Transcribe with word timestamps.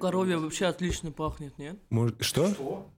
Коровье 0.00 0.36
вообще 0.36 0.66
отлично 0.66 1.10
пахнет, 1.10 1.56
нет? 1.58 1.78
Может, 1.88 2.22
что? 2.22 2.48
Что? 2.52 2.90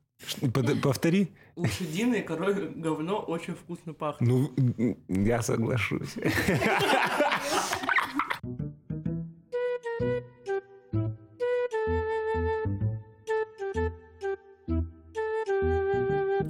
Под- 0.52 0.82
повтори. 0.82 1.32
Лошадиное 1.54 2.22
коровье 2.22 2.70
говно 2.70 3.20
очень 3.20 3.54
вкусно 3.54 3.94
пахнет. 3.94 4.28
Ну, 4.28 4.98
я 5.08 5.40
соглашусь. 5.42 6.16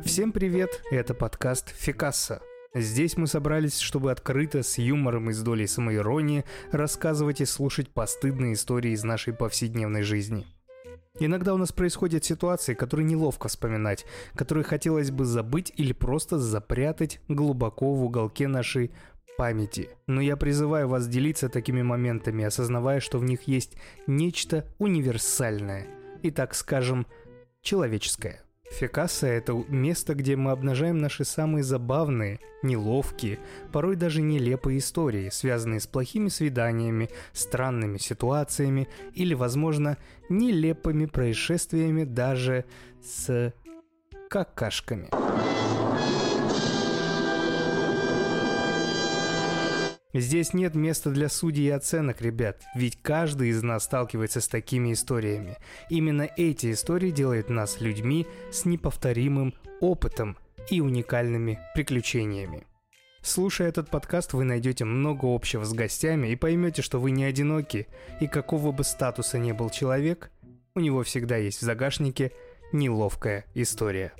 Всем 0.04 0.32
привет, 0.32 0.82
это 0.90 1.14
подкаст 1.14 1.68
Фикасса. 1.76 2.40
Здесь 2.74 3.16
мы 3.16 3.26
собрались, 3.26 3.78
чтобы 3.78 4.12
открыто, 4.12 4.62
с 4.62 4.78
юмором 4.78 5.30
и 5.30 5.32
с 5.32 5.42
долей 5.42 5.66
самоиронии 5.66 6.44
рассказывать 6.70 7.40
и 7.40 7.46
слушать 7.46 7.88
постыдные 7.88 8.52
истории 8.52 8.92
из 8.92 9.04
нашей 9.04 9.32
повседневной 9.32 10.02
жизни. 10.02 10.46
Иногда 11.20 11.54
у 11.54 11.56
нас 11.56 11.72
происходят 11.72 12.24
ситуации, 12.24 12.74
которые 12.74 13.06
неловко 13.06 13.48
вспоминать, 13.48 14.04
которые 14.34 14.64
хотелось 14.64 15.10
бы 15.10 15.24
забыть 15.24 15.72
или 15.76 15.92
просто 15.92 16.38
запрятать 16.38 17.20
глубоко 17.26 17.92
в 17.94 18.04
уголке 18.04 18.46
нашей 18.46 18.92
памяти. 19.36 19.88
Но 20.06 20.20
я 20.20 20.36
призываю 20.36 20.88
вас 20.88 21.08
делиться 21.08 21.48
такими 21.48 21.82
моментами, 21.82 22.44
осознавая, 22.44 23.00
что 23.00 23.18
в 23.18 23.24
них 23.24 23.42
есть 23.44 23.76
нечто 24.06 24.66
универсальное 24.78 25.86
и, 26.22 26.30
так 26.30 26.54
скажем, 26.54 27.06
человеческое. 27.62 28.42
Фекаса– 28.70 29.26
это 29.28 29.54
место, 29.68 30.14
где 30.14 30.36
мы 30.36 30.50
обнажаем 30.50 30.98
наши 30.98 31.24
самые 31.24 31.64
забавные, 31.64 32.38
неловкие, 32.62 33.38
порой 33.72 33.96
даже 33.96 34.22
нелепые 34.22 34.78
истории, 34.78 35.30
связанные 35.30 35.80
с 35.80 35.86
плохими 35.86 36.28
свиданиями, 36.28 37.08
странными 37.32 37.98
ситуациями 37.98 38.88
или, 39.14 39.34
возможно, 39.34 39.96
нелепыми 40.28 41.06
происшествиями 41.06 42.04
даже 42.04 42.64
с 43.02 43.52
какашками. 44.28 45.08
Здесь 50.14 50.54
нет 50.54 50.74
места 50.74 51.10
для 51.10 51.28
судей 51.28 51.66
и 51.66 51.70
оценок, 51.70 52.22
ребят, 52.22 52.62
ведь 52.74 53.00
каждый 53.02 53.50
из 53.50 53.62
нас 53.62 53.84
сталкивается 53.84 54.40
с 54.40 54.48
такими 54.48 54.94
историями. 54.94 55.58
Именно 55.90 56.30
эти 56.36 56.72
истории 56.72 57.10
делают 57.10 57.50
нас 57.50 57.80
людьми 57.80 58.26
с 58.50 58.64
неповторимым 58.64 59.54
опытом 59.80 60.38
и 60.70 60.80
уникальными 60.80 61.58
приключениями. 61.74 62.66
Слушая 63.20 63.68
этот 63.68 63.90
подкаст, 63.90 64.32
вы 64.32 64.44
найдете 64.44 64.86
много 64.86 65.26
общего 65.26 65.64
с 65.64 65.74
гостями 65.74 66.28
и 66.28 66.36
поймете, 66.36 66.80
что 66.80 67.00
вы 67.00 67.10
не 67.10 67.24
одиноки, 67.24 67.86
и 68.20 68.26
какого 68.26 68.72
бы 68.72 68.84
статуса 68.84 69.38
ни 69.38 69.52
был 69.52 69.68
человек, 69.68 70.30
у 70.74 70.80
него 70.80 71.02
всегда 71.02 71.36
есть 71.36 71.58
в 71.58 71.64
загашнике 71.64 72.32
неловкая 72.72 73.44
история. 73.54 74.12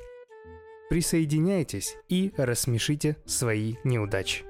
Присоединяйтесь 0.91 1.97
и 2.09 2.33
рассмешите 2.37 3.17
свои 3.25 3.77
неудачи. 3.85 4.48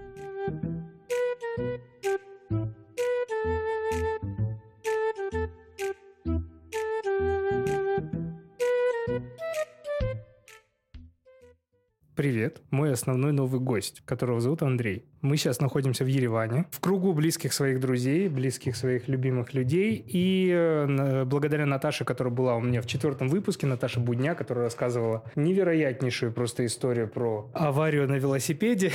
Привет, 12.18 12.62
мой 12.72 12.92
основной 12.92 13.30
новый 13.30 13.60
гость, 13.60 14.02
которого 14.04 14.40
зовут 14.40 14.64
Андрей. 14.64 15.04
Мы 15.20 15.36
сейчас 15.36 15.60
находимся 15.60 16.02
в 16.02 16.08
Ереване, 16.08 16.66
в 16.72 16.80
кругу 16.80 17.12
близких 17.12 17.52
своих 17.52 17.78
друзей, 17.78 18.28
близких 18.28 18.74
своих 18.74 19.06
любимых 19.06 19.54
людей. 19.54 20.04
И 20.04 20.50
э, 20.52 21.24
благодаря 21.24 21.64
Наташе, 21.64 22.04
которая 22.04 22.34
была 22.34 22.56
у 22.56 22.60
меня 22.60 22.82
в 22.82 22.86
четвертом 22.86 23.28
выпуске, 23.28 23.68
Наташа 23.68 24.00
Будня, 24.00 24.34
которая 24.34 24.64
рассказывала 24.64 25.22
невероятнейшую 25.36 26.32
просто 26.32 26.66
историю 26.66 27.06
про 27.06 27.52
аварию 27.54 28.08
на 28.08 28.16
велосипеде. 28.16 28.90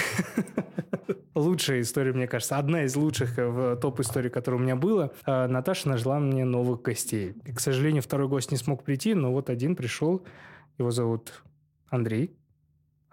Лучшая 1.34 1.80
история, 1.80 2.12
мне 2.12 2.28
кажется, 2.28 2.58
одна 2.58 2.84
из 2.84 2.94
лучших 2.98 3.40
э, 3.40 3.48
в 3.48 3.78
топ-историй, 3.78 4.32
которая 4.32 4.60
у 4.60 4.64
меня 4.66 4.76
была. 4.76 5.12
А 5.24 5.48
Наташа 5.48 5.88
нажила 5.88 6.20
мне 6.20 6.44
новых 6.44 6.82
гостей. 6.82 7.36
К 7.56 7.62
сожалению, 7.62 8.04
второй 8.04 8.28
гость 8.28 8.52
не 8.52 8.58
смог 8.58 8.84
прийти, 8.84 9.14
но 9.14 9.32
вот 9.32 9.50
один 9.50 9.78
пришел. 9.78 10.26
Его 10.78 10.92
зовут 10.92 11.42
Андрей. 11.90 12.36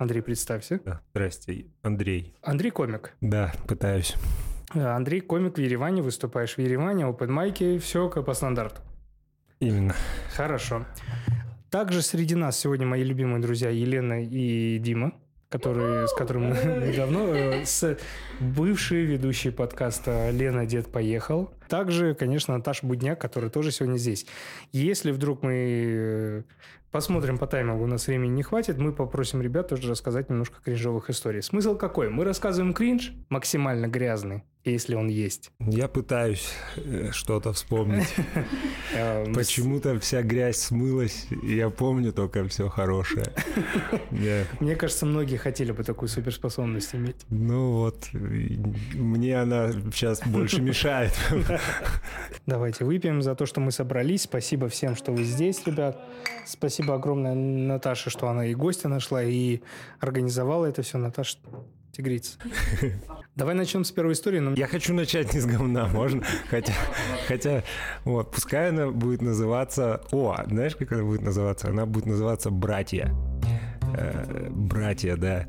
Андрей, 0.01 0.23
представься. 0.23 0.81
Да, 0.83 1.03
Здрасте, 1.11 1.67
Андрей. 1.83 2.35
Андрей 2.41 2.71
комик. 2.71 3.13
Да, 3.21 3.53
пытаюсь. 3.69 4.17
Э, 4.75 4.97
Андрей 4.97 5.21
комик 5.21 5.59
в 5.59 5.61
Ереване, 5.61 6.01
выступаешь 6.01 6.55
в 6.55 6.59
Ереване, 6.59 7.05
майки, 7.29 7.77
все 7.79 8.09
как 8.09 8.25
по 8.25 8.33
стандарту. 8.33 8.81
Именно. 9.59 9.95
Хорошо. 10.35 10.87
Также 11.69 12.01
среди 12.01 12.35
нас 12.35 12.59
сегодня 12.59 12.87
мои 12.87 13.05
любимые 13.05 13.43
друзья 13.43 13.69
Елена 13.69 14.25
и 14.25 14.79
Дима, 14.79 15.13
которые, 15.51 16.07
с 16.07 16.15
которыми 16.15 16.55
мы 16.65 16.87
недавно, 16.87 17.19
э, 17.35 17.65
с 17.65 17.99
бывший 18.39 19.05
ведущий 19.05 19.51
подкаста 19.51 20.31
Лена 20.31 20.65
Дед 20.65 20.91
поехал. 20.91 21.51
Также, 21.69 22.15
конечно, 22.15 22.57
Наташа 22.57 22.87
Будняк, 22.87 23.21
которая 23.21 23.51
тоже 23.51 23.73
сегодня 23.73 23.99
здесь. 23.99 24.27
Если 24.73 25.11
вдруг 25.11 25.43
мы 25.43 25.53
э, 25.55 26.43
посмотрим 26.91 27.37
по 27.37 27.47
таймингу, 27.47 27.85
у 27.85 27.87
нас 27.89 28.07
времени 28.07 28.31
не 28.31 28.43
хватит, 28.43 28.79
мы 28.79 28.93
попросим 28.93 29.43
ребят 29.43 29.69
тоже 29.69 29.91
рассказать 29.91 30.31
немножко 30.31 30.63
кринжовых 30.65 31.11
историй. 31.11 31.43
Смысл 31.43 31.77
какой? 31.77 32.09
Мы 32.09 32.25
рассказываем 32.25 32.73
кринж 32.73 33.13
максимально 33.29 33.87
грязный, 33.87 34.45
если 34.65 34.95
он 34.95 35.09
есть. 35.09 35.51
Я 35.59 35.89
пытаюсь 35.89 36.53
э, 36.77 37.11
что-то 37.13 37.53
вспомнить. 37.53 38.09
Э, 38.93 39.33
Почему-то 39.33 40.01
вся 40.01 40.23
грязь 40.23 40.57
смылась, 40.57 41.29
и 41.31 41.55
я 41.55 41.71
помню 41.71 42.13
только 42.13 42.49
все 42.49 42.69
хорошее. 42.69 43.27
Мне 44.61 44.75
кажется, 44.75 45.07
многие 45.07 45.37
хотели 45.37 45.71
бы 45.71 45.85
такую 45.85 46.09
суперспособность 46.09 46.93
иметь. 46.97 47.17
Ну 47.29 47.71
вот, 47.73 48.09
мне 48.13 49.41
она 49.41 49.71
сейчас 49.95 50.27
больше 50.27 50.61
мешает. 50.63 51.13
Давайте 52.47 52.85
выпьем 52.85 53.23
за 53.23 53.37
то, 53.37 53.47
что 53.47 53.61
мы 53.61 53.71
собрались. 53.71 54.23
Спасибо 54.23 54.69
всем, 54.69 54.97
что 54.97 55.13
вы 55.13 55.23
здесь, 55.23 55.65
ребят. 55.67 56.03
Спасибо 56.45 56.95
огромное 56.95 57.35
Наташе, 57.35 58.11
что 58.11 58.29
она 58.29 58.47
и 58.47 58.55
гостя 58.55 58.89
нашла, 58.89 59.23
и 59.23 59.61
организовала 60.01 60.67
это 60.67 60.83
все. 60.83 60.99
Наташа, 60.99 61.39
тигрица. 61.93 62.39
Давай 63.41 63.55
начнем 63.55 63.85
с 63.85 63.91
первой 63.91 64.13
истории. 64.13 64.39
но 64.39 64.53
Я 64.53 64.67
хочу 64.67 64.93
начать 64.93 65.33
не 65.33 65.41
с 65.41 65.47
говна, 65.47 65.87
можно? 65.87 66.23
Хотя, 66.51 66.75
хотя, 67.27 67.65
вот, 68.05 68.33
пускай 68.33 68.69
она 68.69 68.91
будет 68.91 69.23
называться... 69.23 70.03
О, 70.13 70.37
знаешь, 70.47 70.77
как 70.77 70.93
она 70.93 71.05
будет 71.05 71.23
называться? 71.23 71.69
Она 71.69 71.87
будет 71.87 72.05
называться 72.05 72.51
«Братья». 72.51 73.15
Э, 73.97 74.51
Братья, 74.51 75.17
да. 75.17 75.49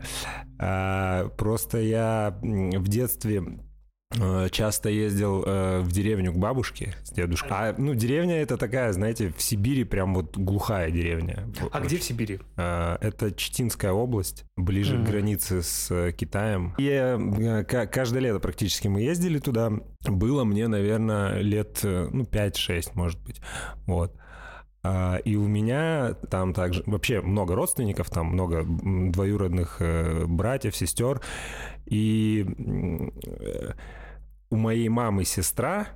А, 0.57 1.28
Просто 1.35 1.79
я 1.79 2.40
в 2.41 2.88
детстве 2.88 3.44
часто 4.52 4.90
ездил 4.90 5.44
э, 5.46 5.80
в 5.82 5.92
деревню 5.92 6.34
к 6.34 6.38
бабушке 6.38 6.96
с 7.04 7.12
дедушкой. 7.12 7.50
А, 7.52 7.76
ну, 7.78 7.94
деревня 7.96 8.42
это 8.42 8.58
такая, 8.58 8.92
знаете, 8.92 9.34
в 9.36 9.42
Сибири 9.42 9.84
прям 9.86 10.14
вот 10.14 10.38
глухая 10.38 10.92
деревня. 10.92 11.48
А 11.72 11.80
где 11.80 11.98
в 11.98 12.04
Сибири? 12.04 12.40
А, 12.58 12.98
Это 13.02 13.32
Читинская 13.32 13.94
область, 13.94 14.44
ближе 14.58 14.96
Мгм. 14.98 15.06
к 15.06 15.10
границе 15.10 15.62
с 15.64 15.90
э, 15.92 16.12
Китаем. 16.12 16.76
И 16.78 16.88
э, 16.90 17.64
ка- 17.64 17.88
каждое 17.88 18.20
лето 18.20 18.40
практически 18.40 18.88
мы 18.90 19.02
ездили 19.02 19.40
туда. 19.40 19.72
Было 20.08 20.44
мне, 20.44 20.68
наверное, 20.68 21.40
лет 21.40 21.80
э, 21.84 22.10
ну, 22.12 22.24
5-6, 22.24 22.92
может 22.96 23.20
быть. 23.24 23.40
Вот. 23.88 24.14
А, 24.84 25.18
И 25.24 25.36
у 25.38 25.48
меня 25.48 26.16
там 26.30 26.54
также 26.54 26.84
вообще 26.86 27.22
много 27.22 27.56
родственников, 27.56 28.10
там 28.10 28.26
много 28.28 28.66
двоюродных 28.66 29.78
э, 29.80 30.26
братьев, 30.26 30.76
сестер. 30.76 31.22
И 31.86 32.46
э, 33.28 33.72
у 34.52 34.58
моей 34.58 34.90
мамы 34.90 35.24
сестра, 35.24 35.88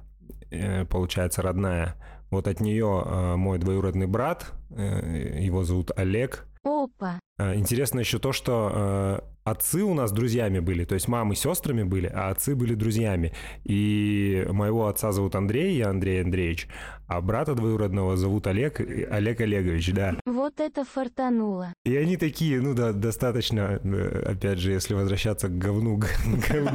э, 0.50 0.86
получается, 0.86 1.42
родная, 1.42 1.96
вот 2.32 2.48
от 2.48 2.60
нее 2.60 3.04
э, 3.06 3.36
мой 3.36 3.60
двоюродный 3.60 4.08
брат, 4.08 4.54
э, 4.72 5.40
его 5.42 5.64
зовут 5.64 5.92
Олег. 5.96 6.48
Опа. 6.64 7.20
Интересно 7.38 8.00
еще 8.00 8.18
то, 8.18 8.32
что 8.32 9.22
отцы 9.44 9.84
у 9.84 9.94
нас 9.94 10.12
друзьями 10.12 10.60
были, 10.60 10.86
то 10.86 10.96
есть 10.96 11.08
мамы 11.08 11.36
сестрами 11.36 11.84
были, 11.84 12.08
а 12.08 12.30
отцы 12.30 12.56
были 12.56 12.74
друзьями. 12.74 13.34
И 13.66 14.48
моего 14.50 14.88
отца 14.88 15.12
зовут 15.12 15.36
Андрей, 15.36 15.76
я 15.76 15.90
Андрей 15.90 16.24
Андреевич, 16.24 16.68
а 17.08 17.22
брата 17.22 17.54
двоюродного 17.54 18.18
зовут 18.18 18.48
Олег, 18.48 18.80
Олег 18.80 19.42
Олегович, 19.42 19.94
да. 19.94 20.16
Вот 20.36 20.60
это 20.60 20.84
фартануло. 20.84 21.74
И 21.86 21.96
они 21.96 22.18
такие, 22.18 22.60
ну 22.60 22.74
да, 22.74 22.92
достаточно, 22.92 23.80
э, 23.82 24.32
опять 24.34 24.60
же, 24.60 24.74
если 24.74 24.94
возвращаться 24.94 25.48
к 25.48 25.58
говну, 25.58 25.98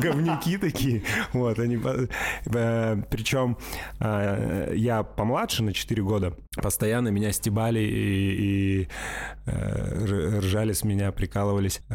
говнюки 0.02 0.56
такие, 0.56 1.02
вот, 1.34 1.58
они, 1.58 1.76
э, 1.76 3.02
причем 3.10 3.58
э, 4.00 4.72
я 4.76 5.02
помладше 5.02 5.62
на 5.62 5.74
4 5.74 6.02
года, 6.02 6.32
постоянно 6.56 7.08
меня 7.08 7.32
стебали 7.32 7.80
и, 7.80 8.88
ржали 9.46 10.72
с 10.72 10.82
меня, 10.82 11.12
прикалывались. 11.12 11.82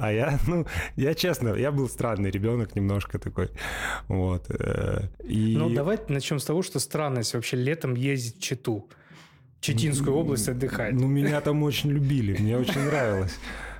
А 0.00 0.12
я, 0.12 0.38
ну, 0.46 0.66
я 0.96 1.14
честно, 1.14 1.54
я 1.54 1.70
был 1.70 1.88
странный 1.88 2.30
ребенок 2.30 2.76
немножко 2.76 3.18
такой. 3.18 3.50
Вот. 4.08 4.48
И... 5.24 5.54
Ну, 5.56 5.70
давайте 5.70 6.12
начнем 6.12 6.38
с 6.38 6.44
того, 6.44 6.62
что 6.62 6.78
странность 6.78 7.34
вообще 7.34 7.56
летом 7.56 7.94
ездить 7.94 8.36
в 8.36 8.42
Читу. 8.42 8.88
Читинскую 9.60 10.16
область 10.16 10.48
отдыхать. 10.48 10.94
Ну, 10.94 11.06
меня 11.06 11.40
там 11.40 11.62
очень 11.62 11.90
любили, 11.90 12.36
мне 12.38 12.56
очень 12.56 12.80
нравилось 12.80 13.36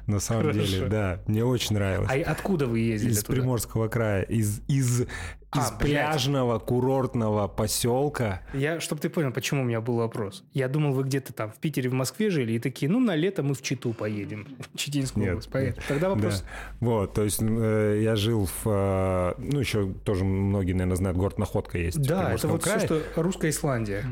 на 0.08 0.20
самом 0.20 0.42
Хорошо. 0.44 0.60
деле, 0.60 0.86
да. 0.88 1.20
Мне 1.26 1.44
очень 1.44 1.74
нравилось. 1.74 2.08
А 2.10 2.30
откуда 2.30 2.66
вы 2.66 2.80
ездили 2.80 3.12
Из 3.12 3.22
туда? 3.22 3.34
Приморского 3.34 3.88
края, 3.88 4.22
из, 4.22 4.62
из 4.66 5.06
а, 5.50 5.60
из 5.60 5.70
пляжного 5.70 6.58
курортного 6.58 7.48
поселка. 7.48 8.42
Я, 8.52 8.80
чтобы 8.80 9.00
ты 9.00 9.08
понял, 9.08 9.32
почему 9.32 9.62
у 9.62 9.64
меня 9.64 9.80
был 9.80 9.96
вопрос. 9.96 10.44
Я 10.52 10.68
думал, 10.68 10.92
вы 10.92 11.04
где-то 11.04 11.32
там 11.32 11.50
в 11.50 11.56
Питере, 11.56 11.88
в 11.88 11.94
Москве 11.94 12.28
жили, 12.28 12.52
и 12.52 12.58
такие, 12.58 12.90
ну, 12.90 13.00
на 13.00 13.14
лето 13.16 13.42
мы 13.42 13.54
в 13.54 13.62
Читу 13.62 13.94
поедем, 13.94 14.46
Читинскую 14.76 15.24
Нет, 15.24 15.32
область. 15.32 15.48
Поэтому. 15.50 15.86
Тогда 15.88 16.08
вопрос. 16.10 16.42
Да. 16.42 16.86
Вот, 16.86 17.14
то 17.14 17.24
есть 17.24 17.40
э, 17.40 18.00
я 18.02 18.14
жил 18.16 18.46
в, 18.46 18.66
э, 18.66 19.34
ну, 19.38 19.60
еще 19.60 19.90
тоже 20.04 20.24
многие, 20.24 20.72
наверное, 20.72 20.96
знают, 20.96 21.16
город 21.16 21.38
Находка 21.38 21.78
есть. 21.78 22.00
Да, 22.02 22.34
это 22.34 22.46
вот 22.46 22.62
крае. 22.62 22.78
все, 22.78 22.86
что 22.86 23.22
русская 23.22 23.48
Исландия. 23.48 24.04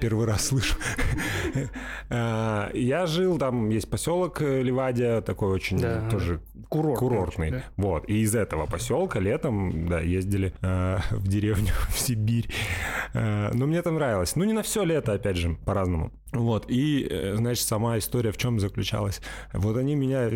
Первый 0.00 0.26
раз 0.26 0.46
слышу. 0.46 0.76
Э, 2.08 2.70
я 2.74 3.06
жил, 3.06 3.38
там 3.38 3.68
есть 3.70 3.88
поселок 3.90 4.40
Ливадия, 4.40 5.20
такой 5.20 5.48
очень 5.48 5.80
тоже 6.08 6.40
курортный. 6.68 7.62
Вот, 7.76 8.08
и 8.08 8.20
из 8.20 8.34
этого 8.34 8.66
поселка 8.66 9.20
летом, 9.20 9.88
да, 9.88 10.00
ездили 10.00 10.52
э, 10.62 10.98
в 11.10 11.28
деревню, 11.28 11.72
в 11.88 11.98
Сибирь. 11.98 12.48
Э, 13.14 13.50
но 13.52 13.66
мне 13.66 13.82
там 13.82 13.94
нравилось. 13.94 14.36
Ну, 14.36 14.44
не 14.44 14.52
на 14.52 14.62
все 14.62 14.84
лето, 14.84 15.12
опять 15.12 15.36
же, 15.36 15.56
по-разному. 15.64 16.12
Вот, 16.32 16.66
и, 16.68 17.06
э, 17.08 17.34
значит, 17.36 17.66
сама 17.66 17.98
история 17.98 18.32
в 18.32 18.36
чем 18.36 18.60
заключалась? 18.60 19.20
Вот 19.52 19.76
они 19.76 19.94
меня 19.94 20.28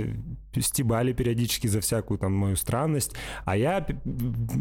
стебали 0.59 1.13
периодически 1.13 1.67
за 1.67 1.81
всякую 1.81 2.19
там 2.19 2.33
мою 2.33 2.57
странность, 2.57 3.15
а 3.45 3.57
я 3.57 3.87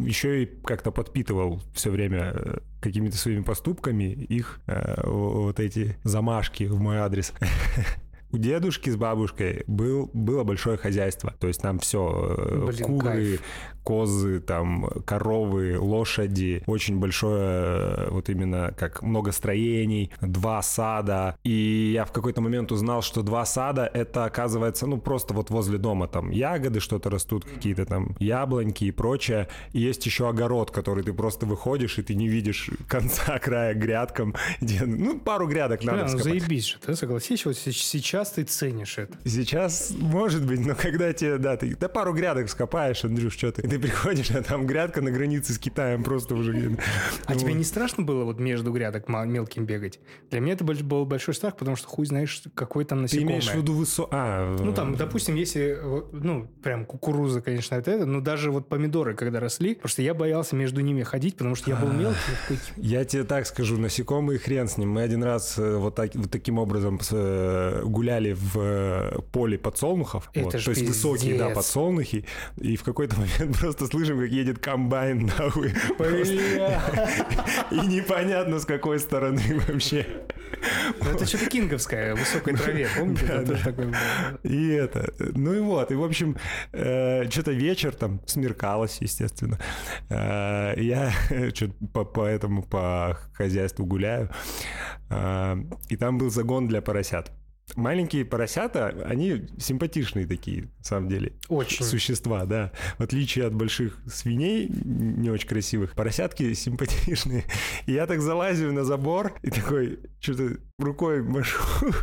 еще 0.03 0.43
и 0.43 0.45
как-то 0.45 0.91
подпитывал 0.91 1.61
все 1.73 1.91
время 1.91 2.33
э, 2.35 2.59
какими-то 2.81 3.17
своими 3.17 3.41
поступками 3.41 4.03
их 4.03 4.59
э, 4.67 5.01
вот 5.05 5.59
эти 5.59 5.97
замашки 6.03 6.63
в 6.65 6.79
мой 6.79 6.97
адрес. 6.97 7.33
у 8.31 8.37
дедушки 8.37 8.89
с 8.89 8.95
бабушкой 8.95 9.63
был, 9.67 10.09
было 10.13 10.43
большое 10.43 10.77
хозяйство. 10.77 11.33
То 11.39 11.47
есть 11.47 11.61
там 11.61 11.79
все, 11.79 12.35
э, 12.37 12.65
Блин, 12.67 12.85
куры, 12.85 13.09
кайф 13.09 13.41
козы, 13.89 14.39
там, 14.39 14.87
коровы, 15.03 15.79
лошади, 15.79 16.61
очень 16.67 16.99
большое, 16.99 17.41
э, 17.41 18.09
вот 18.11 18.29
именно 18.29 18.71
как 18.77 19.01
много 19.01 19.31
строений, 19.31 20.11
два 20.21 20.61
сада. 20.61 21.37
И 21.43 21.91
я 21.95 22.05
в 22.05 22.11
какой-то 22.11 22.39
момент 22.39 22.71
узнал, 22.71 23.01
что 23.01 23.23
два 23.23 23.45
сада 23.45 23.89
это 23.91 24.25
оказывается, 24.25 24.85
ну, 24.85 24.99
просто 24.99 25.33
вот 25.33 25.49
возле 25.49 25.79
дома 25.79 26.07
там 26.07 26.29
ягоды 26.29 26.79
что-то 26.79 27.09
растут, 27.09 27.45
какие-то 27.45 27.85
там 27.85 28.15
яблоньки 28.19 28.83
и 28.83 28.91
прочее. 28.91 29.47
И 29.73 29.79
есть 29.79 30.05
еще 30.05 30.29
огород, 30.29 30.69
который 30.69 31.03
ты 31.03 31.11
просто 31.11 31.47
выходишь, 31.47 31.97
и 31.97 32.03
ты 32.03 32.13
не 32.13 32.27
видишь 32.27 32.69
конца 32.87 33.39
края 33.43 33.73
грядкам, 33.73 34.35
где, 34.61 34.85
ну, 34.85 35.19
пару 35.19 35.47
грядок 35.47 35.83
надо 35.83 36.11
ну, 36.11 36.19
заебись 36.19 36.67
же, 36.67 36.77
ты 36.77 36.95
согласись, 36.95 37.43
вот 37.43 37.57
сейчас 37.57 38.18
ты 38.27 38.43
ценишь 38.43 38.97
это. 38.97 39.17
Сейчас, 39.23 39.93
может 39.97 40.45
быть, 40.45 40.59
но 40.65 40.75
когда 40.75 41.13
тебе, 41.13 41.37
да, 41.37 41.55
ты 41.55 41.75
да 41.75 41.87
пару 41.87 42.13
грядок 42.13 42.49
скопаешь, 42.49 43.05
Андрюш, 43.05 43.33
что 43.33 43.51
ты, 43.51 43.61
ты 43.61 43.79
приходишь, 43.79 44.31
а 44.31 44.43
там 44.43 44.67
грядка 44.67 45.01
на 45.01 45.11
границе 45.11 45.53
с 45.53 45.59
Китаем 45.59 46.03
просто 46.03 46.35
уже. 46.35 46.77
А 47.25 47.35
тебе 47.35 47.53
не 47.53 47.63
страшно 47.63 48.03
было 48.03 48.25
вот 48.25 48.39
между 48.39 48.71
грядок 48.71 49.07
мелким 49.07 49.65
бегать? 49.65 49.99
Для 50.29 50.41
меня 50.41 50.53
это 50.53 50.65
был 50.65 51.05
большой 51.05 51.33
страх, 51.33 51.55
потому 51.55 51.77
что 51.77 51.87
хуй 51.87 52.05
знаешь, 52.05 52.43
какой 52.53 52.85
там 52.85 53.03
насекомое. 53.03 53.27
Ты 53.27 53.31
имеешь 53.31 53.49
в 53.49 53.55
виду 53.55 53.73
высо... 53.73 54.07
А, 54.11 54.57
ну 54.59 54.73
там, 54.73 54.95
допустим, 54.95 55.35
если, 55.35 55.77
ну, 56.11 56.47
прям 56.61 56.85
кукуруза, 56.85 57.41
конечно, 57.41 57.75
это, 57.75 57.91
это, 57.91 58.05
но 58.05 58.21
даже 58.21 58.51
вот 58.51 58.67
помидоры, 58.67 59.13
когда 59.13 59.39
росли, 59.39 59.75
просто 59.75 60.01
я 60.01 60.13
боялся 60.13 60.55
между 60.55 60.81
ними 60.81 61.03
ходить, 61.03 61.37
потому 61.37 61.55
что 61.55 61.69
я 61.69 61.75
был 61.75 61.91
мелкий. 61.91 62.17
Я 62.77 63.05
тебе 63.05 63.23
так 63.23 63.45
скажу, 63.45 63.77
насекомые 63.77 64.39
хрен 64.39 64.67
с 64.67 64.77
ним. 64.77 64.89
Мы 64.91 65.01
один 65.03 65.23
раз 65.23 65.57
э, 65.57 65.75
вот, 65.77 65.95
так, 65.95 66.15
вот 66.15 66.31
таким 66.31 66.57
образом 66.57 66.99
э, 67.11 67.81
гуляли 68.09 68.33
в 68.33 68.57
э, 68.57 69.19
поле 69.31 69.57
подсолнухов, 69.57 70.29
это 70.33 70.45
вот, 70.45 70.63
то 70.63 70.71
есть 70.71 70.87
высокие, 70.87 71.37
да, 71.37 71.49
подсолнухи, 71.49 72.25
и 72.57 72.75
в 72.75 72.83
какой-то 72.83 73.15
момент 73.19 73.59
просто 73.59 73.85
слышим, 73.85 74.19
как 74.19 74.29
едет 74.29 74.59
комбайн 74.59 75.31
нахуй. 75.37 75.69
И 77.71 77.87
непонятно, 77.87 78.59
с 78.59 78.65
какой 78.65 78.99
стороны 78.99 79.61
вообще. 79.67 80.07
Ну, 81.01 81.11
это 81.11 81.25
что-то 81.25 81.45
кинговское, 81.45 82.15
высокой 82.15 82.55
траве, 82.55 82.87
помните? 82.97 83.85
И 84.43 84.69
это, 84.69 85.13
ну 85.35 85.53
и 85.53 85.59
вот, 85.59 85.91
и 85.91 85.95
в 85.95 86.03
общем, 86.03 86.35
э, 86.71 87.29
что-то 87.29 87.51
вечер 87.51 87.93
там 87.93 88.21
смеркалось, 88.25 88.97
естественно. 89.01 89.59
Э, 90.09 90.73
я 90.77 91.11
что-то 91.53 92.05
по, 92.05 92.25
этому, 92.25 92.63
по 92.63 93.17
хозяйству 93.33 93.85
гуляю, 93.85 94.29
и 95.89 95.97
там 95.97 96.17
был 96.17 96.29
загон 96.29 96.67
для 96.67 96.81
поросят. 96.81 97.31
Маленькие 97.79 98.25
поросята, 98.25 98.89
они 99.05 99.47
симпатичные 99.57 100.27
такие, 100.27 100.63
на 100.63 100.83
самом 100.83 101.07
деле. 101.07 101.33
Очень. 101.47 101.85
Существа, 101.85 102.45
да. 102.45 102.71
В 102.97 103.03
отличие 103.03 103.45
от 103.45 103.53
больших 103.53 103.97
свиней, 104.05 104.67
не 104.69 105.29
очень 105.29 105.47
красивых, 105.47 105.93
поросятки 105.93 106.53
симпатичные. 106.53 107.45
И 107.85 107.93
я 107.93 108.05
так 108.05 108.19
залазю 108.21 108.73
на 108.73 108.83
забор 108.83 109.33
и 109.41 109.49
такой, 109.49 109.99
что-то 110.19 110.57
рукой 110.77 111.23
машу. 111.23 111.63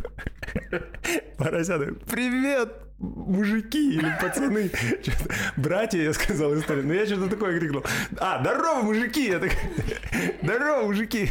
Поросята, 1.37 1.93
привет, 2.09 2.86
мужики 2.99 3.93
или 3.93 4.17
пацаны. 4.19 4.71
Братья, 5.57 6.01
я 6.01 6.13
сказал 6.13 6.57
историю. 6.57 6.87
Но 6.87 6.93
я 6.93 7.05
что-то 7.05 7.29
такое 7.29 7.59
крикнул. 7.59 7.83
А, 8.17 8.41
здорово, 8.41 8.81
мужики! 8.81 9.27
Я 9.27 9.39
так, 9.39 9.51
здорово, 10.41 10.85
мужики! 10.85 11.29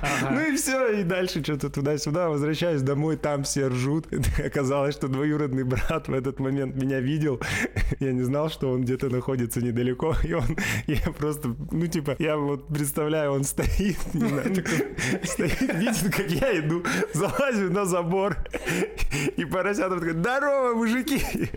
Ага. 0.00 0.30
Ну 0.30 0.40
и 0.40 0.56
все, 0.56 1.00
и 1.00 1.02
дальше 1.02 1.42
что-то 1.42 1.70
туда-сюда. 1.70 2.28
Возвращаюсь 2.28 2.82
домой, 2.82 3.16
там 3.16 3.44
все 3.44 3.68
ржут. 3.68 4.06
Оказалось, 4.44 4.94
что 4.94 5.08
двоюродный 5.08 5.64
брат 5.64 6.08
в 6.08 6.14
этот 6.14 6.40
момент 6.40 6.76
меня 6.76 7.00
видел. 7.00 7.40
Я 8.00 8.12
не 8.12 8.22
знал, 8.22 8.48
что 8.48 8.70
он 8.70 8.82
где-то 8.82 9.10
находится 9.10 9.60
недалеко. 9.60 10.14
И 10.24 10.32
он, 10.32 10.56
я 10.86 11.10
просто, 11.12 11.54
ну 11.70 11.86
типа, 11.86 12.16
я 12.18 12.36
вот 12.36 12.68
представляю, 12.68 13.32
он 13.32 13.44
стоит, 13.44 13.98
не 14.14 14.28
знаю, 14.28 14.54
стоит, 15.24 15.74
видит, 15.74 16.14
как 16.14 16.30
я 16.30 16.58
иду, 16.58 16.84
залазю 17.14 17.70
на 17.70 17.84
забор. 17.84 18.36
И 19.36 19.44
поросята 19.44 19.96
такой, 19.96 20.12
здорово, 20.12 20.69
мужики! 20.74 21.50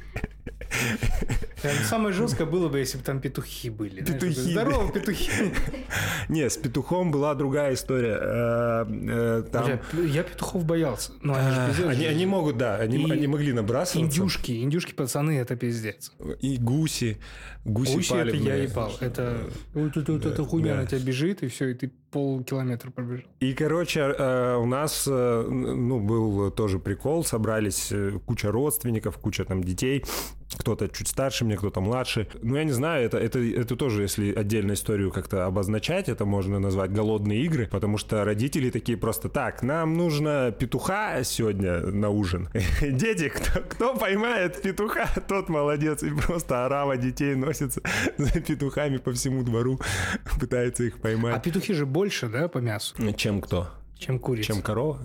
Самое 1.83 2.13
жесткое 2.13 2.45
было 2.45 2.69
бы, 2.69 2.79
если 2.79 2.97
бы 2.97 3.03
там 3.03 3.19
петухи 3.19 3.69
были. 3.69 4.03
Петухи. 4.03 4.33
Здорово, 4.33 4.91
петухи. 4.91 5.31
Не, 6.29 6.49
с 6.49 6.57
петухом 6.57 7.11
была 7.11 7.35
другая 7.35 7.73
история. 7.73 8.17
Э, 8.19 8.85
э, 8.89 9.43
там... 9.51 9.79
Я 10.05 10.23
петухов 10.23 10.65
боялся. 10.65 11.13
Но 11.21 11.35
они, 11.35 12.05
они 12.05 12.25
могут, 12.25 12.57
да, 12.57 12.77
они, 12.77 13.27
могли 13.27 13.53
набрасываться. 13.53 13.99
Индюшки, 13.99 14.63
индюшки 14.63 14.93
пацаны, 14.93 15.37
это 15.37 15.55
пиздец. 15.55 16.11
И 16.41 16.57
гуси. 16.57 17.17
Гуси, 17.65 17.95
гуси 17.95 18.13
это 18.13 18.35
я 18.35 18.55
ебал. 18.55 18.91
Это, 18.99 19.37
вот, 19.73 19.95
вот, 19.95 20.25
эта 20.25 20.43
хуйня 20.43 20.75
на 20.75 20.85
тебя 20.85 20.99
бежит, 20.99 21.43
и 21.43 21.47
все, 21.47 21.69
и 21.69 21.73
ты 21.73 21.91
полкилометра 22.11 22.91
пробежал. 22.91 23.25
И, 23.39 23.53
короче, 23.53 24.01
э, 24.01 24.55
у 24.55 24.65
нас, 24.65 25.07
ну, 25.07 25.99
был 25.99 26.51
тоже 26.51 26.79
прикол, 26.79 27.23
собрались 27.23 27.91
куча 28.25 28.51
родственников, 28.51 29.17
куча 29.17 29.45
там 29.45 29.63
детей, 29.63 30.03
кто-то 30.57 30.87
чуть 30.89 31.07
старше 31.07 31.45
меня, 31.45 31.52
кто-то 31.57 31.81
младше. 31.81 32.27
Ну, 32.41 32.55
я 32.55 32.63
не 32.63 32.71
знаю, 32.71 33.05
это, 33.05 33.17
это, 33.17 33.39
это 33.39 33.75
тоже, 33.75 34.03
если 34.03 34.33
отдельную 34.33 34.75
историю 34.75 35.11
как-то 35.11 35.45
обозначать, 35.45 36.09
это 36.09 36.25
можно 36.25 36.59
назвать 36.59 36.91
голодные 36.91 37.41
игры, 37.43 37.67
потому 37.67 37.97
что 37.97 38.23
родители 38.23 38.69
такие 38.69 38.97
просто, 38.97 39.29
так, 39.29 39.63
нам 39.63 39.95
нужно 39.95 40.55
петуха 40.57 41.23
сегодня 41.23 41.79
на 41.79 42.09
ужин. 42.09 42.49
Дети, 42.81 43.29
кто, 43.29 43.61
кто 43.61 43.95
поймает 43.95 44.61
петуха, 44.61 45.09
тот 45.27 45.49
молодец. 45.49 46.03
И 46.03 46.09
просто 46.09 46.65
орава 46.65 46.97
детей 46.97 47.35
носится 47.35 47.81
за 48.17 48.39
петухами 48.41 48.97
по 48.97 49.11
всему 49.11 49.43
двору, 49.43 49.79
пытается 50.39 50.83
их 50.83 50.99
поймать. 50.99 51.35
А 51.35 51.39
петухи 51.39 51.73
же 51.73 51.85
больше, 51.85 52.27
да, 52.27 52.47
по 52.47 52.59
мясу? 52.59 52.95
Чем 53.15 53.41
кто? 53.41 53.69
Чем 53.97 54.19
курица. 54.19 54.47
Чем 54.47 54.61
корова? 54.61 54.99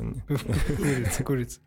Курица, 0.77 1.23
курица. 1.23 1.61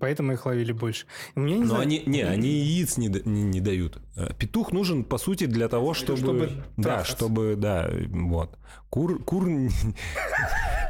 Поэтому 0.00 0.32
их 0.32 0.46
ловили 0.46 0.72
больше. 0.72 1.06
Мне 1.34 1.54
не 1.54 1.60
Но 1.60 1.66
знаю... 1.66 1.82
они, 1.82 2.02
не, 2.06 2.22
они 2.22 2.48
яиц 2.48 2.96
не, 2.96 3.08
не, 3.08 3.42
не 3.42 3.60
дают. 3.60 3.98
Э, 4.16 4.32
петух 4.38 4.72
нужен, 4.72 5.04
по 5.04 5.18
сути, 5.18 5.46
для 5.46 5.68
того, 5.68 5.94
чтобы... 5.94 6.18
чтобы 6.18 6.50
да, 6.76 7.04
чтобы, 7.04 7.56
да, 7.56 7.90
вот. 8.10 8.58
Кур, 8.90 9.22
кур... 9.24 9.48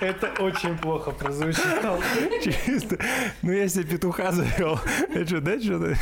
Это 0.00 0.42
очень 0.42 0.76
плохо 0.78 1.10
прозвучало. 1.10 2.00
Чисто. 2.42 2.98
Ну, 3.42 3.52
я 3.52 3.68
себе 3.68 3.84
петуха 3.84 4.32
завел. 4.32 4.78
Это 5.10 5.26
что, 5.26 5.40
да, 5.40 5.60
что-то... 5.60 5.94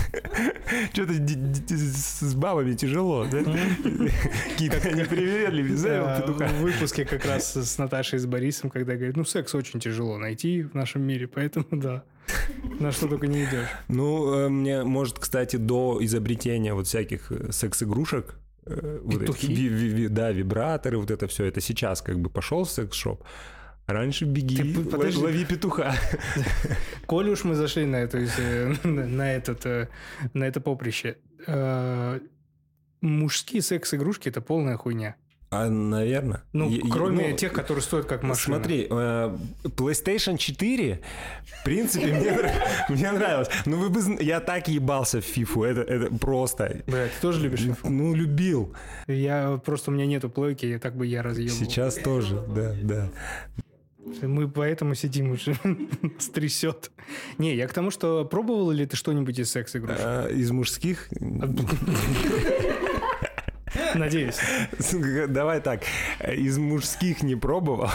Что-то 0.93 1.13
с 1.13 2.35
бабами 2.35 2.75
тяжело, 2.75 3.27
да? 3.31 3.39
Какие-то 4.51 4.89
они 4.89 5.05
привередливые. 5.05 5.77
Завел 5.77 6.05
Да, 6.05 6.21
петуха. 6.21 6.47
В 6.49 6.61
выпуске 6.61 7.05
как 7.05 7.25
раз 7.25 7.57
с 7.57 7.79
Наташей 7.79 8.17
и 8.17 8.21
с 8.21 8.27
Борисом, 8.27 8.71
когда 8.71 8.95
говорит, 8.95 9.17
ну, 9.17 9.25
секс 9.25 9.55
очень 9.55 9.81
тяжело 9.81 10.19
найти 10.19 10.63
в 10.63 10.75
нашем 10.75 11.03
мире, 11.03 11.29
поэтому 11.29 11.67
да, 11.71 12.05
на 12.81 12.93
что 12.93 13.09
только 13.09 13.27
не 13.27 13.45
идешь. 13.45 13.69
Ну, 13.89 14.35
э, 14.35 14.49
мне, 14.49 14.83
может, 14.85 15.19
кстати, 15.19 15.57
до 15.57 15.99
изобретения 16.01 16.75
вот 16.75 16.87
всяких 16.87 17.31
э, 17.31 17.53
секс-игрушек, 17.53 18.37
э, 18.67 19.01
вот 19.05 19.19
Петухи? 19.21 19.47
ви- 19.69 19.89
ви- 19.95 20.09
да, 20.09 20.33
вибраторы, 20.33 20.97
вот 20.97 21.11
это 21.11 21.27
все, 21.27 21.45
это 21.45 21.61
сейчас 21.61 22.01
как 22.03 22.17
бы 22.19 22.29
пошел 22.31 22.63
в 22.63 22.71
секс-шоп, 22.71 23.23
раньше 23.87 24.25
беги, 24.25 24.57
Ты 24.57 24.85
подожди. 24.91 25.19
лови 25.23 25.45
петуха. 25.45 25.95
Коли 27.07 27.31
уж 27.31 27.45
мы 27.45 27.55
зашли 27.55 27.87
на, 27.87 27.97
эту, 27.97 28.19
э, 28.19 28.75
на, 28.85 29.33
этот, 29.33 29.67
э, 29.67 29.89
на 30.35 30.45
это 30.45 30.61
поприще, 30.61 31.17
мужские 33.01 33.63
секс-игрушки– 33.63 34.29
это 34.31 34.41
полная 34.41 34.77
хуйня. 34.77 35.15
А, 35.53 35.69
наверное. 35.69 36.43
Ну, 36.55 36.71
е- 36.71 36.81
кроме 36.91 37.29
ну, 37.29 37.37
тех, 37.37 37.53
которые 37.53 37.83
стоят 37.83 38.07
как 38.07 38.23
машина. 38.23 38.57
Смотри, 38.57 38.87
э, 38.89 39.37
PlayStation 39.65 40.39
4, 40.39 41.01
в 41.45 41.65
принципе, 41.65 42.07
мне, 42.07 42.31
нрав- 42.31 42.89
мне 42.89 43.13
нравилось. 43.13 43.49
Ну, 43.67 43.77
вы 43.77 43.91
бы, 43.91 44.01
я 44.23 44.41
так 44.41 44.69
ебался 44.69 45.21
в 45.21 45.25
фифу, 45.25 45.65
это, 45.65 45.83
это 45.83 46.15
просто... 46.17 46.83
Бля, 46.87 47.05
ты 47.05 47.21
тоже 47.21 47.41
любишь 47.43 47.61
FIFA? 47.61 47.91
Ну, 47.91 48.15
любил. 48.15 48.75
Я 49.07 49.61
просто 49.63 49.91
у 49.91 49.95
меня 49.95 50.07
нету 50.07 50.31
плойки, 50.31 50.65
и 50.65 50.79
так 50.79 50.97
бы 50.97 51.07
я 51.07 51.23
разъебал. 51.23 51.55
Сейчас 51.55 51.97
тоже, 51.97 52.43
да, 52.49 52.75
да. 52.83 53.09
Мы 54.23 54.49
поэтому 54.49 54.95
сидим 54.95 55.33
уже 55.33 55.55
стрясет. 56.19 56.91
Не, 57.37 57.55
я 57.55 57.69
к 57.69 57.75
тому, 57.75 57.91
что 57.91 58.25
пробовал 58.25 58.71
ли 58.71 58.87
ты 58.87 58.97
что-нибудь 58.97 59.39
из 59.39 59.51
секс-игрушек? 59.51 60.01
А, 60.03 60.29
из 60.29 60.51
мужских... 60.51 61.09
Надеюсь. 63.95 64.39
Давай 65.29 65.61
так, 65.61 65.83
из 66.27 66.59
мужских 66.59 67.23
не 67.23 67.37
пробовал, 67.37 67.91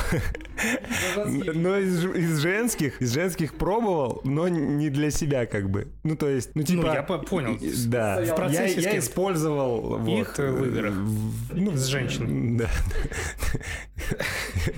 но 1.15 1.77
из, 1.77 2.03
из 2.05 2.39
женских, 2.39 3.01
из 3.01 3.13
женских 3.13 3.55
пробовал, 3.55 4.21
но 4.23 4.47
не 4.47 4.89
для 4.89 5.11
себя 5.11 5.45
как 5.45 5.69
бы. 5.69 5.87
Ну 6.03 6.15
то 6.15 6.29
есть, 6.29 6.51
ну 6.55 6.63
типа... 6.63 6.93
я 6.93 7.03
по- 7.03 7.19
понял. 7.19 7.57
Да. 7.87 8.21
В 8.21 8.35
процессе 8.35 8.81
я, 8.81 8.91
я 8.91 8.99
использовал 8.99 10.05
Их 10.07 10.37
вот, 10.37 10.37
в 10.37 10.65
играх? 10.65 10.93
в- 10.93 11.57
ну, 11.57 11.71
С 11.71 11.85
женщиной? 11.85 12.57
Да. 12.67 12.69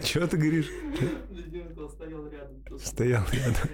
Чего 0.03 0.27
ты 0.27 0.37
говоришь? 0.37 0.69
стоял 1.89 2.27
рядом. 2.27 2.79
Стоял 2.79 3.23
рядом. 3.31 3.69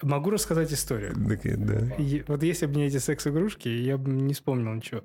А, 0.00 0.06
Могу 0.06 0.30
рассказать 0.30 0.72
историю. 0.72 1.14
Такая, 1.28 1.56
Да. 1.56 1.94
И 1.96 2.24
Вот 2.26 2.42
если 2.42 2.66
бы 2.66 2.76
не 2.76 2.86
эти 2.86 2.98
секс-игрушки, 2.98 3.68
я 3.68 3.98
бы 3.98 4.10
не 4.10 4.34
вспомнил 4.34 4.74
ничего. 4.74 5.02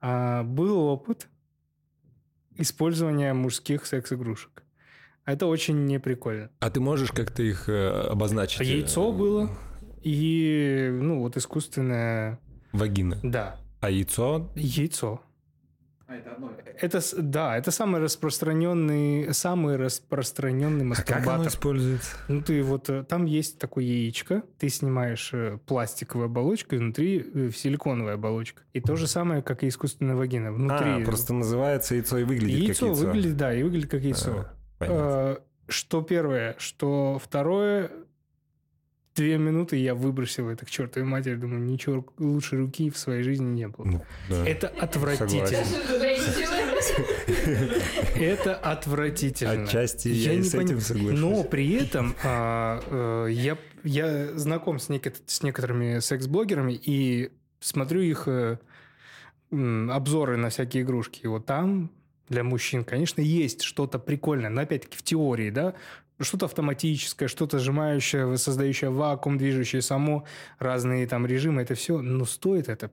А, 0.00 0.42
был 0.42 0.78
опыт 0.78 1.28
использования 2.56 3.32
мужских 3.34 3.86
секс-игрушек. 3.86 4.62
Это 5.24 5.46
очень 5.46 5.84
неприкольно. 5.86 6.50
А 6.60 6.70
ты 6.70 6.80
можешь 6.80 7.12
как-то 7.12 7.42
их 7.42 7.68
э, 7.68 7.88
обозначить? 8.10 8.60
Яйцо 8.66 9.12
было 9.12 9.50
и, 10.02 10.88
ну, 10.92 11.20
вот 11.20 11.36
искусственное... 11.36 12.40
Вагина. 12.72 13.18
Да, 13.22 13.60
А 13.80 13.90
яйцо? 13.90 14.50
яйцо. 14.56 15.20
А, 16.10 16.16
это 16.16 16.32
одно. 16.32 16.50
Это, 16.80 17.00
да, 17.22 17.56
это 17.56 17.70
самый 17.70 18.00
распространенный, 18.00 19.32
самый 19.32 19.76
распространенный 19.76 20.84
А 20.90 20.94
как 20.96 21.10
оно 21.10 21.16
мастурбатор. 21.18 21.46
используется? 21.48 22.16
Ну, 22.28 22.42
ты 22.42 22.62
вот, 22.62 22.90
э, 22.90 23.04
там 23.04 23.26
есть 23.26 23.58
такое 23.58 23.84
яичко, 23.84 24.42
ты 24.58 24.68
снимаешь 24.70 25.30
э, 25.32 25.58
пластиковую 25.66 26.26
оболочку, 26.26 26.74
и 26.74 26.78
внутри 26.78 27.24
э, 27.32 27.50
силиконовая 27.54 28.14
оболочка. 28.14 28.62
И 28.72 28.80
то 28.80 28.96
же 28.96 29.06
самое, 29.06 29.40
как 29.42 29.62
и 29.62 29.68
искусственная 29.68 30.16
вагина. 30.16 30.52
Внутри 30.52 31.02
А, 31.02 31.04
просто 31.04 31.32
называется 31.32 31.94
яйцо 31.94 32.18
и 32.18 32.24
выглядит 32.24 32.58
яйцо, 32.58 32.88
как 32.88 32.96
яйцо. 32.96 33.06
выглядит, 33.06 33.36
да, 33.36 33.54
и 33.54 33.62
выглядит 33.62 33.90
как 33.90 34.02
яйцо. 34.02 34.30
А, 34.30 34.54
понятно. 34.78 35.38
Что 35.68 36.02
первое, 36.02 36.56
что 36.58 37.20
второе, 37.22 37.92
две 39.20 39.36
минуты 39.36 39.76
я 39.76 39.94
выбросил 39.94 40.48
это 40.48 40.64
к 40.64 40.70
чертовой 40.70 41.06
матери, 41.06 41.34
думаю, 41.34 41.60
ничего 41.62 42.06
лучше 42.18 42.56
руки 42.56 42.90
в 42.90 42.96
своей 42.96 43.22
жизни 43.22 43.44
не 43.44 43.68
было. 43.68 43.84
Ну, 43.84 44.04
да. 44.30 44.48
Это 44.48 44.68
отвратительно. 44.68 45.64
Это 48.16 48.54
отвратительно. 48.56 49.64
Отчасти 49.64 50.08
я 50.08 50.32
и 50.32 50.42
с 50.42 50.54
этим 50.54 50.80
соглашусь. 50.80 51.20
Но 51.20 51.44
при 51.44 51.72
этом 51.74 52.14
а, 52.24 52.80
э, 53.26 53.32
я, 53.32 53.58
я 53.84 54.36
знаком 54.38 54.78
с, 54.78 54.88
неко- 54.88 55.14
с 55.26 55.42
некоторыми 55.42 55.98
секс-блогерами 55.98 56.72
и 56.72 57.30
смотрю 57.60 58.00
их 58.00 58.24
э, 58.26 58.58
м, 59.50 59.90
обзоры 59.90 60.38
на 60.38 60.48
всякие 60.48 60.82
игрушки. 60.82 61.20
И 61.24 61.26
вот 61.26 61.44
там 61.44 61.90
для 62.28 62.42
мужчин, 62.42 62.84
конечно, 62.84 63.20
есть 63.20 63.62
что-то 63.62 63.98
прикольное, 63.98 64.50
но 64.50 64.62
опять-таки 64.62 64.96
в 64.96 65.02
теории, 65.02 65.50
да, 65.50 65.74
что-то 66.20 66.46
автоматическое, 66.46 67.28
что-то 67.28 67.58
сжимающее, 67.58 68.36
создающее 68.36 68.90
вакуум, 68.90 69.38
движущее 69.38 69.82
само, 69.82 70.24
разные 70.58 71.06
там 71.06 71.26
режимы, 71.26 71.62
это 71.62 71.74
все, 71.74 72.00
но 72.00 72.24
стоит 72.24 72.68
это. 72.68 72.90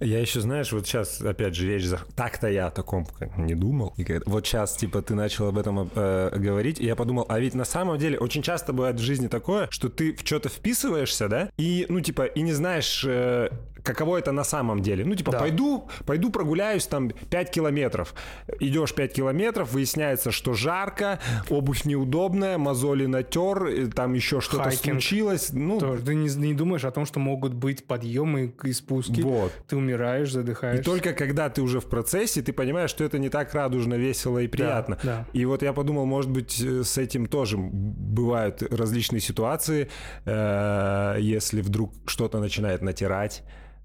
Я 0.00 0.20
еще, 0.20 0.40
знаешь, 0.40 0.72
вот 0.72 0.86
сейчас, 0.86 1.20
опять 1.20 1.54
же, 1.54 1.66
речь 1.66 1.84
за... 1.84 1.98
Так-то 2.16 2.48
я 2.48 2.66
о 2.66 2.70
таком 2.70 3.06
не 3.36 3.54
думал. 3.54 3.94
Вот 4.26 4.46
сейчас, 4.46 4.76
типа, 4.76 5.02
ты 5.02 5.14
начал 5.14 5.48
об 5.48 5.58
этом 5.58 5.90
э, 5.94 6.38
говорить, 6.38 6.80
и 6.80 6.86
я 6.86 6.96
подумал, 6.96 7.26
а 7.28 7.38
ведь 7.38 7.54
на 7.54 7.64
самом 7.64 7.98
деле 7.98 8.18
очень 8.18 8.42
часто 8.42 8.72
бывает 8.72 8.96
в 8.96 9.02
жизни 9.02 9.28
такое, 9.28 9.68
что 9.70 9.88
ты 9.88 10.14
в 10.14 10.20
что-то 10.24 10.48
вписываешься, 10.48 11.28
да, 11.28 11.50
и, 11.58 11.86
ну, 11.88 12.00
типа, 12.00 12.24
и 12.24 12.40
не 12.40 12.52
знаешь, 12.52 13.04
э, 13.06 13.50
каково 13.82 14.18
это 14.18 14.32
на 14.32 14.44
самом 14.44 14.80
деле. 14.80 15.04
Ну, 15.04 15.14
типа, 15.14 15.32
Да. 15.32 15.38
пойду, 15.40 15.88
пойду 16.06 16.30
прогуляюсь 16.30 16.86
там 16.86 17.10
5 17.10 17.50
километров. 17.50 18.14
Идешь 18.60 18.94
5 18.94 19.12
километров, 19.12 19.72
выясняется, 19.72 20.30
что 20.30 20.52
жарко, 20.54 21.18
обувь 21.50 21.84
неудобная, 21.84 22.58
мозоли 22.58 23.06
натер, 23.06 23.66
и 23.66 23.86
там 23.86 24.14
еще 24.14 24.40
что-то 24.40 24.64
Хайкинг. 24.64 24.82
случилось. 25.02 25.50
Ну, 25.52 25.78
Тоже 25.80 26.02
ты 26.02 26.14
не, 26.14 26.28
не 26.36 26.54
думаешь 26.54 26.84
о 26.84 26.90
том, 26.90 27.06
что 27.06 27.18
могут 27.20 27.54
быть 27.54 27.86
подъемы 27.86 28.54
и 28.62 28.72
спуски. 28.72 29.20
вот. 29.20 29.52
Ты 29.68 29.76
умираешь, 29.76 30.28
И 30.28 30.32
задыхаешься. 30.32 30.84
только 30.84 31.12
когда 31.12 31.48
ты 31.50 31.62
уже 31.62 31.80
в 31.80 31.86
процессе, 31.86 32.42
ты 32.42 32.52
понимаешь, 32.52 32.90
что 32.90 33.04
это 33.04 33.18
не 33.18 33.28
так 33.28 33.52
радужно, 33.54 33.94
весело 33.94 34.38
и 34.38 34.46
приятно. 34.48 34.98
да. 35.02 35.26
И 35.32 35.44
вот 35.44 35.62
я 35.62 35.72
подумал, 35.72 36.06
может 36.06 36.30
быть, 36.30 36.60
э, 36.60 36.84
с 36.84 36.98
этим 36.98 37.26
тоже 37.26 37.56
бывают 37.58 38.62
различные 38.62 39.20
ситуации, 39.20 39.88
э, 40.24 41.16
если 41.20 41.60
вдруг 41.62 41.92
что-то 42.06 42.38
начинает 42.40 42.82
натирать, 42.82 43.42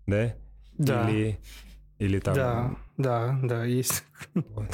да? 0.08 0.34
Да. 0.78 1.10
Или, 1.10 1.40
или 2.00 2.20
там... 2.20 2.36
Да, 2.36 2.76
да, 2.98 3.40
да, 3.44 3.64
есть. 3.64 4.04
Вот. 4.34 4.66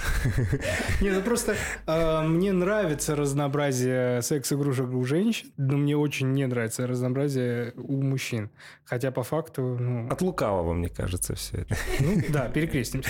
Не, 1.02 1.12
ну 1.12 1.22
просто 1.22 1.56
э, 1.86 2.22
мне 2.22 2.54
нравится 2.54 3.16
разнообразие 3.16 4.22
секс-игрушек 4.22 4.90
у 4.94 5.04
женщин, 5.04 5.52
но 5.58 5.78
мне 5.78 5.98
очень 5.98 6.32
не 6.32 6.46
нравится 6.46 6.88
разнообразие 6.88 7.74
у 7.75 8.02
мужчин. 8.02 8.50
Хотя 8.86 9.12
по 9.12 9.24
факту, 9.24 9.78
ну, 9.80 10.08
От 10.10 10.22
лукавого, 10.22 10.74
мне 10.74 10.88
кажется, 10.88 11.36
все 11.36 11.58
это. 11.58 11.75
ну 12.00 12.22
да, 12.30 12.48
перекрестимся. 12.48 13.10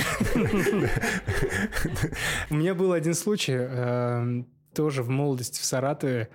У 2.49 2.55
меня 2.55 2.73
был 2.73 2.93
один 2.93 3.13
случай, 3.13 3.55
э, 3.57 4.43
тоже 4.73 5.03
в 5.03 5.09
молодости 5.09 5.59
в 5.61 5.65
Саратове. 5.65 6.29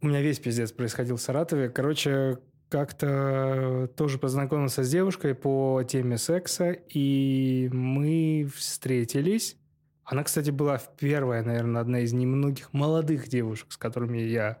У 0.00 0.06
меня 0.08 0.20
весь 0.20 0.38
пиздец 0.38 0.72
происходил 0.72 1.16
в 1.16 1.20
Саратове. 1.20 1.70
Короче, 1.70 2.38
как-то 2.68 3.90
тоже 3.96 4.18
познакомился 4.18 4.82
с 4.82 4.90
девушкой 4.90 5.34
по 5.34 5.82
теме 5.88 6.18
секса, 6.18 6.72
и 6.72 7.68
мы 7.72 8.48
встретились. 8.54 9.56
Она, 10.04 10.24
кстати, 10.24 10.50
была 10.50 10.80
первая, 10.98 11.42
наверное, 11.42 11.82
одна 11.82 12.00
из 12.00 12.12
немногих 12.12 12.72
молодых 12.72 13.28
девушек, 13.28 13.72
с 13.72 13.76
которыми 13.76 14.18
я 14.18 14.58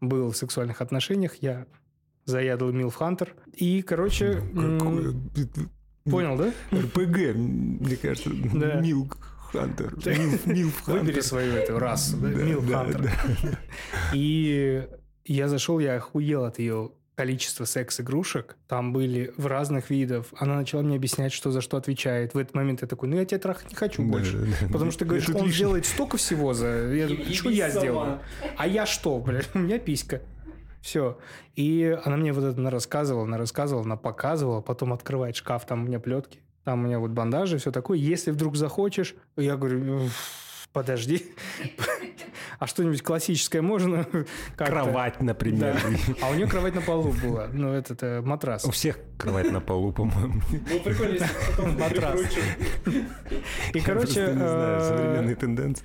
был 0.00 0.30
в 0.32 0.36
сексуальных 0.36 0.80
отношениях. 0.80 1.36
Я 1.40 1.66
заядлый 2.24 2.74
Милфхантер. 2.74 3.34
И, 3.54 3.82
короче, 3.82 4.42
м, 4.54 4.78
Какое... 4.78 5.14
понял, 6.04 6.36
да? 6.36 6.52
РПГ, 6.76 7.34
мне 7.34 7.96
кажется, 7.96 8.30
Да. 8.54 8.80
Милк 8.80 9.16
Хантер. 9.52 9.94
Выбери 10.86 11.20
свою 11.20 11.54
эту 11.54 11.78
расу, 11.78 12.16
да, 12.18 12.84
да, 12.84 13.12
И 14.12 14.86
я 15.24 15.48
зашел, 15.48 15.78
я 15.78 15.96
охуел 15.96 16.44
от 16.44 16.58
ее 16.58 16.92
количества 17.18 17.64
секс-игрушек. 17.64 18.56
Там 18.68 18.92
были 18.92 19.32
в 19.36 19.46
разных 19.48 19.90
видов. 19.90 20.26
Она 20.38 20.54
начала 20.54 20.82
мне 20.82 20.94
объяснять, 20.94 21.32
что 21.32 21.50
за 21.50 21.60
что 21.60 21.76
отвечает. 21.76 22.32
В 22.32 22.38
этот 22.38 22.54
момент 22.54 22.80
я 22.82 22.86
такой, 22.86 23.08
ну 23.08 23.16
я 23.16 23.24
тебя 23.24 23.40
трахать 23.40 23.68
не 23.70 23.74
хочу 23.74 24.04
Да, 24.04 24.08
больше. 24.08 24.38
да, 24.38 24.46
да. 24.60 24.66
Потому 24.72 24.92
что 24.92 25.00
ты 25.00 25.04
говоришь, 25.06 25.28
он 25.28 25.34
лишнее. 25.34 25.52
сделает 25.52 25.86
столько 25.86 26.16
всего 26.16 26.54
за... 26.54 26.66
Я 26.94 27.08
думаю, 27.08 27.34
что 27.34 27.50
я 27.50 27.70
сделаю? 27.70 28.20
А 28.56 28.68
я 28.68 28.86
что, 28.86 29.18
блядь? 29.18 29.48
У 29.54 29.58
меня 29.58 29.80
писька. 29.80 30.22
Все. 30.80 31.18
И 31.56 31.98
она 32.04 32.16
мне 32.16 32.32
вот 32.32 32.44
это 32.44 32.56
она 32.60 32.70
рассказывала, 32.70 33.24
она 33.24 33.36
рассказывала, 33.36 33.84
она 33.84 33.96
показывала, 33.96 34.60
потом 34.60 34.92
открывает 34.92 35.34
шкаф, 35.34 35.66
там 35.66 35.82
у 35.82 35.86
меня 35.88 35.98
плетки. 35.98 36.38
там 36.62 36.84
у 36.84 36.86
меня 36.86 37.00
вот 37.00 37.10
бандажи, 37.10 37.58
все 37.58 37.72
такое. 37.72 37.98
Если 37.98 38.30
вдруг 38.30 38.54
захочешь, 38.54 39.16
я 39.36 39.56
говорю, 39.56 40.08
подожди, 40.78 41.26
а 42.60 42.68
что-нибудь 42.68 43.02
классическое 43.02 43.62
можно? 43.62 44.06
Кровать, 44.56 45.20
например. 45.20 45.74
Да. 45.74 46.16
А 46.22 46.30
у 46.30 46.34
нее 46.34 46.46
кровать 46.46 46.76
на 46.76 46.82
полу 46.82 47.12
была. 47.20 47.48
Ну, 47.52 47.72
этот 47.72 48.00
э, 48.04 48.20
матрас. 48.20 48.64
У 48.64 48.70
всех 48.70 48.96
кровать 49.18 49.50
на 49.50 49.60
полу, 49.60 49.92
по-моему. 49.92 50.40
Ну, 50.50 50.80
прикольно, 50.80 51.14
если 51.14 51.26
потом 51.50 51.78
Матрас. 51.80 52.20
И, 53.74 53.80
короче... 53.80 54.20
не 54.20 54.32
знаю, 54.34 54.80
э, 54.80 54.88
современные 54.88 55.34
тенденции. 55.34 55.84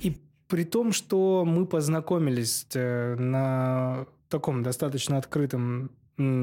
И 0.00 0.16
при 0.48 0.64
том, 0.64 0.92
что 0.92 1.44
мы 1.44 1.66
познакомились 1.66 2.66
э, 2.72 3.16
на 3.16 4.06
таком 4.30 4.62
достаточно 4.62 5.18
открытом 5.18 5.90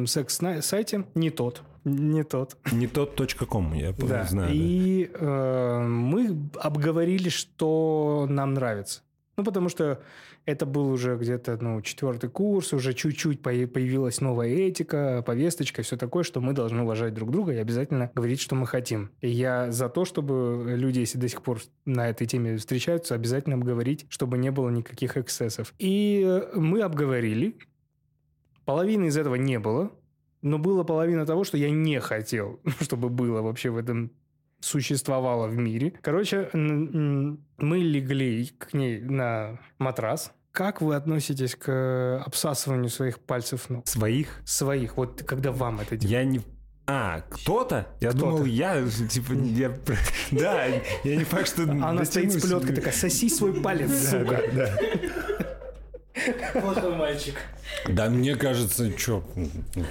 секс-сайте, 0.06 1.06
не 1.16 1.32
тот, 1.32 1.64
не 1.88 2.24
тот. 2.24 2.58
Не 2.72 2.88
тот 2.88 3.16
.ком, 3.50 3.74
я 3.74 3.94
Да. 3.94 4.24
знаю. 4.26 4.48
да. 4.50 4.54
И 4.54 5.10
э, 5.14 5.80
мы 5.88 6.38
обговорили, 6.62 7.30
что 7.30 8.26
нам 8.30 8.54
нравится. 8.54 9.02
Ну, 9.38 9.44
потому 9.44 9.70
что 9.70 10.02
это 10.46 10.66
был 10.66 10.90
уже 10.90 11.16
где-то, 11.16 11.58
ну, 11.62 11.82
четвертый 11.84 12.28
курс, 12.30 12.74
уже 12.74 12.94
чуть-чуть 12.94 13.42
поя- 13.44 13.68
появилась 13.68 14.20
новая 14.20 14.48
этика, 14.50 15.22
повесточка, 15.24 15.84
все 15.84 15.96
такое, 15.96 16.24
что 16.24 16.42
мы 16.42 16.54
должны 16.54 16.82
уважать 16.82 17.14
друг 17.14 17.30
друга 17.30 17.54
и 17.54 17.58
обязательно 17.58 18.10
говорить, 18.16 18.40
что 18.42 18.56
мы 18.56 18.66
хотим. 18.66 19.12
И 19.22 19.30
я 19.30 19.72
за 19.72 19.90
то, 19.90 20.06
чтобы 20.06 20.64
люди, 20.76 21.00
если 21.00 21.20
до 21.20 21.28
сих 21.30 21.44
пор 21.44 21.60
на 21.86 22.10
этой 22.10 22.26
теме 22.26 22.58
встречаются, 22.58 23.14
обязательно 23.14 23.56
обговорить, 23.58 24.06
чтобы 24.10 24.38
не 24.40 24.50
было 24.50 24.70
никаких 24.70 25.18
эксцессов. 25.18 25.74
И 25.78 26.24
э, 26.26 26.58
мы 26.58 26.82
обговорили. 26.82 27.58
Половины 28.66 29.06
из 29.06 29.18
этого 29.18 29.36
не 29.36 29.60
было, 29.60 29.92
но 30.42 30.58
было 30.58 30.84
половина 30.84 31.26
того, 31.26 31.44
что 31.44 31.58
я 31.58 31.70
не 31.70 32.00
хотел, 32.00 32.60
чтобы 32.82 33.10
было 33.10 33.42
вообще 33.42 33.70
в 33.70 33.78
этом 33.78 34.12
существовало 34.60 35.48
в 35.48 35.56
мире. 35.58 35.94
Короче, 36.02 36.50
мы 36.54 37.78
легли 37.78 38.48
к 38.58 38.74
ней 38.74 39.00
на 39.02 39.60
матрас. 39.78 40.32
Как 40.52 40.82
вы 40.82 40.96
относитесь 40.96 41.56
к 41.56 42.24
обсасыванию 42.26 42.90
своих 42.90 43.20
пальцев 43.20 43.70
ног? 43.70 43.88
Своих? 43.88 44.42
Своих, 44.46 44.98
вот 44.98 45.24
когда 45.24 45.52
вам 45.52 45.80
это 45.82 45.96
делают. 45.98 46.12
Я 46.12 46.24
не... 46.26 46.42
А, 46.88 47.22
кто-то? 47.30 47.88
Я 48.00 48.10
Кто-то. 48.10 48.26
думал, 48.26 48.46
я, 48.46 48.82
типа, 49.10 49.34
я... 49.34 49.78
Да, 50.32 50.66
я 51.04 51.16
не 51.18 51.24
факт, 51.26 51.50
что 51.50 51.64
Она 51.64 52.04
стоит 52.06 52.32
с 52.34 52.42
плеткой 52.42 52.74
такая, 52.76 52.94
соси 52.94 53.30
свой 53.30 53.62
палец, 53.62 53.92
сука. 54.10 54.42
да, 54.54 54.66
да. 54.78 55.47
Плохой 56.54 56.96
мальчик. 56.96 57.36
Да 57.88 58.10
мне 58.10 58.36
кажется, 58.36 58.98
что... 58.98 59.24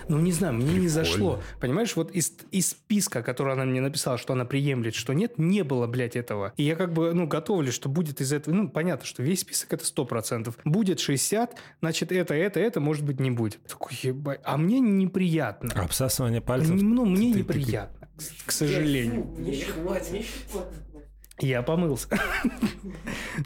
Ну, 0.08 0.18
не 0.18 0.32
знаю, 0.32 0.54
мне 0.54 0.64
не 0.64 0.70
Прикольно. 0.72 0.88
зашло. 0.90 1.42
Понимаешь, 1.60 1.94
вот 1.96 2.10
из, 2.10 2.32
из 2.50 2.70
списка, 2.70 3.22
который 3.22 3.52
она 3.52 3.64
мне 3.64 3.80
написала, 3.80 4.18
что 4.18 4.32
она 4.32 4.44
приемлет, 4.44 4.94
что 4.94 5.12
нет, 5.12 5.38
не 5.38 5.62
было, 5.62 5.86
блядь, 5.86 6.16
этого. 6.16 6.52
И 6.56 6.62
я 6.62 6.74
как 6.76 6.92
бы, 6.92 7.12
ну, 7.12 7.26
готовлю, 7.26 7.70
что 7.72 7.88
будет 7.88 8.20
из 8.20 8.32
этого... 8.32 8.54
Ну, 8.54 8.68
понятно, 8.68 9.06
что 9.06 9.22
весь 9.22 9.40
список 9.40 9.72
это 9.74 9.84
100%. 9.84 10.54
Будет 10.64 11.00
60, 11.00 11.56
значит, 11.80 12.12
это, 12.12 12.34
это, 12.34 12.60
это, 12.60 12.80
может 12.80 13.04
быть, 13.04 13.20
не 13.20 13.30
будет. 13.30 13.58
Такой, 13.68 13.92
ебать. 14.02 14.40
А 14.44 14.56
мне 14.56 14.80
неприятно. 14.80 15.72
Обсасывание 15.74 16.40
пальцев? 16.40 16.74
Ну, 16.80 17.04
мне 17.04 17.32
Ты- 17.32 17.44
ты- 17.44 17.58
неприятно, 17.58 18.08
к 18.46 18.52
сожалению. 18.52 19.26
Не 19.38 19.60
хватит. 19.60 20.12
Не 20.12 21.48
Я 21.48 21.62
помылся. 21.62 22.08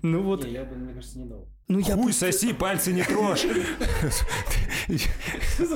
Ну 0.02 0.22
вот, 0.22 0.44
я 0.46 0.64
бы, 0.64 0.76
мне 0.76 0.94
кажется, 0.94 1.18
не 1.18 1.24
дал. 1.26 1.48
Ну 1.70 1.78
я... 1.78 1.94
Хуй 1.94 2.12
соси, 2.12 2.52
пальцы 2.52 2.92
не 2.92 3.04
трожь. 3.04 3.46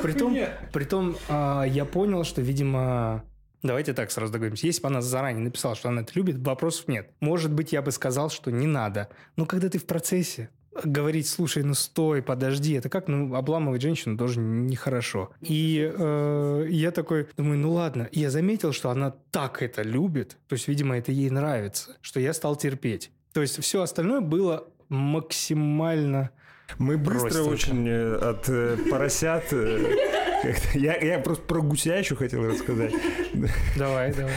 Притом, 0.03 0.37
притом 0.73 1.17
а, 1.29 1.63
я 1.65 1.85
понял, 1.85 2.25
что, 2.25 2.43
видимо... 2.43 3.25
Давайте 3.63 3.95
так 3.95 4.11
сразу 4.11 4.33
договоримся. 4.33 4.67
Если 4.67 4.83
бы 4.83 4.89
она 4.89 5.01
заранее 5.01 5.43
написала, 5.43 5.75
что 5.75 5.89
она 5.89 6.03
это 6.03 6.13
любит, 6.17 6.37
вопросов 6.39 6.89
нет. 6.89 7.11
Может 7.21 7.53
быть, 7.53 7.73
я 7.73 7.81
бы 7.81 7.93
сказал, 7.93 8.29
что 8.29 8.51
не 8.51 8.67
надо. 8.67 9.09
Но 9.37 9.47
когда 9.47 9.71
ты 9.71 9.79
в 9.79 9.87
процессе, 9.87 10.51
говорить, 10.83 11.29
слушай, 11.29 11.63
ну 11.63 11.75
стой, 11.75 12.23
подожди, 12.23 12.75
это 12.75 12.89
как, 12.89 13.09
ну, 13.09 13.35
обламывать 13.35 13.81
женщину 13.81 14.19
тоже 14.19 14.41
нехорошо. 14.41 15.31
И 15.41 15.91
э, 15.97 16.67
я 16.71 16.91
такой 16.91 17.29
думаю, 17.37 17.59
ну 17.59 17.73
ладно. 17.73 18.09
И 18.11 18.21
я 18.21 18.31
заметил, 18.31 18.73
что 18.73 18.91
она 18.91 19.15
так 19.31 19.63
это 19.63 19.83
любит, 19.83 20.37
то 20.49 20.55
есть, 20.55 20.69
видимо, 20.69 20.99
это 20.99 21.13
ей 21.13 21.31
нравится, 21.31 21.97
что 22.01 22.21
я 22.21 22.35
стал 22.35 22.57
терпеть. 22.57 23.13
То 23.33 23.41
есть 23.41 23.61
все 23.63 23.83
остальное 23.83 24.21
было 24.21 24.69
максимально... 24.95 26.31
Мы 26.79 26.97
быстро 26.97 27.21
Простенько. 27.21 27.49
очень 27.51 27.89
э, 27.89 28.15
от 28.17 28.49
э, 28.49 28.77
поросят... 28.91 29.45
э, 29.53 29.97
Я, 30.75 30.97
я 30.97 31.19
просто 31.19 31.43
про 31.45 31.61
гуся 31.63 31.95
еще 31.97 32.17
хотел 32.17 32.45
рассказать. 32.47 32.93
Давай, 33.77 34.13
давай. 34.15 34.35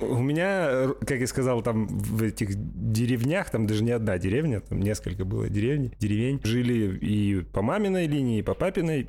У 0.00 0.18
меня, 0.22 0.88
как 1.06 1.18
я 1.18 1.26
сказал, 1.26 1.62
там 1.62 1.86
в 1.86 2.22
этих 2.22 2.50
деревнях, 2.54 3.50
там 3.50 3.66
даже 3.66 3.84
не 3.84 3.90
одна 3.92 4.16
деревня, 4.18 4.60
там 4.60 4.80
несколько 4.80 5.24
было 5.24 5.48
деревень, 5.48 5.92
деревень, 6.00 6.40
жили 6.42 6.96
и 6.98 7.42
по 7.42 7.62
маминой 7.62 8.06
линии, 8.06 8.38
и 8.38 8.42
по 8.42 8.54
папиной. 8.54 9.08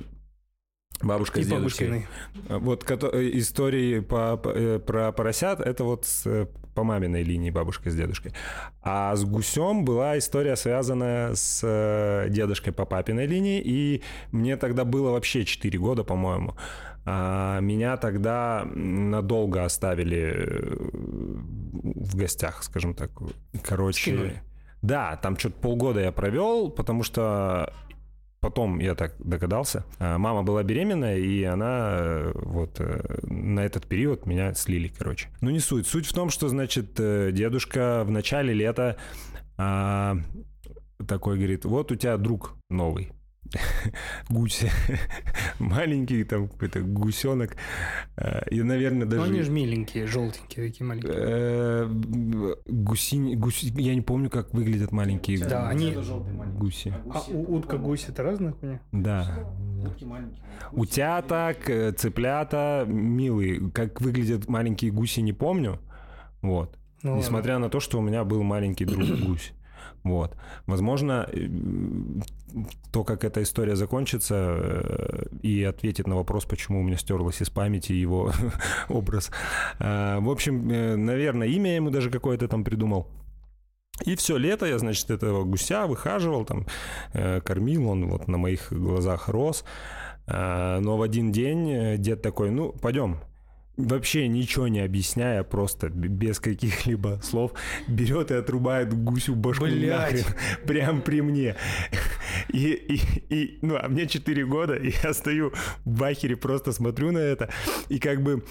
Бабушка 1.02 1.40
И 1.40 1.42
с 1.42 1.46
дедушкой. 1.46 1.88
бабушкиной. 1.88 2.58
Вот 2.60 2.90
э, 2.90 3.30
истории 3.34 4.00
по, 4.00 4.40
э, 4.44 4.78
про 4.78 5.12
поросят, 5.12 5.60
это 5.60 5.84
вот 5.84 6.06
с, 6.06 6.26
э, 6.26 6.46
по 6.74 6.84
маминой 6.84 7.22
линии 7.22 7.50
бабушка 7.50 7.90
с 7.90 7.96
дедушкой. 7.96 8.32
А 8.82 9.14
с 9.14 9.24
гусем 9.24 9.84
была 9.84 10.18
история, 10.18 10.56
связанная 10.56 11.34
с 11.34 11.60
э, 11.62 12.28
дедушкой 12.30 12.72
по 12.72 12.84
папиной 12.84 13.26
линии, 13.26 13.60
и 13.64 14.02
мне 14.32 14.56
тогда 14.56 14.84
было 14.84 15.10
вообще 15.10 15.44
4 15.44 15.78
года, 15.78 16.04
по-моему. 16.04 16.54
А 17.04 17.60
меня 17.60 17.96
тогда 17.96 18.66
надолго 18.74 19.64
оставили 19.64 20.34
э, 20.36 20.76
в 20.92 22.16
гостях, 22.16 22.62
скажем 22.62 22.94
так. 22.94 23.10
Короче... 23.62 24.00
Скинули. 24.00 24.42
Да, 24.82 25.16
там 25.16 25.36
что-то 25.38 25.56
полгода 25.60 26.00
я 26.00 26.12
провел, 26.12 26.70
потому 26.70 27.02
что 27.02 27.72
потом 28.46 28.78
я 28.78 28.94
так 28.94 29.14
догадался. 29.18 29.84
А, 29.98 30.18
Мама 30.18 30.44
была 30.44 30.62
беременная, 30.62 31.18
и 31.18 31.42
она 31.42 31.96
э, 31.98 32.32
вот 32.34 32.76
э, 32.78 33.18
на 33.24 33.58
этот 33.58 33.88
период 33.88 34.24
меня 34.24 34.54
слили, 34.54 34.86
короче. 34.86 35.30
Ну, 35.40 35.50
не 35.50 35.58
суть. 35.58 35.88
Суть 35.88 36.06
в 36.06 36.12
том, 36.12 36.30
что, 36.30 36.48
значит, 36.48 37.00
э, 37.00 37.32
дедушка 37.32 38.04
в 38.04 38.10
начале 38.12 38.54
лета 38.54 38.98
а, 39.58 40.16
такой 41.08 41.38
говорит, 41.38 41.64
вот 41.64 41.90
у 41.90 41.96
тебя 41.96 42.16
друг 42.18 42.54
новый. 42.70 43.10
Гусь. 44.28 44.64
Маленький 45.58 46.24
там 46.24 46.48
какой-то 46.48 46.80
гусенок. 46.80 47.56
А, 48.16 48.44
И, 48.50 48.62
наверное, 48.62 49.04
Ну, 49.04 49.10
даже... 49.10 49.22
они 49.24 49.42
же 49.42 49.50
миленькие, 49.50 50.06
желтенькие 50.06 50.68
такие 50.68 50.86
маленькие. 50.86 51.12
Э, 51.14 51.88
Гуси, 52.66 53.34
гуси, 53.34 53.72
я 53.80 53.94
не 53.94 54.00
помню, 54.02 54.30
как 54.30 54.52
выглядят 54.54 54.92
маленькие 54.92 55.38
Да, 55.38 55.68
они- 55.68 55.94
гуси. 56.58 56.94
А 57.12 57.22
у- 57.30 57.56
утка, 57.56 57.76
гусь 57.78 58.06
это 58.08 58.22
разная 58.22 58.52
хуйня? 58.52 58.80
Да. 58.92 59.38
Утята, 60.72 61.54
к- 61.62 61.92
цыплята, 61.92 62.84
милые. 62.86 63.70
Как 63.70 64.00
выглядят 64.00 64.48
маленькие 64.48 64.90
гуси, 64.90 65.20
не 65.20 65.32
помню. 65.32 65.80
Вот. 66.42 66.76
Ну, 67.02 67.10
ладно. 67.12 67.22
Несмотря 67.22 67.58
на 67.58 67.68
то, 67.68 67.80
что 67.80 67.98
у 67.98 68.02
меня 68.02 68.24
был 68.24 68.42
маленький 68.42 68.84
друг 68.84 69.06
гусь. 69.26 69.52
Вот. 70.02 70.36
Возможно, 70.66 71.28
э, 71.32 71.48
то, 72.92 73.04
как 73.04 73.24
эта 73.24 73.42
история 73.42 73.76
закончится, 73.76 74.34
э, 74.34 75.26
и 75.42 75.64
ответит 75.64 76.06
на 76.06 76.16
вопрос, 76.16 76.44
почему 76.44 76.80
у 76.80 76.82
меня 76.82 76.96
стерлось 76.96 77.42
из 77.42 77.50
памяти 77.50 77.92
его 77.92 78.32
образ. 78.88 79.30
А, 79.78 80.20
В 80.20 80.30
общем, 80.30 80.70
э, 80.70 80.96
наверное, 80.96 81.48
имя 81.48 81.70
я 81.70 81.76
ему 81.76 81.90
даже 81.90 82.10
какое-то 82.10 82.48
там 82.48 82.64
придумал. 82.64 83.08
И 84.04 84.14
все 84.14 84.36
лето 84.36 84.66
я, 84.66 84.78
значит, 84.78 85.10
этого 85.10 85.44
гуся 85.44 85.86
выхаживал, 85.86 86.44
там, 86.44 86.66
кормил, 87.12 87.88
он 87.88 88.08
вот 88.08 88.28
на 88.28 88.36
моих 88.36 88.70
глазах 88.70 89.28
рос. 89.28 89.64
А, 90.26 90.80
Но 90.80 90.96
в 90.96 91.02
один 91.02 91.32
день 91.32 91.96
дед 91.98 92.20
такой, 92.20 92.50
ну, 92.50 92.72
пойдем, 92.72 93.20
вообще 93.76 94.28
ничего 94.28 94.68
не 94.68 94.80
объясняя, 94.80 95.42
просто 95.42 95.88
без 95.88 96.40
каких-либо 96.40 97.20
слов, 97.22 97.52
берет 97.86 98.30
и 98.30 98.34
отрубает 98.34 98.92
гусю 98.92 99.34
башку 99.34 99.66
нахрен, 99.66 100.24
прям 100.66 101.02
при 101.02 101.20
мне. 101.20 101.56
И, 102.48 102.70
и, 102.72 103.34
и, 103.34 103.58
ну, 103.62 103.76
а 103.80 103.88
мне 103.88 104.06
4 104.06 104.46
года, 104.46 104.74
и 104.74 104.92
я 105.02 105.12
стою 105.12 105.52
в 105.84 105.98
бахере, 105.98 106.36
просто 106.36 106.72
смотрю 106.72 107.12
на 107.12 107.18
это, 107.18 107.50
и 107.88 107.98
как 107.98 108.22
бы... 108.22 108.44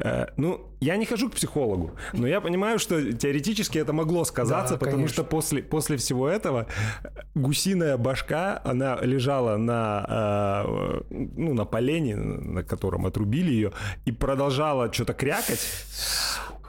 э, 0.00 0.26
Ну, 0.36 0.60
я 0.80 0.96
не 0.96 1.06
хожу 1.06 1.28
к 1.28 1.34
психологу, 1.34 1.92
но 2.12 2.26
я 2.26 2.40
понимаю, 2.40 2.78
что 2.78 3.12
теоретически 3.12 3.78
это 3.78 3.92
могло 3.92 4.24
сказаться, 4.24 4.74
Да, 4.74 4.78
потому 4.78 4.96
конечно. 4.96 5.14
что 5.14 5.24
после, 5.24 5.62
после 5.62 5.96
всего 5.96 6.28
этого 6.28 6.66
э, 7.02 7.08
гусиная 7.34 7.96
башка, 7.96 8.60
она 8.64 8.98
лежала 9.02 9.56
на, 9.56 10.04
э, 10.08 11.00
ну, 11.10 11.54
на 11.54 11.64
полене, 11.64 12.16
на 12.16 12.62
котором 12.62 13.06
отрубили 13.06 13.50
ее, 13.50 13.72
и 14.04 14.12
продолжала 14.12 14.92
что-то 14.92 15.14
крякать. 15.14 15.60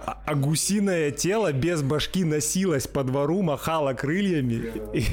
А, 0.05 0.21
а 0.25 0.35
гусиное 0.35 1.11
тело 1.11 1.51
без 1.51 1.81
башки 1.81 2.23
носилось 2.23 2.87
по 2.87 3.03
двору, 3.03 3.41
махало 3.41 3.93
крыльями. 3.93 4.71
И, 4.93 5.05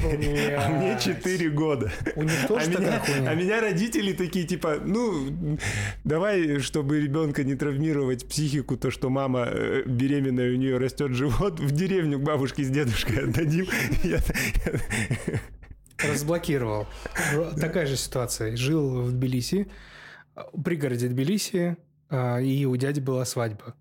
а 0.53 0.69
мне 0.69 0.97
4 0.99 1.49
года. 1.49 1.91
У 2.15 2.23
них 2.23 2.47
тоже 2.47 2.71
а, 2.75 2.79
меня, 2.79 2.99
хуйня? 2.99 3.29
а 3.29 3.35
меня 3.35 3.61
родители 3.61 4.13
такие, 4.13 4.45
типа, 4.45 4.77
ну, 4.83 5.57
давай, 6.03 6.59
чтобы 6.59 7.01
ребенка 7.01 7.43
не 7.43 7.55
травмировать 7.55 8.27
психику, 8.27 8.77
то, 8.77 8.89
что 8.91 9.09
мама 9.09 9.47
э, 9.49 9.83
беременная, 9.85 10.53
у 10.53 10.55
нее 10.55 10.77
растет 10.77 11.11
живот, 11.11 11.59
в 11.59 11.71
деревню 11.71 12.19
к 12.19 12.23
бабушке 12.23 12.63
с 12.63 12.69
дедушкой 12.69 13.25
отдадим. 13.25 13.67
Разблокировал. 15.97 16.87
Такая 17.59 17.87
же 17.87 17.97
ситуация. 17.97 18.55
Жил 18.55 19.01
в 19.01 19.11
Тбилиси, 19.11 19.67
пригороде 20.63 21.07
Тбилиси, 21.07 21.77
а, 22.09 22.39
и 22.39 22.65
у 22.65 22.75
дяди 22.75 22.99
была 22.99 23.25
свадьба. 23.25 23.75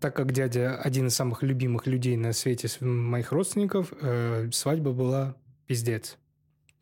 Так 0.00 0.16
как 0.16 0.32
дядя 0.32 0.76
один 0.76 1.08
из 1.08 1.14
самых 1.14 1.42
любимых 1.42 1.86
людей 1.86 2.16
на 2.16 2.32
свете 2.32 2.68
моих 2.84 3.30
родственников, 3.30 3.92
э, 4.00 4.48
свадьба 4.52 4.92
была 4.92 5.36
пиздец. 5.66 6.18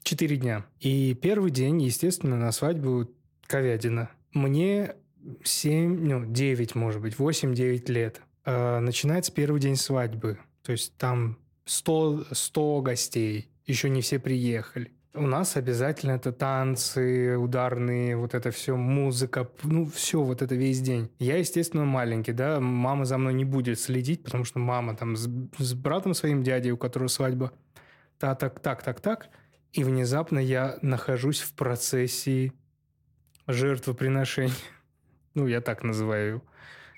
Четыре 0.03 0.37
дня. 0.37 0.65
И 0.79 1.15
первый 1.15 1.51
день, 1.51 1.83
естественно, 1.83 2.37
на 2.37 2.53
свадьбу 2.53 3.11
ковядина. 3.47 4.11
Мне 4.33 4.95
7, 5.43 6.07
ну, 6.07 6.25
9, 6.25 6.75
может 6.75 7.03
быть, 7.03 7.17
8-9 7.19 7.91
лет. 7.91 8.21
Э, 8.45 8.79
Начинается 8.79 9.33
первый 9.33 9.61
день 9.61 9.77
свадьбы. 9.77 10.39
То 10.63 10.73
есть 10.73 10.97
там 10.97 11.37
100, 11.65 12.27
100 12.31 12.83
гостей. 12.83 13.49
Еще 13.67 13.91
не 13.91 14.03
все 14.03 14.19
приехали. 14.19 14.93
У 15.13 15.27
нас 15.27 15.57
обязательно 15.57 16.13
это 16.13 16.31
танцы, 16.31 17.37
ударные, 17.37 18.17
вот 18.17 18.35
это 18.35 18.53
все, 18.53 18.77
музыка, 18.77 19.51
ну, 19.65 19.87
все 19.87 20.23
вот 20.23 20.41
это 20.41 20.55
весь 20.55 20.81
день. 20.81 21.11
Я, 21.19 21.39
естественно, 21.39 21.85
маленький, 21.85 22.33
да, 22.33 22.61
мама 22.61 23.05
за 23.05 23.19
мной 23.19 23.35
не 23.35 23.45
будет 23.45 23.81
следить, 23.81 24.23
потому 24.23 24.45
что 24.45 24.61
мама 24.61 24.95
там 24.95 25.17
с, 25.17 25.29
с 25.59 25.75
братом 25.75 26.15
своим 26.15 26.45
дядей, 26.45 26.71
у 26.71 26.77
которого 26.77 27.09
свадьба, 27.09 27.53
так, 28.19 28.39
так, 28.39 28.61
так, 28.61 28.83
так, 28.85 29.01
так. 29.01 29.29
И 29.73 29.83
внезапно 29.83 30.39
я 30.39 30.79
нахожусь 30.81 31.41
в 31.41 31.55
процессе 31.55 32.53
жертвоприношения. 33.47 34.55
Ну, 35.35 35.47
я 35.47 35.61
так 35.61 35.85
называю. 35.85 36.43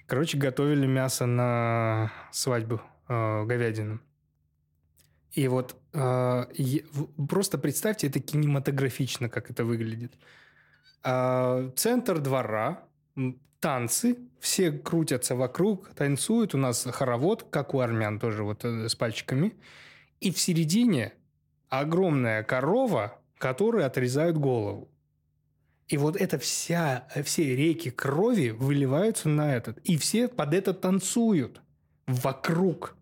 Короче, 0.07 0.39
готовили 0.39 0.87
мясо 0.87 1.27
на 1.27 2.11
свадьбу 2.31 2.81
э, 3.07 3.45
говядину. 3.45 4.01
И 5.33 5.49
вот 5.49 5.77
э, 5.95 6.45
просто 7.29 7.59
представьте, 7.59 8.07
это 8.09 8.21
кинематографично, 8.21 9.29
как 9.29 9.51
это 9.51 9.65
выглядит. 9.65 10.13
А, 11.03 11.71
центр 11.75 12.21
двора, 12.21 12.85
танцы, 13.61 14.19
все 14.41 14.73
крутятся 14.73 15.35
вокруг, 15.35 15.89
танцуют. 15.95 16.55
У 16.55 16.59
нас 16.59 16.87
хоровод, 16.91 17.47
как 17.51 17.75
у 17.75 17.81
армян 17.81 18.19
тоже, 18.19 18.43
вот 18.43 18.65
э, 18.65 18.89
с 18.89 18.95
пальчиками. 18.95 19.55
И 20.21 20.31
в 20.31 20.39
середине 20.39 21.15
огромная 21.69 22.43
корова, 22.43 23.19
которой 23.39 23.87
отрезают 23.87 24.37
голову. 24.37 24.91
И 25.89 25.97
вот 25.97 26.17
это 26.17 26.39
вся, 26.39 27.09
все 27.25 27.57
реки 27.57 27.91
крови 27.91 28.51
выливаются 28.51 29.29
на 29.29 29.55
этот. 29.55 29.79
И 29.79 29.97
все 29.97 30.29
под 30.29 30.55
это 30.55 30.75
танцуют 30.75 31.61
вокруг. 32.07 32.97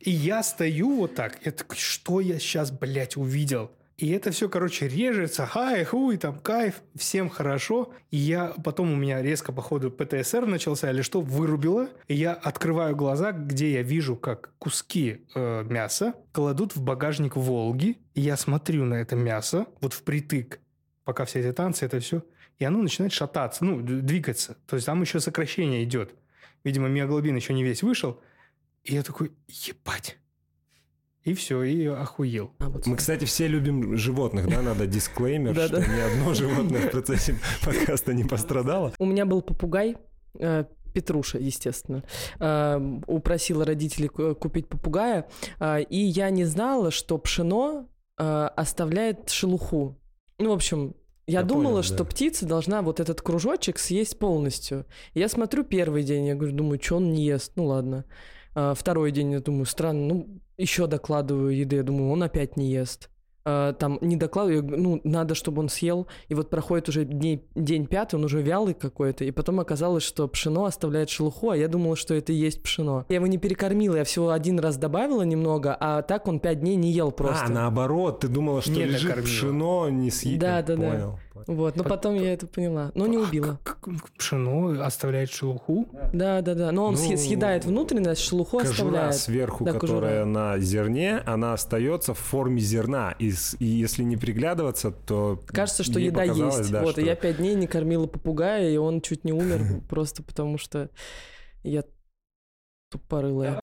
И 0.00 0.10
я 0.10 0.42
стою 0.42 0.96
вот 0.96 1.14
так. 1.14 1.38
Я 1.44 1.52
такой, 1.52 1.76
что 1.76 2.20
я 2.20 2.38
сейчас, 2.38 2.70
блядь, 2.70 3.16
увидел? 3.16 3.70
И 4.00 4.08
это 4.12 4.30
все, 4.30 4.48
короче, 4.48 4.88
режется, 4.88 5.44
хай, 5.44 5.84
хуй, 5.84 6.16
там, 6.16 6.38
кайф, 6.38 6.80
всем 6.96 7.28
хорошо. 7.28 7.92
И 8.10 8.16
я, 8.16 8.54
потом 8.64 8.90
у 8.90 8.96
меня 8.96 9.20
резко, 9.20 9.52
походу, 9.52 9.90
ПТСР 9.90 10.46
начался 10.46 10.90
или 10.90 11.02
что, 11.02 11.20
вырубило. 11.20 11.90
И 12.08 12.14
я 12.14 12.32
открываю 12.32 12.96
глаза, 12.96 13.32
где 13.32 13.74
я 13.74 13.82
вижу, 13.82 14.16
как 14.16 14.54
куски 14.58 15.26
э, 15.34 15.64
мяса 15.64 16.14
кладут 16.32 16.74
в 16.74 16.82
багажник 16.82 17.36
Волги. 17.36 17.98
И 18.14 18.22
я 18.22 18.38
смотрю 18.38 18.86
на 18.86 18.94
это 18.94 19.16
мясо, 19.16 19.66
вот 19.82 19.92
впритык, 19.92 20.60
пока 21.04 21.26
все 21.26 21.40
эти 21.40 21.52
танцы, 21.52 21.84
это 21.84 22.00
все. 22.00 22.22
И 22.58 22.64
оно 22.64 22.80
начинает 22.80 23.12
шататься, 23.12 23.66
ну, 23.66 23.82
двигаться. 23.82 24.56
То 24.66 24.76
есть 24.76 24.86
там 24.86 25.02
еще 25.02 25.20
сокращение 25.20 25.84
идет. 25.84 26.14
Видимо, 26.64 26.88
миоглобин 26.88 27.36
еще 27.36 27.52
не 27.52 27.64
весь 27.64 27.82
вышел. 27.82 28.18
И 28.84 28.94
я 28.94 29.02
такой, 29.02 29.32
ебать. 29.48 30.16
И 31.22 31.34
все, 31.34 31.62
и 31.62 31.84
охуел. 31.86 32.52
А, 32.60 32.70
вот 32.70 32.86
Мы, 32.86 32.96
кстати, 32.96 33.26
все 33.26 33.46
любим 33.46 33.96
животных, 33.96 34.48
да? 34.48 34.62
Надо 34.62 34.86
дисклеймер, 34.86 35.54
что 35.66 35.78
ни 35.80 36.00
одно 36.00 36.32
животное 36.34 36.88
в 36.88 36.90
процессе 36.90 37.36
подкаста 37.64 38.14
не 38.14 38.24
пострадало. 38.24 38.92
У 38.98 39.04
меня 39.04 39.26
был 39.26 39.42
попугай, 39.42 39.96
э, 40.38 40.64
Петруша, 40.94 41.38
естественно. 41.38 42.04
Э, 42.38 42.78
Упросила 43.06 43.66
родителей 43.66 44.08
ку- 44.08 44.34
купить 44.34 44.68
попугая, 44.68 45.28
э, 45.60 45.82
и 45.82 45.98
я 45.98 46.30
не 46.30 46.44
знала, 46.44 46.90
что 46.90 47.18
пшено 47.18 47.88
оставляет 48.16 49.30
шелуху. 49.30 49.98
Ну, 50.38 50.50
в 50.50 50.52
общем, 50.52 50.94
я, 51.26 51.40
Я 51.40 51.42
думала, 51.46 51.70
понял, 51.70 51.82
что 51.82 51.98
да. 51.98 52.04
птица 52.04 52.44
должна 52.44 52.82
вот 52.82 53.00
этот 53.00 53.22
кружочек 53.22 53.78
съесть 53.78 54.18
полностью. 54.18 54.84
Я 55.14 55.28
смотрю 55.30 55.64
первый 55.64 56.02
день, 56.02 56.26
я 56.26 56.34
говорю, 56.34 56.54
думаю, 56.54 56.78
что 56.82 56.96
он 56.96 57.12
не 57.12 57.24
ест, 57.24 57.52
ну 57.56 57.64
ладно. 57.66 58.04
А, 58.54 58.74
Второй 58.74 59.10
день, 59.12 59.32
я 59.32 59.40
думаю, 59.40 59.64
странно, 59.66 60.06
ну, 60.14 60.28
еще 60.58 60.86
докладываю 60.86 61.56
еды, 61.56 61.76
я 61.76 61.82
думаю, 61.82 62.10
он 62.10 62.22
опять 62.22 62.56
не 62.56 62.70
ест. 62.70 63.08
А, 63.44 63.72
Там 63.72 63.98
не 64.02 64.16
докладываю, 64.16 64.62
ну, 64.62 65.00
надо, 65.04 65.34
чтобы 65.34 65.60
он 65.62 65.68
съел. 65.70 66.06
И 66.28 66.34
вот 66.34 66.50
проходит 66.50 66.88
уже 66.90 67.04
дней, 67.06 67.42
день 67.54 67.86
пятый, 67.86 68.16
он 68.16 68.24
уже 68.24 68.42
вялый 68.42 68.74
какой-то. 68.74 69.24
И 69.24 69.30
потом 69.30 69.60
оказалось, 69.60 70.02
что 70.02 70.28
пшено 70.28 70.66
оставляет 70.66 71.08
шелуху, 71.08 71.50
а 71.50 71.56
я 71.56 71.66
думала, 71.68 71.96
что 71.96 72.12
это 72.14 72.32
и 72.32 72.36
есть 72.36 72.62
пшено. 72.62 73.06
Я 73.08 73.16
его 73.16 73.26
не 73.26 73.38
перекормила, 73.38 73.96
я 73.96 74.04
всего 74.04 74.30
один 74.30 74.58
раз 74.60 74.76
добавила 74.76 75.22
немного, 75.22 75.74
а 75.80 76.02
так 76.02 76.28
он 76.28 76.38
пять 76.40 76.60
дней 76.60 76.76
не 76.76 76.92
ел 76.92 77.12
просто. 77.12 77.46
А, 77.46 77.48
наоборот, 77.48 78.20
ты 78.20 78.28
думала, 78.28 78.60
что 78.60 78.72
Не 78.72 78.84
лежит 78.84 79.08
докормила. 79.08 79.24
пшено, 79.26 79.88
не 79.88 80.10
съел. 80.10 80.38
Да, 80.38 80.62
да, 80.62 80.76
да. 80.76 81.18
Понял. 81.46 81.58
Вот, 81.60 81.76
но 81.76 81.84
потом 81.84 82.14
я 82.14 82.32
это 82.32 82.46
поняла. 82.46 82.92
Но 82.94 83.06
не 83.06 83.18
убила. 83.18 83.58
К- 83.62 83.78
к- 83.80 83.90
Пшено 84.18 84.82
оставляет 84.84 85.30
шелуху. 85.30 85.88
Да, 86.12 86.40
да, 86.42 86.54
да. 86.54 86.72
Но 86.72 86.86
он 86.86 86.94
Ну, 86.94 87.00
съе- 87.00 87.16
съедает 87.16 87.64
внутренность, 87.64 88.20
шелуху 88.22 88.58
Кожура 88.58 88.70
оставляет. 88.72 89.14
сверху, 89.16 89.64
Да, 89.64 89.72
которая 89.72 90.24
кожура. 90.24 90.24
на 90.24 90.58
зерне, 90.58 91.18
она 91.26 91.52
остается 91.54 92.14
в 92.14 92.18
форме 92.18 92.60
зерна. 92.60 93.14
И, 93.18 93.32
если 93.58 94.02
не 94.02 94.16
приглядываться, 94.16 94.90
то 94.90 95.40
Кажется, 95.46 95.82
что 95.84 95.98
еда 96.00 96.22
есть. 96.24 96.70
да, 96.70 96.82
вот, 96.82 96.92
что- 96.92 97.00
и 97.00 97.04
я 97.04 97.14
пять 97.16 97.36
дней 97.38 97.54
не 97.54 97.66
кормила 97.66 98.06
попугая, 98.06 98.70
и 98.70 98.76
он 98.76 99.00
чуть 99.00 99.24
не 99.24 99.32
умер, 99.32 99.60
просто 99.88 100.22
потому 100.22 100.58
что 100.58 100.88
я 101.62 101.84
тупорылая. 102.90 103.60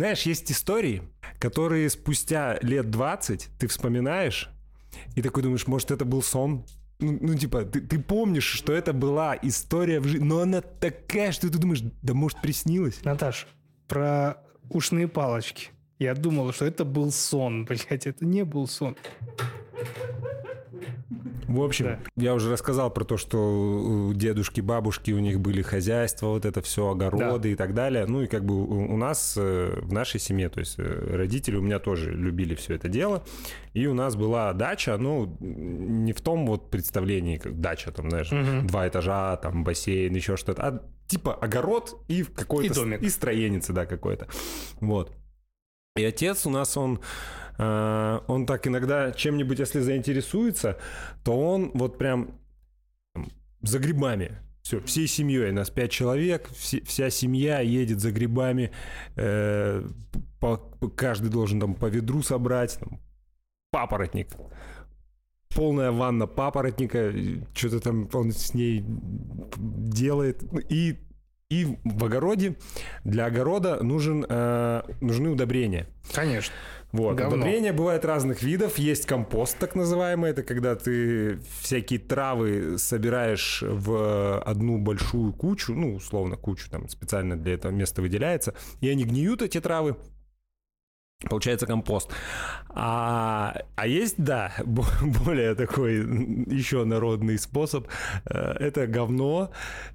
Знаешь, 0.00 0.22
есть 0.22 0.50
истории, 0.50 1.02
которые 1.38 1.90
спустя 1.90 2.58
лет 2.62 2.90
20 2.90 3.50
ты 3.58 3.66
вспоминаешь 3.66 4.48
и 5.14 5.20
такой 5.20 5.42
думаешь, 5.42 5.66
может, 5.66 5.90
это 5.90 6.06
был 6.06 6.22
сон? 6.22 6.64
Ну, 7.00 7.18
ну, 7.20 7.34
типа, 7.34 7.64
ты, 7.66 7.82
ты 7.82 7.98
помнишь, 7.98 8.46
что 8.46 8.72
это 8.72 8.94
была 8.94 9.36
история 9.42 10.00
в 10.00 10.06
жизни, 10.06 10.24
но 10.24 10.40
она 10.40 10.62
такая, 10.62 11.32
что 11.32 11.50
ты 11.50 11.58
думаешь, 11.58 11.82
да 12.00 12.14
может, 12.14 12.40
приснилось? 12.40 13.04
Наташ, 13.04 13.46
про 13.88 14.38
ушные 14.70 15.06
палочки. 15.06 15.68
Я 15.98 16.14
думал, 16.14 16.54
что 16.54 16.64
это 16.64 16.86
был 16.86 17.12
сон, 17.12 17.64
блядь, 17.68 18.06
это 18.06 18.24
не 18.24 18.46
был 18.46 18.66
сон. 18.68 18.96
В 21.50 21.62
общем, 21.62 21.84
Да. 21.86 21.98
я 22.16 22.34
уже 22.34 22.50
рассказал 22.52 22.90
про 22.92 23.04
то, 23.04 23.16
что 23.16 23.38
у 23.38 24.14
дедушки, 24.14 24.60
бабушки, 24.60 25.10
у 25.10 25.18
них 25.18 25.40
были 25.40 25.62
хозяйства, 25.62 26.28
вот 26.28 26.44
это 26.44 26.62
все, 26.62 26.88
огороды 26.90 27.52
и 27.52 27.54
так 27.56 27.74
далее. 27.74 28.06
Ну 28.06 28.22
и 28.22 28.26
как 28.28 28.44
бы 28.44 28.54
у, 28.64 28.96
нас, 28.96 29.34
э, 29.36 29.80
в 29.82 29.92
нашей 29.92 30.20
семье, 30.20 30.48
то 30.48 30.60
есть 30.60 30.76
э, 30.78 31.16
родители 31.16 31.56
у 31.56 31.62
меня 31.62 31.80
тоже 31.80 32.12
любили 32.12 32.54
все 32.54 32.74
это 32.76 32.88
дело. 32.88 33.24
И 33.74 33.86
у 33.86 33.94
нас 33.94 34.14
была 34.14 34.52
дача, 34.52 34.96
ну, 34.96 35.36
не 35.40 36.12
в 36.12 36.20
том 36.20 36.46
вот 36.46 36.70
представлении, 36.70 37.36
как 37.36 37.60
дача, 37.60 37.90
там, 37.90 38.10
знаешь, 38.10 38.30
Мгм. 38.30 38.66
два 38.68 38.86
этажа, 38.86 39.36
там, 39.38 39.64
бассейн, 39.64 40.14
еще 40.14 40.36
что-то, 40.36 40.62
а 40.62 40.82
типа 41.08 41.34
огород 41.34 42.00
и 42.06 42.22
какой-то... 42.22 42.72
И 42.72 42.74
домик. 42.74 43.02
И 43.02 43.08
строеница, 43.08 43.72
да, 43.72 43.86
какой-то. 43.86 44.28
Вот. 44.80 45.12
И 45.96 46.04
отец 46.04 46.46
у 46.46 46.50
нас, 46.50 46.76
он, 46.76 47.00
э, 47.58 48.20
он 48.28 48.46
так 48.46 48.66
иногда 48.68 49.10
чем-нибудь, 49.10 49.58
если 49.58 49.80
заинтересуется, 49.80 50.78
то 51.24 51.36
он 51.36 51.72
вот 51.74 51.98
прям 51.98 52.38
за 53.62 53.80
грибами. 53.80 54.38
Все, 54.62 54.80
всей 54.80 55.08
семьей, 55.08 55.50
нас 55.50 55.70
пять 55.70 55.90
человек, 55.90 56.48
вся 56.50 57.10
семья 57.10 57.60
едет 57.60 57.98
за 57.98 58.12
грибами, 58.12 58.70
э, 59.16 59.84
каждый 60.96 61.30
должен 61.30 61.58
там 61.58 61.74
по 61.74 61.86
ведру 61.86 62.22
собрать, 62.22 62.78
папоротник. 63.72 64.28
Полная 65.48 65.90
ванна 65.90 66.28
папоротника, 66.28 67.12
что-то 67.52 67.80
там 67.80 68.08
он 68.12 68.30
с 68.30 68.54
ней 68.54 68.84
делает. 69.56 70.44
И 70.68 70.98
И 71.50 71.66
в 71.84 72.04
огороде 72.04 72.56
для 73.04 73.26
огорода 73.26 73.82
нужен, 73.82 74.24
э, 74.28 74.82
нужны 75.00 75.30
удобрения. 75.30 75.88
Конечно. 76.14 76.54
Вот. 76.92 77.16
Говно. 77.16 77.36
Удобрения 77.36 77.72
бывают 77.72 78.04
разных 78.04 78.42
видов. 78.42 78.78
Есть 78.78 79.06
компост, 79.06 79.58
так 79.58 79.74
называемый. 79.74 80.30
Это 80.30 80.44
когда 80.44 80.76
ты 80.76 81.40
всякие 81.60 81.98
травы 81.98 82.78
собираешь 82.78 83.62
в 83.66 84.40
одну 84.40 84.78
большую 84.78 85.32
кучу, 85.32 85.74
ну, 85.74 85.96
условно, 85.96 86.36
кучу 86.36 86.70
там 86.70 86.88
специально 86.88 87.36
для 87.36 87.54
этого 87.54 87.72
места 87.72 88.00
выделяется, 88.00 88.54
и 88.80 88.88
они 88.88 89.04
гниют, 89.04 89.42
эти 89.42 89.60
травы, 89.60 89.96
Получается 91.28 91.66
компост. 91.66 92.10
А, 92.72 93.62
а 93.76 93.86
есть, 93.86 94.14
да, 94.16 94.52
бо- 94.64 94.86
более 95.24 95.54
такой 95.54 95.96
еще 96.46 96.84
народный 96.84 97.38
способ. 97.38 97.88
Э, 98.24 98.52
Это 98.58 98.86
говно, 98.86 99.50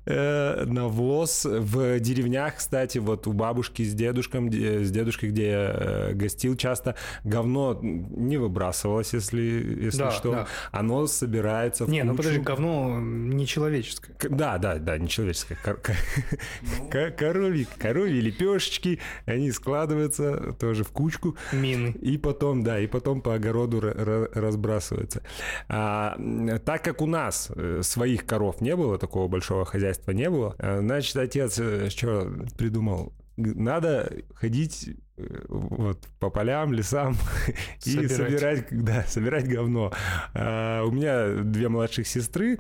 э, 0.05 0.65
навоз. 0.65 1.45
В 1.45 1.99
деревнях, 1.99 2.57
кстати, 2.57 2.97
вот 2.99 3.27
у 3.27 3.33
бабушки 3.33 3.81
с 3.83 3.93
дедушком, 3.93 4.49
де- 4.49 4.83
с 4.83 4.91
дедушкой, 4.91 5.29
где 5.29 5.47
я 5.47 5.71
э, 5.73 6.13
гостил 6.13 6.55
часто, 6.57 6.95
говно 7.23 7.79
не 7.81 8.37
выбрасывалось, 8.37 9.13
если, 9.13 9.41
если 9.85 9.99
Да, 9.99 10.11
что. 10.11 10.31
да. 10.31 10.47
Оно 10.71 11.07
собирается 11.07 11.85
в 11.85 11.89
Не, 11.89 12.03
ну 12.03 12.11
кучу. 12.11 12.17
подожди, 12.23 12.39
говно 12.41 12.99
нечеловеческое. 12.99 14.15
Да, 14.29 14.57
да, 14.57 14.75
да, 14.75 14.97
нечеловеческое. 14.97 15.57
Кор- 15.63 15.79
ко- 16.91 17.09
ко- 17.11 17.65
Коровьи, 17.79 18.19
лепешечки, 18.21 18.99
они 19.25 19.51
складываются 19.51 20.53
тоже 20.59 20.83
в 20.83 20.91
кучку. 21.15 21.35
Мины. 21.53 21.95
И 22.01 22.17
потом, 22.17 22.63
да, 22.63 22.79
и 22.79 22.87
потом 22.87 23.21
по 23.21 23.35
огороду 23.35 23.79
ра- 23.79 23.95
ра- 23.95 24.29
разбрасывается. 24.33 25.23
А, 25.67 26.17
так 26.65 26.83
как 26.83 27.01
у 27.01 27.07
нас 27.07 27.51
э, 27.55 27.81
своих 27.83 28.25
коров 28.25 28.61
не 28.61 28.75
было, 28.75 28.97
такого 28.97 29.27
большого 29.27 29.65
хозяйства 29.65 30.11
не 30.11 30.29
было, 30.29 30.55
э, 30.57 30.79
значит, 30.79 31.15
отец 31.17 31.59
э, 31.59 31.89
что 31.89 32.31
придумал? 32.57 33.13
Надо 33.37 34.11
ходить 34.33 34.95
вот 35.17 36.07
по 36.19 36.29
полям, 36.29 36.73
лесам 36.73 37.15
и 37.85 38.07
Собирать. 38.07 38.67
да, 38.71 39.03
собирать 39.03 39.47
говно. 39.47 39.93
А, 40.33 40.83
у 40.83 40.91
меня 40.91 41.41
две 41.43 41.69
младших 41.69 42.05
сестры, 42.07 42.59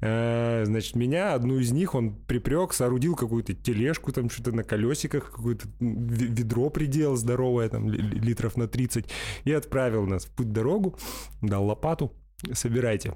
э, 0.00 0.62
значит, 0.66 0.96
меня, 0.96 1.34
одну 1.34 1.58
из 1.58 1.72
них 1.72 1.94
он 1.94 2.14
припрек, 2.14 2.72
соорудил 2.74 3.14
какую-то 3.16 3.54
тележку, 3.54 4.12
там 4.12 4.28
что-то 4.28 4.52
на 4.52 4.64
колесиках, 4.64 5.30
какое-то 5.30 5.66
ведро 5.80 6.68
приделал 6.70 7.16
здоровое, 7.16 7.68
там 7.68 7.88
ли- 7.88 7.98
ли- 8.02 8.18
литров 8.20 8.56
на 8.56 8.68
30, 8.68 9.06
и 9.44 9.52
отправил 9.52 10.06
нас 10.06 10.26
в 10.26 10.30
путь-дорогу, 10.30 10.98
дал 11.40 11.64
лопату, 11.64 12.12
собирайте. 12.52 13.14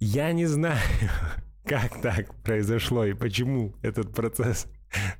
Я 0.00 0.32
не 0.32 0.46
знаю, 0.46 0.78
как 1.64 2.00
так 2.00 2.34
произошло 2.42 3.04
и 3.04 3.12
почему 3.12 3.74
этот 3.82 4.14
процесс 4.14 4.66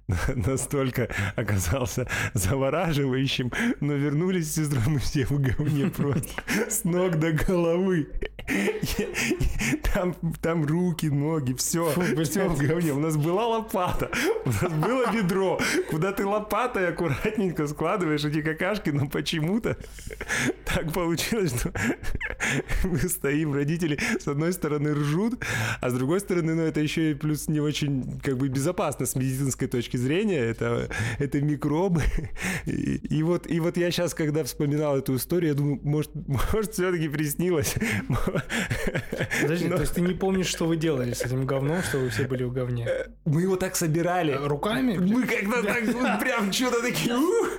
настолько 0.35 1.09
оказался 1.37 2.07
завораживающим, 2.35 3.53
но 3.81 3.95
вернулись 3.95 4.55
сестрой 4.55 4.83
мы 4.87 4.99
все 4.99 5.27
в 5.27 5.41
говне 5.41 5.87
просто 5.87 6.43
с 6.69 6.85
ног 6.85 7.19
до 7.19 7.33
головы. 7.33 8.09
Там, 9.95 10.15
там 10.41 10.65
руки, 10.65 11.07
ноги, 11.07 11.55
все, 11.55 11.93
все 12.25 12.49
в 12.49 12.59
говне. 12.59 12.93
У 12.93 12.99
нас 12.99 13.17
была 13.17 13.47
лопата, 13.47 14.11
у 14.45 14.49
нас 14.49 14.73
было 14.73 15.11
ведро, 15.13 15.61
куда 15.89 16.13
ты 16.13 16.27
лопатой 16.27 16.89
аккуратненько 16.89 17.67
складываешь 17.69 18.25
эти 18.25 18.43
какашки, 18.43 18.91
но 18.91 19.07
почему-то 19.07 19.77
так 20.65 20.93
получилось, 20.93 21.55
что 21.57 21.73
мы 22.85 22.99
стоим, 22.99 23.55
родители 23.55 23.99
с 24.19 24.27
одной 24.27 24.53
стороны 24.53 24.95
ржут, 24.95 25.43
а 25.81 25.91
с 25.91 25.95
другой 25.95 26.21
стороны, 26.21 26.55
ну 26.55 26.63
это 26.63 26.81
еще 26.81 27.13
и 27.13 27.15
плюс 27.15 27.49
не 27.49 27.61
очень 27.61 28.21
как 28.21 28.37
бы 28.37 28.49
безопасно 28.49 29.07
с 29.07 29.15
медицинской 29.15 29.69
точки 29.69 29.97
зрения, 29.97 30.41
это, 30.41 30.89
это 31.19 31.41
микробы. 31.41 32.03
И, 32.67 32.97
и 32.97 33.23
вот, 33.23 33.47
и 33.47 33.61
вот 33.61 33.77
я 33.77 33.91
сейчас, 33.91 34.15
когда 34.15 34.43
вспоминал 34.43 34.97
эту 34.97 35.17
историю, 35.17 35.51
я 35.51 35.55
думаю, 35.55 35.81
может, 35.83 36.11
может 36.27 36.73
все-таки 36.73 37.09
приснилось. 37.09 37.75
Подожди, 39.43 39.69
Но 39.69 39.77
то 39.77 39.83
есть 39.83 39.95
ты 39.95 40.01
не 40.01 40.15
помнишь, 40.15 40.47
что 40.47 40.67
вы 40.67 40.77
делали 40.77 41.13
с 41.13 41.23
этим 41.23 41.47
говном, 41.47 41.83
что 41.83 41.99
вы 41.99 42.09
все 42.11 42.25
были 42.25 42.45
в 42.45 42.53
говне? 42.53 42.89
Мы 43.25 43.43
его 43.43 43.57
так 43.57 43.77
собирали. 43.77 44.33
Руками? 44.33 44.97
Мы 44.99 45.27
как-то 45.27 45.63
так 45.63 45.85
вот 45.85 46.21
прям 46.21 46.53
что-то 46.53 46.83
такие 46.83 47.15
«Ух!» 47.17 47.51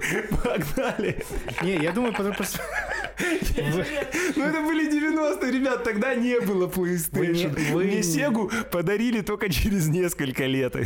погнали. 0.43 1.23
Не, 1.61 1.77
я 1.77 1.91
думаю, 1.91 2.13
потому 2.13 2.35
просто... 2.35 2.59
Ну 4.35 4.43
это 4.43 4.61
были 4.61 4.91
90-е, 4.91 5.51
ребят, 5.51 5.83
тогда 5.85 6.13
не 6.15 6.39
было 6.41 6.67
PlayStation. 6.67 7.17
Вы 7.17 7.27
не- 7.27 7.71
вы 7.71 7.83
Мне 7.85 7.95
не- 7.97 8.03
Сегу 8.03 8.51
подарили 8.71 9.21
только 9.21 9.49
через 9.49 9.87
несколько 9.87 10.45
лет. 10.45 10.75
Вы 10.75 10.85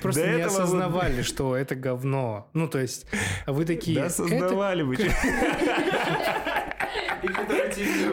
просто 0.00 0.26
не 0.36 0.42
осознавали, 0.42 1.22
что 1.22 1.56
это 1.56 1.74
говно. 1.74 2.48
Ну, 2.54 2.68
то 2.68 2.78
есть, 2.78 3.06
вы 3.46 3.64
такие... 3.64 3.98
Да, 3.98 4.06
«Это 4.06 4.14
создавали 4.14 4.82
бы. 4.82 4.96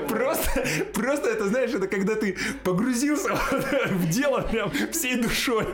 Просто, 0.08 0.64
просто 0.94 1.30
это, 1.30 1.48
знаешь, 1.48 1.72
это 1.72 1.88
когда 1.88 2.16
ты 2.16 2.38
погрузился 2.64 3.36
в 3.90 4.10
дело 4.10 4.42
прям 4.42 4.72
всей 4.92 5.22
душой. 5.22 5.66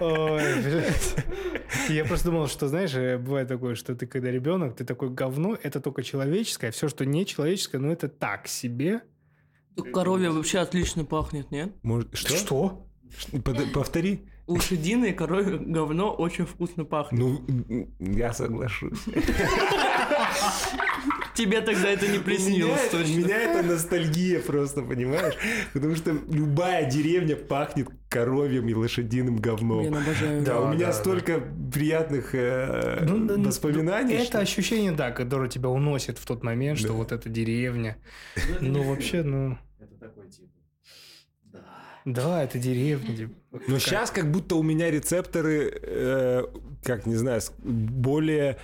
Ой, 0.00 0.62
блядь. 0.62 1.16
Я 1.88 2.04
просто 2.04 2.26
думал, 2.30 2.48
что, 2.48 2.68
знаешь, 2.68 2.94
э, 2.94 3.18
бывает 3.18 3.48
такое, 3.48 3.74
что 3.74 3.94
ты 3.94 4.06
когда 4.06 4.30
ребенок, 4.30 4.76
ты 4.76 4.84
такой 4.84 5.10
говно, 5.10 5.56
это 5.62 5.80
только 5.80 6.02
человеческое, 6.02 6.70
все, 6.70 6.88
что 6.88 7.04
не 7.04 7.24
человеческое, 7.24 7.78
ну 7.78 7.90
это 7.90 8.08
так 8.08 8.48
себе. 8.48 9.02
Коровья 9.92 10.30
вообще 10.30 10.58
отлично 10.58 11.04
пахнет, 11.04 11.50
нет? 11.50 11.72
Может, 11.82 12.14
что? 12.16 12.36
Что? 12.36 12.86
Повтори. 13.72 14.26
Лошадиное 14.46 15.12
коровье 15.12 15.56
говно 15.58 16.12
очень 16.12 16.46
вкусно 16.46 16.84
пахнет. 16.84 17.20
Ну, 17.20 17.88
я 18.00 18.32
соглашусь. 18.32 18.98
Тебе 21.34 21.60
тогда 21.62 21.88
это 21.88 22.04
не 22.06 22.12
У 22.12 22.14
меня, 22.16 22.22
приснилось 22.24 22.80
это- 22.88 22.96
у 22.96 23.00
точно. 23.00 23.16
меня 23.18 23.36
это 23.40 23.62
ностальгия 23.66 24.40
просто, 24.40 24.82
понимаешь? 24.82 25.34
Потому 25.72 25.96
что 25.96 26.14
любая 26.30 26.90
деревня 26.90 27.36
пахнет 27.36 27.88
коровьем 28.10 28.68
и 28.68 28.74
лошадиным 28.74 29.36
говном. 29.36 29.80
Блин, 29.80 29.96
обожаю. 29.96 30.42
Да, 30.42 30.60
у 30.60 30.64
Да, 30.64 30.74
меня 30.74 30.86
да, 30.86 30.92
столько 30.92 31.40
приятных 31.72 32.34
э, 32.34 33.04
Ну, 33.08 33.16
ну, 33.16 33.44
воспоминаний. 33.44 34.14
Это 34.14 34.24
что- 34.24 34.38
ощущение, 34.40 34.92
да, 34.92 35.10
которое 35.10 35.48
тебя 35.48 35.70
уносит 35.70 36.18
в 36.18 36.26
тот 36.26 36.42
момент, 36.44 36.78
что 36.78 36.88
Да. 36.88 36.94
вот 36.94 37.12
эта 37.12 37.28
деревня. 37.30 37.96
Ну, 38.60 38.82
вообще, 38.82 39.22
ну... 39.22 39.56
Это 39.80 39.94
такой 39.98 40.28
типа. 40.28 40.48
Да. 42.04 42.42
Это 42.44 42.58
деревня. 42.58 43.30
Но 43.68 43.78
сейчас 43.78 44.10
как 44.10 44.30
будто 44.30 44.56
у 44.56 44.62
меня 44.62 44.90
рецепторы, 44.90 45.70
э, 45.82 46.44
как 46.82 47.06
не 47.06 47.14
знаю, 47.16 47.40
более 47.62 48.58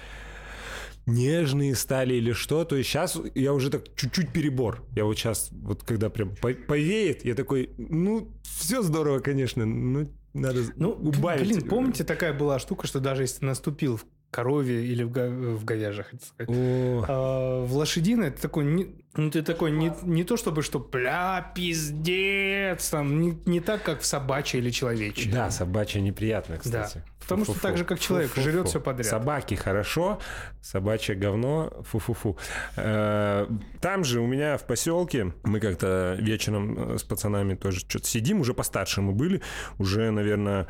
нежные 1.07 1.75
стали 1.75 2.15
или 2.15 2.33
что. 2.33 2.65
То 2.65 2.77
есть 2.77 2.89
сейчас 2.91 3.19
я 3.35 3.53
уже 3.55 3.71
так 3.71 3.85
чуть-чуть 3.95 4.31
перебор. 4.33 4.85
Я 4.95 5.05
вот 5.05 5.17
сейчас, 5.17 5.49
вот 5.53 5.83
когда 5.83 6.11
прям 6.11 6.35
по- 6.37 6.53
повеет, 6.53 7.25
я 7.25 7.35
такой, 7.35 7.71
ну, 7.79 8.31
все 8.43 8.83
здорово, 8.83 9.21
конечно, 9.21 9.65
но 9.65 10.09
надо 10.35 10.63
Ну, 10.77 10.91
убавить. 10.91 11.47
блин, 11.49 11.63
помните, 11.69 12.05
такая 12.05 12.33
была 12.35 12.59
штука, 12.59 12.87
что 12.87 13.01
даже 13.01 13.23
если 13.23 13.45
наступил 13.47 13.99
корове 14.31 14.85
или 14.87 15.03
в, 15.03 15.11
га- 15.11 15.29
в 15.29 15.65
говяже, 15.65 16.03
хотел 16.05 16.21
сказать, 16.21 16.51
О, 16.55 17.05
А, 17.09 17.65
в 17.65 17.75
лошадиное 17.77 18.31
ты 18.31 18.41
такой, 18.43 18.65
не, 18.65 18.95
ну 19.17 19.31
ты 19.31 19.43
такой 19.43 19.71
не, 19.71 19.93
не 20.03 20.25
то 20.25 20.37
чтобы, 20.37 20.63
что 20.63 20.79
бля, 20.79 21.51
пиздец, 21.55 22.89
там, 22.91 23.21
не, 23.21 23.39
не 23.47 23.61
так, 23.61 23.83
как 23.83 24.01
в 24.01 24.07
собачьей 24.07 24.63
или 24.63 24.71
человечьей. 24.71 25.33
Да, 25.33 25.51
собачья 25.51 26.01
неприятно, 26.01 26.59
кстати. 26.59 27.03
Потому 27.21 27.45
что 27.45 27.61
так 27.61 27.77
же, 27.77 27.85
как 27.85 28.01
человек, 28.01 28.31
Фу-фу-фу. 28.31 28.51
жрет 28.51 28.69
всё 28.69 28.81
подряд. 28.81 29.07
Собаки 29.07 29.55
хорошо, 29.55 30.19
собачье 30.63 31.15
говно, 31.15 31.71
фу-фу-фу. 31.87 32.39
Э, 32.77 33.47
Там 33.81 34.05
же 34.05 34.21
у 34.21 34.27
меня 34.27 34.57
в 34.57 34.67
поселке, 34.67 35.35
мы 35.43 35.61
как-то 35.61 36.17
вечером 36.21 36.95
э, 36.95 36.99
с 36.99 37.03
пацанами 37.03 37.55
тоже 37.55 37.81
что-то 37.81 38.07
сидим, 38.07 38.41
уже 38.41 38.55
постарше 38.55 39.03
мы 39.03 39.13
были, 39.13 39.43
уже, 39.79 40.11
наверное, 40.11 40.69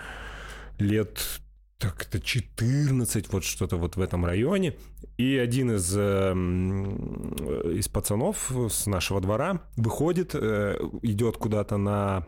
лет 0.78 1.20
так-то 1.78 2.20
14, 2.20 3.32
вот 3.32 3.44
что-то 3.44 3.76
вот 3.76 3.96
в 3.96 4.00
этом 4.00 4.24
районе. 4.26 4.76
И 5.16 5.36
один 5.36 5.72
из, 5.72 5.96
э, 5.96 6.00
м, 6.32 7.34
из 7.72 7.88
пацанов 7.88 8.50
с 8.68 8.86
нашего 8.86 9.20
двора 9.20 9.62
выходит, 9.76 10.34
э, 10.34 10.76
идет 11.02 11.36
куда-то 11.36 11.76
на 11.76 12.24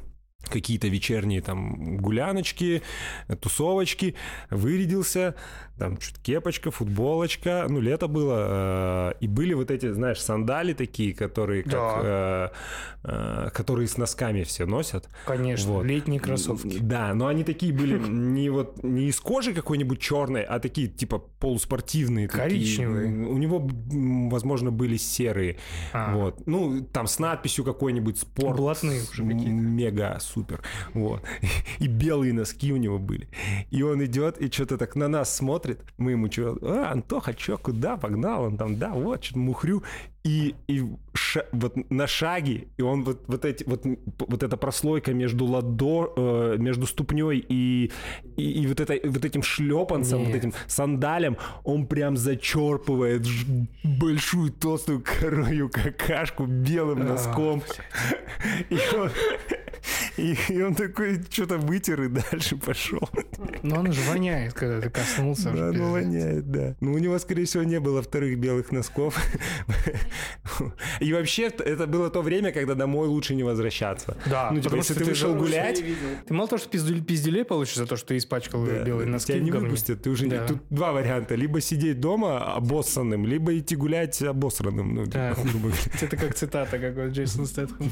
какие-то 0.49 0.89
вечерние 0.89 1.43
там 1.43 1.99
гуляночки, 1.99 2.83
тусовочки, 3.41 4.15
вырядился, 4.51 5.35
там 5.79 5.97
чуть 5.97 6.19
кепочка, 6.19 6.71
футболочка, 6.71 7.67
ну, 7.69 7.81
лето 7.81 8.07
было, 8.07 9.13
э, 9.13 9.13
и 9.21 9.27
были 9.27 9.55
вот 9.55 9.71
эти, 9.71 9.91
знаешь, 9.91 10.21
сандали 10.21 10.75
такие, 10.75 11.15
которые 11.15 11.63
как, 11.63 12.01
э, 12.05 12.49
э, 13.05 13.51
которые 13.55 13.89
с 13.89 13.97
носками 13.97 14.43
все 14.43 14.67
носят. 14.67 15.09
Конечно, 15.25 15.73
Вот. 15.73 15.87
летние 15.87 16.21
кроссовки. 16.21 16.79
Да, 16.81 17.15
но 17.15 17.29
они 17.29 17.45
такие 17.45 17.73
были 17.73 17.99
не 18.09 18.51
вот 18.51 18.83
не 18.83 19.09
из 19.09 19.19
кожи 19.21 19.55
какой-нибудь 19.55 19.99
черной, 20.01 20.43
а 20.43 20.61
такие 20.61 20.89
типа 20.89 21.19
полуспортивные. 21.19 22.29
такие. 22.29 22.45
Коричневые. 22.45 23.09
У 23.29 23.39
него, 23.39 23.67
возможно, 24.31 24.71
были 24.71 24.99
серые. 24.99 25.57
А. 25.93 26.15
Вот. 26.15 26.47
Ну, 26.47 26.83
там 26.93 27.07
с 27.07 27.19
надписью 27.19 27.65
какой-нибудь 27.65 28.19
спорт. 28.19 28.59
Блатные 28.59 29.01
уже 29.11 29.25
какие-то. 29.25 29.51
Мега 29.51 30.19
супер. 30.33 30.63
Вот. 30.95 31.23
И 31.79 31.87
белые 31.87 32.33
носки 32.33 32.73
у 32.73 32.77
него 32.77 32.99
были. 32.99 33.29
И 33.71 33.83
он 33.83 34.05
идет 34.05 34.39
и 34.39 34.51
что-то 34.51 34.79
так 34.79 34.97
на 34.97 35.09
нас 35.09 35.35
смотрит. 35.35 35.81
Мы 35.99 36.13
ему 36.13 36.31
что, 36.31 36.59
а, 36.63 36.93
Антоха, 36.93 37.35
что, 37.39 37.57
куда 37.57 37.97
погнал? 37.97 38.45
Он 38.45 38.57
там, 38.57 38.79
да, 38.79 38.91
вот, 38.91 39.25
что-то 39.25 39.39
мухрю. 39.39 39.83
И, 40.23 40.55
и 40.69 40.85
ша- 41.15 41.47
вот 41.53 41.91
на 41.91 42.07
шаге, 42.07 42.69
и 42.77 42.83
он 42.83 43.05
вот, 43.05 43.25
вот, 43.27 43.45
эти, 43.47 43.65
вот, 43.65 43.87
вот 44.19 44.43
эта 44.43 44.57
прослойка 44.59 45.15
между 45.15 45.47
ладо, 45.47 46.13
э, 46.15 46.57
между 46.59 46.87
ступней 46.87 47.39
и, 47.39 47.91
и, 48.37 48.63
и 48.63 48.67
вот, 48.67 48.81
это, 48.81 48.99
вот 49.09 49.25
этим 49.25 49.43
шлепанцем, 49.43 50.25
вот 50.25 50.35
этим 50.35 50.53
сандалем, 50.67 51.39
он 51.65 51.87
прям 51.87 52.19
зачерпывает 52.19 53.27
большую 53.83 54.53
толстую 54.53 55.03
коровью 55.03 55.71
какашку 55.71 56.45
белым 56.45 57.07
носком. 57.07 57.63
И 58.69 58.79
он, 58.95 59.11
и, 60.17 60.37
и 60.49 60.63
он 60.63 60.75
такой 60.75 61.23
что-то 61.31 61.57
вытер 61.59 62.03
и 62.03 62.09
дальше 62.09 62.57
пошел. 62.57 63.09
Но 63.63 63.81
он 63.81 63.93
же 63.93 64.01
воняет, 64.03 64.53
когда 64.53 64.81
ты 64.81 64.91
коснулся. 64.91 65.51
Да, 65.51 65.73
ну 65.73 65.93
воняет, 65.93 66.51
да. 66.51 66.77
Ну, 66.81 66.93
у 66.93 66.99
него, 66.99 67.19
скорее 67.19 67.45
всего, 67.47 67.63
не 67.63 67.81
было 67.81 68.03
вторых 68.03 68.39
белых 68.39 68.73
носков. 68.73 69.17
И 71.01 71.13
вообще, 71.13 71.45
это 71.45 71.87
было 71.87 72.11
то 72.11 72.23
время, 72.23 72.53
когда 72.53 72.75
домой 72.75 73.09
лучше 73.09 73.35
не 73.35 73.43
возвращаться. 73.43 74.17
Да, 74.27 74.51
Ну, 74.51 74.57
типа, 74.59 74.65
потому 74.65 74.81
если 74.81 74.95
что 74.95 75.05
ты 75.05 75.11
вышел 75.11 75.35
гулять, 75.35 75.83
Ты 76.27 76.35
мало 76.35 76.49
того, 76.49 76.59
что 76.59 76.69
пизделей 76.69 77.45
получишь 77.45 77.77
за 77.77 77.87
то, 77.87 77.97
что 77.97 78.09
ты 78.09 78.17
испачкал 78.17 78.65
да, 78.65 78.83
белые 78.83 79.07
носки 79.09 79.33
тебя 79.33 79.43
не 79.43 79.51
выпустят. 79.51 80.03
Ты 80.03 80.11
уже 80.11 80.25
не- 80.25 80.31
Да. 80.31 80.47
Тут 80.47 80.59
два 80.71 80.93
варианта. 80.93 81.35
Либо 81.35 81.61
сидеть 81.61 82.01
дома 82.01 82.55
обоссанным, 82.55 83.27
либо 83.27 83.57
идти 83.59 83.77
гулять 83.77 84.21
обосранным. 84.23 84.95
Ну, 84.95 85.07
Да. 85.07 85.35
типа, 85.35 85.49
грубо 85.49 85.69
говоря. 85.69 85.83
Это 86.03 86.17
как 86.17 86.35
цитата, 86.35 86.79
как 86.79 86.95
вот 86.97 87.09
Джейсон 87.11 87.47
Стэтхэм. 87.47 87.91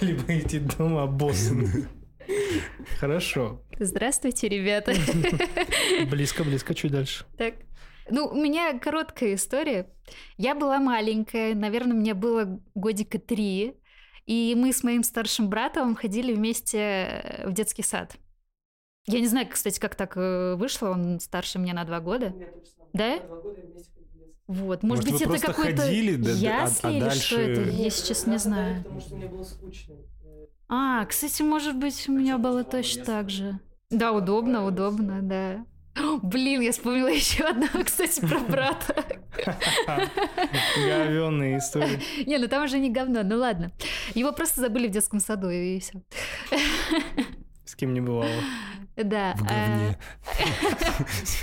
Либо 0.00 0.38
идти 0.38 0.58
дома 0.58 1.04
обоссанным. 1.04 1.88
Хорошо. 2.98 3.60
Здравствуйте, 3.78 4.48
ребята. 4.48 4.94
Близко-близко, 6.10 6.74
чуть 6.74 6.92
дальше. 6.92 7.24
Так. 7.36 7.54
Ну, 8.10 8.26
у 8.26 8.34
меня 8.34 8.78
короткая 8.78 9.34
история. 9.34 9.90
Я 10.36 10.54
была 10.54 10.78
маленькая, 10.78 11.54
наверное, 11.54 11.96
мне 11.96 12.14
было 12.14 12.60
годика 12.74 13.18
три, 13.18 13.76
и 14.26 14.54
мы 14.56 14.72
с 14.72 14.82
моим 14.82 15.02
старшим 15.02 15.48
братом 15.48 15.94
ходили 15.94 16.34
вместе 16.34 17.42
в 17.46 17.52
детский 17.52 17.82
сад. 17.82 18.16
Я 19.06 19.20
не 19.20 19.26
знаю, 19.26 19.48
кстати, 19.50 19.78
как 19.78 19.94
так 19.94 20.16
э, 20.16 20.54
вышло, 20.56 20.88
он 20.90 21.20
старше 21.20 21.58
меня 21.58 21.74
на 21.74 21.84
два 21.84 22.00
года. 22.00 22.34
Да? 22.92 23.20
Вот, 24.46 24.82
может, 24.82 25.04
Может, 25.04 25.22
вы 25.26 25.28
быть, 25.28 25.38
это 25.40 25.46
какой-то 25.46 25.82
ходили, 25.82 26.16
да, 26.16 26.24
да, 26.24 26.64
а- 26.64 26.64
ясли 26.64 26.88
а 26.88 26.90
или 26.90 27.08
что 27.10 27.36
дальше- 27.36 27.40
это, 27.40 27.70
я 27.70 27.90
сейчас 27.90 28.26
не 28.26 28.38
знаю. 28.38 28.82
Потому 28.82 29.00
что 29.00 29.16
мне 29.16 29.26
было 29.26 29.42
скучно. 29.42 29.94
А, 30.68 31.04
кстати, 31.06 31.42
может 31.42 31.76
быть, 31.76 32.08
у 32.08 32.12
меня 32.12 32.38
было 32.38 32.64
точно 32.64 33.04
так 33.04 33.30
же. 33.30 33.58
Да, 33.90 34.12
удобно, 34.12 34.66
удобно, 34.66 35.20
да. 35.22 35.66
О, 35.96 36.18
Блин, 36.22 36.60
я 36.60 36.72
вспомнила 36.72 37.08
еще 37.08 37.44
одну, 37.44 37.68
кстати, 37.84 38.20
про 38.20 38.40
брата. 38.40 39.04
Говёные 40.76 41.58
истории. 41.58 42.00
Не, 42.26 42.38
ну 42.38 42.48
там 42.48 42.64
уже 42.64 42.78
не 42.78 42.90
говно, 42.90 43.22
ну 43.22 43.38
ладно. 43.38 43.72
Его 44.14 44.32
просто 44.32 44.60
забыли 44.60 44.88
в 44.88 44.90
детском 44.90 45.20
саду, 45.20 45.50
и 45.50 45.78
все. 45.78 46.02
С 47.64 47.74
кем 47.76 47.94
не 47.94 48.00
бывало. 48.00 48.30
Да. 48.96 49.34
В 49.36 49.42
а, 49.48 49.96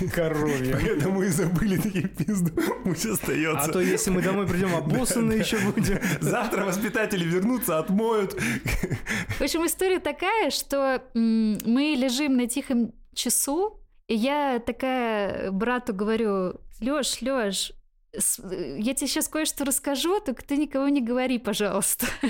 говне. 0.00 0.10
Коровье. 0.14 0.72
Поэтому 0.74 1.22
и 1.22 1.28
забыли 1.28 1.76
такие 1.76 2.08
пизду. 2.08 2.52
Пусть 2.84 3.04
остается. 3.04 3.68
А 3.68 3.72
то 3.72 3.80
если 3.80 4.10
мы 4.10 4.22
домой 4.22 4.46
придем 4.46 4.74
обоссанные 4.74 5.40
еще 5.40 5.58
будем. 5.58 5.98
Завтра 6.20 6.64
воспитатели 6.64 7.24
вернутся, 7.24 7.78
отмоют. 7.78 8.32
В 8.32 9.40
общем, 9.40 9.66
история 9.66 9.98
такая, 9.98 10.50
что 10.50 11.02
мы 11.14 11.94
лежим 11.96 12.36
на 12.36 12.46
тихом 12.46 12.92
часу, 13.14 13.81
и 14.08 14.14
я 14.14 14.58
такая 14.58 15.50
брату 15.50 15.94
говорю, 15.94 16.60
Лёш, 16.80 17.20
Лёш, 17.22 17.72
с- 18.16 18.40
я 18.78 18.94
тебе 18.94 19.06
сейчас 19.06 19.28
кое-что 19.28 19.64
расскажу, 19.64 20.20
только 20.20 20.44
ты 20.44 20.56
никого 20.56 20.88
не 20.88 21.00
говори, 21.00 21.38
пожалуйста. 21.38 22.06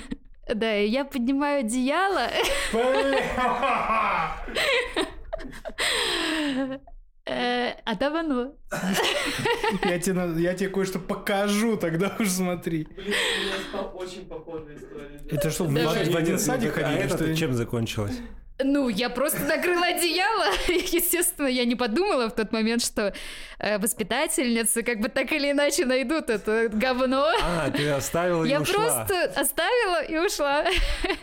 Да, 0.52 0.76
и 0.76 0.88
я 0.88 1.04
поднимаю 1.04 1.61
одеяло. 1.61 2.28
Э, 7.24 7.74
А 7.85 7.94
там 7.96 8.16
оно. 8.16 8.54
Я 9.85 9.98
тебе, 10.00 10.42
я 10.42 10.54
тебе 10.54 10.68
кое-что 10.70 10.98
покажу, 10.98 11.76
тогда 11.76 12.16
уж 12.18 12.28
смотри. 12.28 12.88
Блин, 12.96 13.14
у 13.14 13.44
меня 13.44 13.54
стала 13.68 13.88
очень 13.92 14.26
похожая 14.26 14.76
история. 14.76 15.20
Это 15.30 15.50
что, 15.50 15.64
в, 15.64 16.16
один 16.16 16.38
садик 16.38 16.76
А 16.76 16.80
ходили, 16.82 17.04
это 17.04 17.16
что 17.16 17.24
ли? 17.26 17.37
чем 17.37 17.52
закончилось? 17.54 18.18
Ну, 18.64 18.88
я 18.88 19.11
просто 19.11 19.40
накрыла 19.40 19.87
одеяло. 19.87 20.46
Естественно, 20.68 21.46
я 21.46 21.64
не 21.64 21.75
подумала 21.77 22.29
в 22.29 22.35
тот 22.35 22.53
момент, 22.53 22.83
что 22.83 23.12
э, 23.59 23.79
воспитательницы 23.79 24.83
как 24.83 25.01
бы 25.01 25.09
так 25.09 25.33
или 25.33 25.51
иначе 25.51 25.85
найдут 25.85 26.31
это 26.31 26.68
говно. 26.72 27.27
А, 27.42 27.70
ты 27.70 27.88
оставила 27.90 28.44
и 28.44 28.48
Я 28.51 28.61
ушла. 28.61 28.75
просто 29.05 29.40
оставила 29.40 30.03
и 30.05 30.16
ушла. 30.18 30.64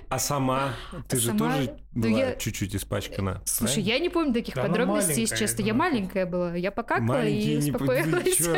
А 0.10 0.20
сама? 0.20 0.74
Ты 1.08 1.18
А 1.18 1.20
же 1.20 1.28
сама? 1.28 1.40
тоже 1.56 1.76
была 1.92 2.20
я- 2.20 2.36
чуть-чуть 2.36 2.76
испачкана. 2.76 3.42
Слушай, 3.46 3.84
я 3.84 4.00
не 4.00 4.10
помню 4.10 4.34
таких 4.34 4.56
Да 4.56 4.64
подробностей, 4.64 5.22
если 5.22 5.36
честно. 5.36 5.64
Я 5.64 5.74
маленькая 5.74 6.26
была. 6.26 6.56
Я 6.56 6.72
покакала 6.72 7.06
Маленькие 7.06 7.56
и 7.56 7.58
успокоилась. 7.60 8.40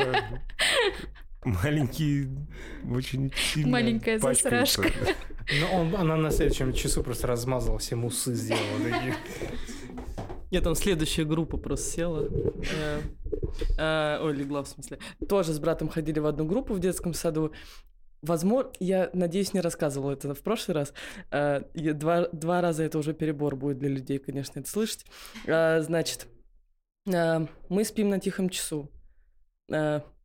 чё? 1.44 1.50
Маленькие 1.50 2.30
очень 2.90 3.32
сильно 3.36 3.72
Маленькая 3.72 4.20
засрашка. 4.20 4.90
Ну, 5.60 5.66
он, 5.74 5.96
она 5.96 6.16
на 6.16 6.32
следующем 6.32 6.74
часу 6.74 7.04
просто 7.04 7.28
размазала 7.28 7.80
все 7.80 7.96
мусы, 7.96 8.34
сделала. 8.36 9.16
Я 10.52 10.62
там 10.62 10.76
следующая 10.76 11.24
группа 11.24 11.58
просто 11.58 11.90
села. 11.90 12.30
Э, 12.30 13.02
э, 13.78 14.20
Ой, 14.22 14.36
легла 14.36 14.64
в 14.64 14.68
смысле. 14.68 15.00
Тоже 15.28 15.54
с 15.54 15.60
братом 15.60 15.88
ходили 15.88 16.20
в 16.20 16.26
одну 16.26 16.46
группу 16.46 16.74
в 16.74 16.80
детском 16.80 17.14
саду. 17.14 17.54
Возможно, 18.22 18.72
я 18.80 19.10
надеюсь, 19.14 19.54
не 19.54 19.62
рассказывала 19.62 20.12
это 20.12 20.36
в 20.36 20.42
прошлый 20.42 20.76
раз. 20.76 20.94
Э, 21.32 21.62
Два, 21.74 22.28
два 22.34 22.62
раза 22.62 22.84
это 22.84 23.00
уже 23.00 23.14
перебор 23.14 23.56
будет 23.56 23.80
для 23.80 23.90
людей, 23.90 24.20
конечно, 24.20 24.60
это 24.60 24.70
слышать. 24.70 25.06
Э, 25.46 25.82
Значит, 25.82 26.28
э, 27.08 27.48
мы 27.70 27.84
спим 27.86 28.10
на 28.10 28.20
тихом 28.20 28.50
часу. 28.50 28.92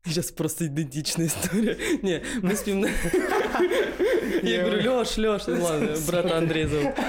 Сейчас 0.07 0.31
просто 0.31 0.67
идентичная 0.67 1.27
история. 1.27 1.77
Не, 2.03 2.23
мы 2.43 2.55
спим 2.55 2.81
на... 2.81 2.89
Я 4.43 4.65
говорю, 4.65 4.83
Лёш, 4.83 5.17
Лёш, 5.17 5.49
ладно, 5.49 5.95
брата 6.07 6.39
Андрей 6.39 6.67
зовут. 6.67 6.95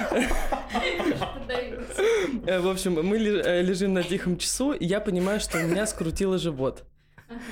Э, 2.46 2.60
В 2.60 2.68
общем, 2.68 2.94
мы 2.94 3.18
э, 3.18 3.62
лежим 3.62 3.94
на 3.94 4.04
тихом 4.04 4.38
часу, 4.38 4.72
и 4.74 4.86
я 4.86 5.00
понимаю, 5.00 5.40
что 5.40 5.58
у 5.60 5.68
меня 5.68 5.86
скрутило 5.86 6.38
живот. 6.38 6.84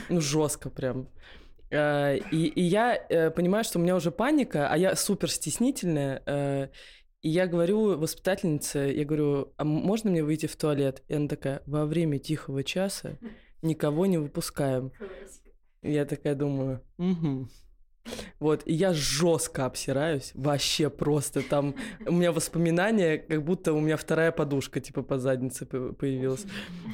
Ну, 0.10 0.22
жестко 0.22 0.70
прям. 0.70 1.10
Э, 1.70 2.18
И, 2.32 2.46
и 2.48 2.62
я 2.62 3.32
понимаю, 3.36 3.64
что 3.64 3.80
у 3.80 3.82
меня 3.82 3.96
уже 3.96 4.12
паника, 4.12 4.70
а 4.70 4.78
я 4.78 4.96
супер 4.96 5.30
стеснительная. 5.30 6.70
И 7.22 7.30
я 7.30 7.48
говорю 7.48 7.98
воспитательнице, 7.98 8.94
я 8.96 9.04
говорю, 9.06 9.54
а 9.58 9.64
можно 9.64 10.12
мне 10.12 10.24
выйти 10.24 10.46
в 10.46 10.56
туалет? 10.56 11.02
И 11.08 11.16
она 11.16 11.28
такая, 11.28 11.62
во 11.66 11.86
время 11.86 12.20
тихого 12.20 12.64
часа 12.64 13.18
никого 13.66 14.06
не 14.06 14.18
выпускаем. 14.18 14.92
Я 15.82 16.06
такая 16.06 16.36
думаю, 16.36 16.82
угу. 16.98 17.48
Вот, 18.40 18.62
и 18.66 18.74
я 18.74 18.94
жестко 18.94 19.66
обсираюсь, 19.66 20.32
вообще 20.36 20.90
просто 20.90 21.42
там 21.42 21.76
у 22.06 22.12
меня 22.12 22.32
воспоминания, 22.32 23.18
как 23.18 23.44
будто 23.44 23.74
у 23.74 23.80
меня 23.80 23.98
вторая 23.98 24.32
подушка 24.32 24.80
типа 24.80 25.02
по 25.02 25.18
заднице 25.18 25.66
по- 25.66 25.94
появилась, 25.94 26.46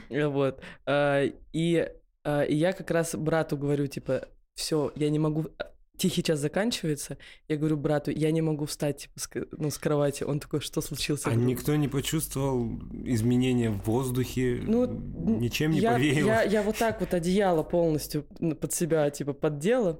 Э, 0.10 0.27
вот, 0.27 0.62
А, 0.86 1.23
и, 1.51 1.89
а, 2.23 2.43
и 2.43 2.55
я 2.55 2.71
как 2.71 2.91
раз 2.91 3.15
брату 3.15 3.57
говорю 3.57 3.88
типа, 3.88 4.27
все, 4.53 4.91
я 4.95 5.10
не 5.10 5.19
могу, 5.19 5.47
тихий 6.02 6.24
час 6.24 6.40
заканчивается, 6.40 7.18
я 7.48 7.58
говорю 7.58 7.78
брату, 7.78 8.12
я 8.12 8.32
не 8.32 8.42
могу 8.42 8.66
встать 8.66 8.98
типа 8.98 9.20
с, 9.20 9.30
ну, 9.52 9.70
с 9.70 9.78
кровати, 9.78 10.24
он 10.24 10.40
такой, 10.40 10.60
что 10.60 10.82
случилось? 10.82 11.22
А 11.26 11.30
говорю, 11.30 11.46
никто 11.46 11.76
не 11.76 11.88
почувствовал 11.88 12.72
изменения 13.06 13.70
в 13.70 13.86
воздухе? 13.86 14.62
Ну, 14.64 14.88
ничем 14.88 15.72
не 15.72 15.80
я, 15.80 15.94
повеяло? 15.94 16.28
Я, 16.28 16.44
я 16.44 16.64
вот 16.64 16.78
так 16.78 17.00
вот 17.02 17.14
одеяло 17.14 17.62
полностью 17.62 18.24
под 18.60 18.74
себя, 18.74 19.10
типа, 19.12 19.34
поддела. 19.34 20.00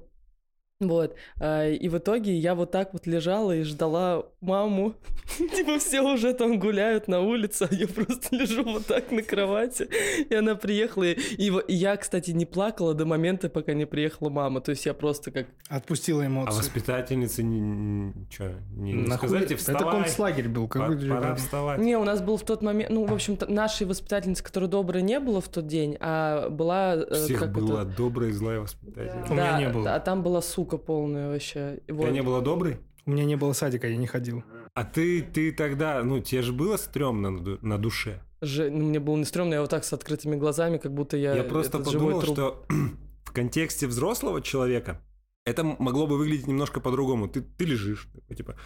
Вот. 0.88 1.14
а, 1.40 1.68
И 1.70 1.88
в 1.88 1.98
итоге 1.98 2.34
я 2.34 2.54
вот 2.54 2.70
так 2.70 2.92
вот 2.92 3.06
лежала 3.06 3.52
и 3.56 3.62
ждала 3.62 4.24
маму. 4.40 4.94
Типа 5.56 5.78
все 5.78 6.00
уже 6.02 6.32
там 6.34 6.58
гуляют 6.58 7.08
на 7.08 7.20
улице, 7.20 7.68
а 7.70 7.74
я 7.74 7.86
просто 7.88 8.34
лежу 8.36 8.62
вот 8.64 8.86
так 8.86 9.10
на 9.10 9.22
кровати. 9.22 9.88
И 10.28 10.34
она 10.34 10.54
приехала. 10.54 11.04
и- 11.04 11.52
я, 11.68 11.96
кстати, 11.96 12.30
не 12.32 12.46
плакала 12.46 12.94
до 12.94 13.06
момента, 13.06 13.48
пока 13.48 13.72
не 13.74 13.86
приехала 13.86 14.28
мама. 14.30 14.60
То 14.60 14.70
есть 14.70 14.84
я 14.86 14.94
просто 14.94 15.30
как... 15.30 15.46
Отпустила 15.68 16.22
А 16.22 16.26
эмоции. 16.26 16.58
воспитательница 16.58 17.42
не, 17.42 17.60
не, 17.60 18.12
чё, 18.30 18.52
не, 18.76 19.06
сказать, 19.12 19.50
Это 19.52 19.84
концлагерь 19.84 20.48
был. 20.48 20.68
пора, 20.68 21.34
вставать. 21.36 21.78
Не, 21.80 21.96
у 21.96 22.04
нас 22.04 22.20
был 22.20 22.36
в 22.36 22.42
тот 22.44 22.62
момент... 22.62 22.90
Ну, 22.90 23.04
в 23.04 23.12
общем-то, 23.12 23.46
нашей 23.50 23.86
воспитательницы, 23.86 24.42
которая 24.42 24.68
добрая, 24.68 25.02
не 25.02 25.18
было 25.20 25.40
в 25.40 25.48
тот 25.48 25.66
день, 25.66 25.96
а 26.00 26.48
была... 26.50 26.94
э, 26.96 27.14
Всех 27.24 27.40
как 27.40 27.52
была 27.52 27.84
добрая 27.84 28.30
и 28.30 28.32
злая 28.32 28.60
воспитательница. 28.60 29.32
У 29.32 29.34
меня 29.34 29.58
не 29.58 29.68
было. 29.68 29.94
А 29.94 30.00
там 30.00 30.22
была 30.22 30.42
сука 30.42 30.71
полная 30.78 31.30
вообще. 31.30 31.80
У 31.88 31.94
Вот. 31.94 32.02
тебя 32.02 32.12
не 32.12 32.22
было 32.22 32.40
доброй? 32.42 32.78
У 33.06 33.10
меня 33.10 33.24
не 33.24 33.36
было 33.36 33.52
садика, 33.52 33.88
я 33.88 33.96
не 33.96 34.06
ходил. 34.06 34.44
А 34.74 34.84
ты, 34.84 35.22
ты 35.22 35.52
тогда, 35.52 36.02
ну, 36.02 36.20
тебе 36.20 36.42
же 36.42 36.52
было 36.52 36.76
стрёмно 36.76 37.30
на, 37.30 37.58
на 37.60 37.78
душе? 37.78 38.22
Же, 38.40 38.70
ну, 38.70 38.84
мне 38.84 39.00
было 39.00 39.16
не 39.16 39.24
стрёмно, 39.24 39.54
я 39.54 39.60
вот 39.60 39.70
так 39.70 39.84
с 39.84 39.92
открытыми 39.92 40.36
глазами, 40.36 40.78
как 40.78 40.92
будто 40.94 41.16
я, 41.16 41.34
Я 41.34 41.44
просто 41.44 41.78
подумал, 41.78 42.20
труп. 42.20 42.34
что 42.34 42.66
в 43.24 43.32
контексте 43.32 43.86
взрослого 43.86 44.40
человека 44.40 45.00
это 45.44 45.64
могло 45.64 46.06
бы 46.06 46.16
выглядеть 46.16 46.46
немножко 46.46 46.80
по-другому. 46.80 47.28
Ты, 47.28 47.42
ты 47.42 47.64
лежишь, 47.64 48.08
такой, 48.14 48.36
типа, 48.36 48.56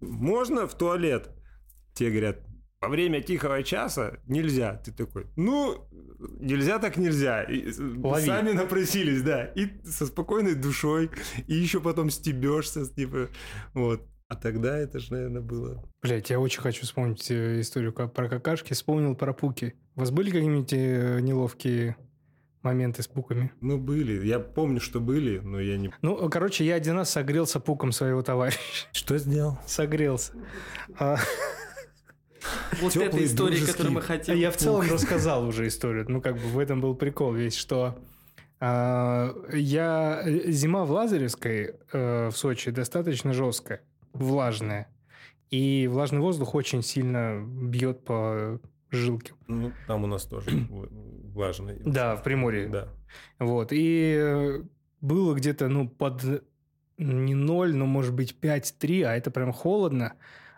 можно 0.00 0.66
в 0.66 0.74
туалет? 0.76 1.30
Тебе 1.94 2.10
говорят, 2.10 2.38
во 2.80 2.88
время 2.88 3.20
тихого 3.20 3.62
часа 3.62 4.18
нельзя. 4.26 4.74
Ты 4.76 4.92
такой, 4.92 5.26
ну, 5.36 5.86
нельзя 6.40 6.78
так 6.78 6.96
нельзя. 6.96 7.42
И 7.44 7.70
с- 7.72 7.78
Лови. 7.78 8.24
сами 8.26 8.52
напросились, 8.52 9.22
да. 9.22 9.44
И 9.46 9.68
со 9.84 10.06
спокойной 10.06 10.54
душой, 10.54 11.10
и 11.46 11.54
еще 11.54 11.80
потом 11.80 12.10
стебешься, 12.10 12.86
типа, 12.86 13.28
вот. 13.74 14.02
А 14.28 14.34
тогда 14.34 14.76
это 14.76 14.98
же, 14.98 15.12
наверное, 15.12 15.40
было... 15.40 15.88
Блять, 16.02 16.30
я 16.30 16.40
очень 16.40 16.60
хочу 16.60 16.82
вспомнить 16.82 17.30
э, 17.30 17.60
историю 17.60 17.92
про 17.92 18.08
какашки. 18.28 18.72
Вспомнил 18.72 19.14
про 19.14 19.32
пуки. 19.32 19.76
У 19.94 20.00
вас 20.00 20.10
были 20.10 20.30
какие-нибудь 20.32 20.72
э, 20.72 21.20
неловкие 21.20 21.96
моменты 22.62 23.02
с 23.04 23.06
пуками? 23.06 23.52
Ну, 23.60 23.78
были. 23.78 24.26
Я 24.26 24.40
помню, 24.40 24.80
что 24.80 24.98
были, 24.98 25.38
но 25.38 25.60
я 25.60 25.76
не... 25.78 25.92
Ну, 26.02 26.28
короче, 26.28 26.64
я 26.64 26.74
один 26.74 26.96
раз 26.96 27.10
согрелся 27.10 27.60
пуком 27.60 27.92
своего 27.92 28.20
товарища. 28.22 28.58
Что 28.90 29.16
сделал? 29.16 29.60
Согрелся. 29.64 30.32
Вот 32.80 32.92
Теплый, 32.92 33.08
эта 33.08 33.24
история, 33.24 33.56
дружеский. 33.56 33.72
которую 33.72 33.94
мы 33.94 34.02
хотим. 34.02 34.36
я 34.36 34.50
в 34.50 34.56
целом 34.56 34.90
рассказал 34.90 35.46
уже 35.46 35.66
историю. 35.66 36.04
Ну, 36.08 36.20
как 36.20 36.34
бы 36.34 36.40
в 36.40 36.58
этом 36.58 36.80
был 36.80 36.94
прикол 36.94 37.32
весь, 37.32 37.56
что 37.56 37.98
а, 38.60 39.34
я... 39.52 40.22
Зима 40.46 40.84
в 40.84 40.90
Лазаревской 40.90 41.74
э, 41.92 42.28
в 42.28 42.36
Сочи 42.36 42.70
достаточно 42.70 43.32
жесткая, 43.32 43.82
влажная. 44.12 44.88
И 45.50 45.88
влажный 45.90 46.20
воздух 46.20 46.54
очень 46.54 46.82
сильно 46.82 47.40
бьет 47.40 48.04
по 48.04 48.60
жилке. 48.90 49.34
Ну, 49.46 49.72
там 49.86 50.04
у 50.04 50.06
нас 50.06 50.24
тоже 50.24 50.50
влажный. 50.70 51.80
Да, 51.84 52.16
в 52.16 52.22
Приморье. 52.22 52.68
Да. 52.68 52.88
Вот. 53.38 53.68
И 53.72 54.16
э, 54.18 54.62
было 55.00 55.34
где-то, 55.34 55.68
ну, 55.68 55.88
под 55.88 56.42
не 56.98 57.34
0, 57.34 57.74
но, 57.74 57.86
может 57.86 58.14
быть, 58.14 58.36
5-3, 58.40 59.04
а 59.04 59.16
это 59.16 59.30
прям 59.30 59.52
холодно. 59.52 60.14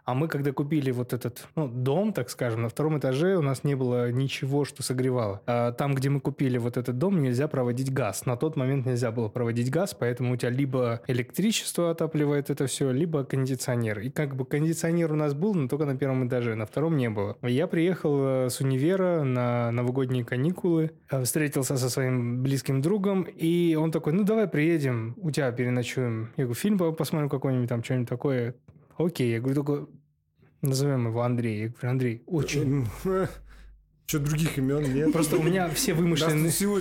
А 0.09 0.15
мы, 0.15 0.27
когда 0.27 0.53
купили 0.53 0.91
вот 0.91 1.13
этот 1.13 1.47
ну, 1.55 1.69
дом, 1.69 2.15
так 2.15 2.31
скажем, 2.31 2.63
на 2.63 2.71
втором 2.71 2.99
этаже 2.99 3.37
у 3.37 3.43
нас 3.43 3.63
не 3.63 3.75
было 3.75 4.11
ничего, 4.11 4.65
что 4.65 4.83
согревало. 4.83 5.43
А 5.45 5.73
там, 5.73 5.95
где 5.95 6.09
мы 6.09 6.21
купили 6.21 6.57
вот 6.57 6.79
этот 6.79 6.97
дом, 6.97 7.21
нельзя 7.21 7.47
проводить 7.47 7.93
газ. 7.93 8.25
На 8.25 8.39
тот 8.39 8.57
момент 8.57 8.87
нельзя 8.87 9.11
было 9.11 9.29
проводить 9.29 9.71
газ, 9.71 9.93
поэтому 9.93 10.33
у 10.33 10.37
тебя 10.39 10.49
либо 10.49 11.03
электричество 11.09 11.91
отапливает 11.91 12.49
это 12.49 12.67
все, 12.67 12.91
либо 12.91 13.23
кондиционер. 13.23 13.99
И 13.99 14.09
как 14.09 14.35
бы 14.35 14.47
кондиционер 14.47 15.13
у 15.13 15.17
нас 15.17 15.35
был, 15.35 15.53
но 15.53 15.69
только 15.69 15.85
на 15.85 15.95
первом 15.95 16.27
этаже, 16.27 16.55
на 16.55 16.65
втором 16.65 16.97
не 16.97 17.11
было. 17.11 17.37
Я 17.43 17.67
приехал 17.67 18.47
э, 18.47 18.49
с 18.49 18.63
универа 18.63 19.25
на 19.25 19.71
новогодние 19.73 20.25
каникулы, 20.25 20.93
э, 21.11 21.23
встретился 21.23 21.77
со 21.77 21.91
своим 21.91 22.43
близким 22.43 22.81
другом, 22.81 23.25
и 23.25 23.75
он 23.75 23.91
такой, 23.91 24.15
ну 24.15 24.23
давай 24.23 24.49
приедем, 24.49 25.17
у 25.19 25.31
тебя 25.31 25.53
переночуем. 25.53 26.31
Я 26.39 26.45
говорю, 26.45 26.59
фильм 26.59 26.79
по- 26.79 26.93
посмотрим 26.93 27.29
какой-нибудь 27.29 27.69
там, 27.69 27.85
что-нибудь 27.85 28.09
такое. 28.09 28.55
Окей, 28.99 29.31
я 29.31 29.41
говорю, 29.41 29.63
только 29.65 29.89
назовем 30.63 31.07
его 31.07 31.23
Андрей. 31.23 31.63
Я 31.63 31.69
говорю, 31.69 31.91
Андрей, 31.91 32.23
очень. 32.27 32.87
Что, 34.07 34.21
других 34.21 34.57
имен 34.59 34.95
нет? 34.95 35.13
Просто 35.13 35.37
у 35.37 35.43
меня 35.43 35.69
все 35.69 35.93
Нас 35.93 36.01
вымышленные... 36.01 36.45
тут 36.45 36.55
всего 36.55 36.81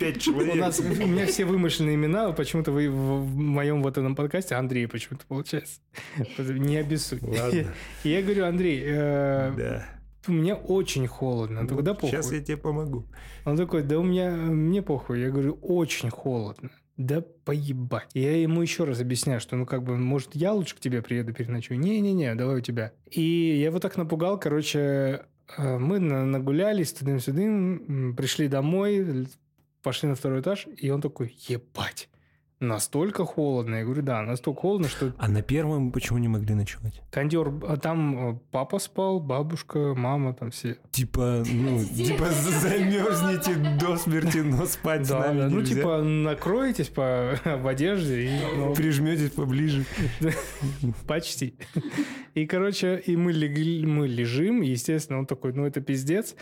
пять 0.00 0.20
человек. 0.20 0.54
У, 0.54 0.56
нас, 0.56 0.80
у 0.80 0.82
меня 0.84 1.26
все 1.26 1.44
вымышленные 1.44 1.94
имена, 1.94 2.32
почему-то 2.32 2.72
вы 2.72 2.88
в, 2.88 2.94
в 2.94 3.36
моем 3.36 3.82
вот 3.82 3.98
этом 3.98 4.16
подкасте 4.16 4.54
Андрей 4.54 4.86
почему-то 4.88 5.26
получается. 5.26 5.80
Не 6.38 6.78
обессудь. 6.78 7.22
Ладно. 7.22 7.66
Я 8.02 8.22
говорю, 8.22 8.46
Андрей, 8.46 8.82
э, 8.82 9.52
Да. 9.56 9.86
у 10.26 10.32
меня 10.32 10.54
очень 10.54 11.06
холодно. 11.06 11.68
Тогда 11.68 11.92
похуй. 11.92 12.10
Сейчас 12.10 12.32
я 12.32 12.40
тебе 12.40 12.56
помогу. 12.56 13.04
Он 13.44 13.58
такой, 13.58 13.82
да 13.82 13.98
у 13.98 14.02
меня, 14.02 14.30
мне 14.30 14.80
похуй. 14.80 15.20
Я 15.20 15.30
говорю, 15.30 15.58
очень 15.60 16.08
холодно. 16.08 16.70
Да 16.96 17.22
поебать. 17.44 18.08
Я 18.14 18.40
ему 18.40 18.62
еще 18.62 18.84
раз 18.84 19.00
объясняю, 19.00 19.40
что 19.40 19.56
ну 19.56 19.66
как 19.66 19.82
бы, 19.82 19.96
может, 19.96 20.34
я 20.34 20.52
лучше 20.52 20.76
к 20.76 20.80
тебе 20.80 21.02
приеду 21.02 21.32
переночую. 21.34 21.80
Не-не-не, 21.80 22.34
давай 22.36 22.58
у 22.58 22.60
тебя. 22.60 22.92
И 23.10 23.20
я 23.58 23.66
его 23.66 23.80
так 23.80 23.96
напугал, 23.96 24.38
короче, 24.38 25.26
э, 25.58 25.78
мы 25.78 25.98
на- 25.98 26.24
нагулялись 26.24 26.92
тудым-сюдым, 26.92 28.14
пришли 28.16 28.46
домой, 28.48 29.26
пошли 29.82 30.08
на 30.08 30.14
второй 30.14 30.40
этаж, 30.40 30.66
и 30.76 30.88
он 30.90 31.00
такой, 31.00 31.36
ебать, 31.48 32.08
настолько 32.68 33.24
холодно. 33.24 33.76
Я 33.76 33.84
говорю, 33.84 34.02
да, 34.02 34.22
настолько 34.22 34.60
холодно, 34.60 34.88
что 34.88 35.12
А 35.18 35.28
на 35.28 35.42
первом 35.42 35.92
почему 35.92 36.18
не 36.18 36.28
могли 36.28 36.54
ночевать? 36.54 37.00
кондер, 37.10 37.52
а 37.68 37.76
там 37.76 38.30
э, 38.30 38.38
папа 38.50 38.78
спал, 38.78 39.20
бабушка, 39.20 39.94
мама, 39.94 40.34
там 40.34 40.50
все. 40.50 40.78
Типа, 40.90 41.44
ну, 41.46 41.84
типа 41.84 42.26
замерзнете 42.30 43.54
до 43.78 43.96
смерти, 43.96 44.38
но 44.38 44.66
спать 44.66 45.06
с 45.06 45.10
нами 45.10 45.40
да, 45.40 45.48
ну 45.48 45.62
типа 45.62 46.02
накроетесь 46.02 46.88
по, 46.88 47.38
в 47.44 47.66
одежде 47.66 48.26
и 48.26 48.30
ну, 48.56 48.74
Прижметесь 48.74 49.30
поближе. 49.30 49.84
Почти. 51.06 51.54
И, 52.34 52.46
короче, 52.46 52.98
и 53.06 53.16
мы, 53.16 53.32
легли, 53.32 53.86
мы 53.86 54.08
лежим, 54.08 54.60
естественно, 54.60 55.20
он 55.20 55.26
такой, 55.26 55.52
ну, 55.52 55.66
это 55.66 55.80
пиздец. 55.80 56.34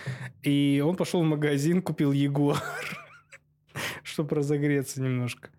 И 0.42 0.82
он 0.84 0.96
пошел 0.96 1.22
в 1.22 1.26
магазин, 1.26 1.82
купил 1.82 2.12
Ягуар, 2.12 2.62
чтобы 4.02 4.36
разогреться 4.36 5.02
немножко. 5.02 5.50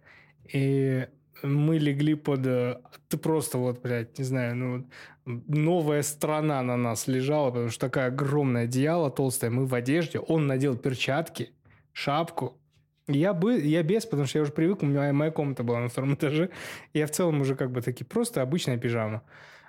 И 0.52 1.08
мы 1.44 1.78
легли 1.78 2.16
под... 2.16 2.46
э, 2.48 2.82
Ты 3.08 3.18
просто 3.18 3.58
вот, 3.58 3.82
блядь, 3.82 4.18
не 4.18 4.24
знаю, 4.24 4.56
ну, 4.56 4.90
новая 5.26 6.04
страна 6.04 6.62
на 6.62 6.78
нас 6.78 7.08
лежала, 7.08 7.50
потому 7.52 7.70
что 7.70 7.88
такая 7.88 8.08
огромное 8.08 8.64
одеяло 8.64 9.10
толстое, 9.10 9.50
мы 9.52 9.66
в 9.66 9.74
одежде, 9.74 10.20
он 10.20 10.48
надел 10.48 10.78
перчатки, 10.78 11.52
шапку, 11.92 12.60
я, 13.08 13.34
бы, 13.34 13.60
я 13.60 13.84
без, 13.84 14.06
потому 14.06 14.28
что 14.28 14.40
я 14.40 14.44
уже 14.44 14.54
привык, 14.54 14.82
у 14.82 14.86
меня 14.86 15.12
моя 15.12 15.32
комната 15.32 15.64
была 15.64 15.82
на 15.82 15.90
втором 15.90 16.14
этаже. 16.14 16.50
Я 16.94 17.06
в 17.06 17.12
целом 17.12 17.42
уже 17.42 17.56
как 17.56 17.72
бы 17.72 17.82
таки 17.82 18.04
просто 18.04 18.42
обычная 18.42 18.78
пижама. 18.78 19.24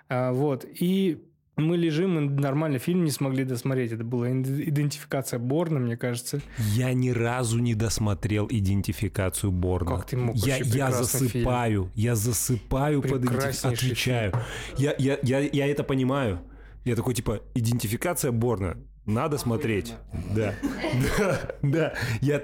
А, 0.08 0.32
вот. 0.32 0.64
И 0.64 1.24
мы 1.56 1.76
лежим, 1.76 2.18
и 2.18 2.28
нормально 2.40 2.78
фильм 2.78 3.04
не 3.04 3.10
смогли 3.10 3.44
досмотреть. 3.44 3.92
Это 3.92 4.04
была 4.04 4.28
ид- 4.30 4.68
идентификация 4.68 5.38
Борна, 5.38 5.78
мне 5.78 5.96
кажется. 5.96 6.40
Я 6.58 6.92
ни 6.92 7.10
разу 7.10 7.58
не 7.60 7.74
досмотрел 7.74 8.46
идентификацию 8.50 9.52
Борна. 9.52 9.96
Как 9.96 10.06
ты 10.06 10.16
мог? 10.16 10.36
Я, 10.36 10.56
я 10.58 10.90
засыпаю, 10.90 11.90
я 11.94 12.14
засыпаю 12.16 13.02
под. 13.02 13.24
Отвечаю. 13.62 14.32
Я, 14.78 14.94
я, 14.98 15.18
я, 15.22 15.38
я 15.40 15.66
это 15.66 15.84
понимаю. 15.84 16.40
Я 16.84 16.96
такой, 16.96 17.14
типа, 17.14 17.40
идентификация 17.54 18.32
Борна. 18.32 18.76
Надо 19.06 19.38
смотреть. 19.38 19.94
Да. 20.34 20.54
Да, 21.18 21.40
да. 21.62 21.94
Я 22.20 22.42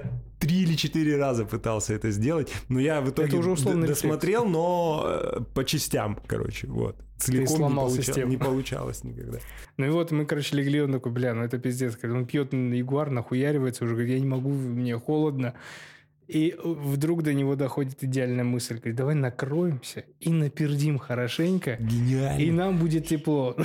три 0.51 0.63
или 0.63 0.75
четыре 0.75 1.17
раза 1.17 1.45
пытался 1.45 1.93
это 1.93 2.11
сделать, 2.11 2.51
но 2.69 2.79
я 2.79 3.01
в 3.01 3.09
итоге 3.09 3.29
Это 3.29 3.37
уже 3.37 3.51
рефлекс. 3.51 3.87
досмотрел, 3.87 4.45
но 4.45 5.03
э, 5.05 5.39
по 5.53 5.63
частям, 5.63 6.19
короче, 6.27 6.67
вот. 6.67 6.95
Целиком 7.17 7.45
не, 7.45 7.55
сломал 7.57 7.87
получа- 7.89 8.01
систему. 8.03 8.31
не 8.31 8.37
получалось 8.37 9.03
никогда. 9.03 9.39
Ну 9.77 9.85
и 9.85 9.89
вот 9.89 10.11
мы, 10.11 10.25
короче, 10.25 10.55
легли, 10.57 10.81
он 10.81 10.91
такой, 10.91 11.11
бля, 11.11 11.33
ну 11.33 11.43
это 11.43 11.57
пиздец. 11.59 11.95
Когда 11.95 12.17
он 12.17 12.25
пьет 12.25 12.51
ягуар, 12.53 13.11
нахуяривается, 13.11 13.85
уже 13.85 13.93
говорит, 13.93 14.13
я 14.13 14.19
не 14.19 14.25
могу, 14.27 14.49
мне 14.49 14.97
холодно. 14.97 15.53
И 16.27 16.55
вдруг 16.63 17.23
до 17.23 17.33
него 17.33 17.55
доходит 17.55 18.03
идеальная 18.03 18.43
мысль. 18.43 18.75
Говорит, 18.75 18.95
давай 18.95 19.15
накроемся 19.15 20.03
и 20.19 20.29
напердим 20.31 20.97
хорошенько, 20.97 21.75
Гениально. 21.79 22.41
и 22.41 22.51
нам 22.51 22.77
будет 22.77 23.07
тепло. 23.07 23.55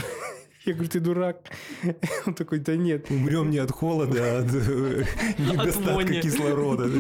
Я 0.67 0.73
говорю, 0.73 0.89
ты 0.91 0.99
дурак. 0.99 1.41
Он 2.27 2.35
такой, 2.35 2.59
да 2.59 2.77
нет. 2.77 3.09
Умрем 3.09 3.51
не 3.51 3.59
от 3.59 3.71
холода, 3.71 4.19
а 4.19 4.39
от 4.41 4.53
э, 4.53 5.05
недостатка 5.39 6.21
кислорода. 6.21 6.91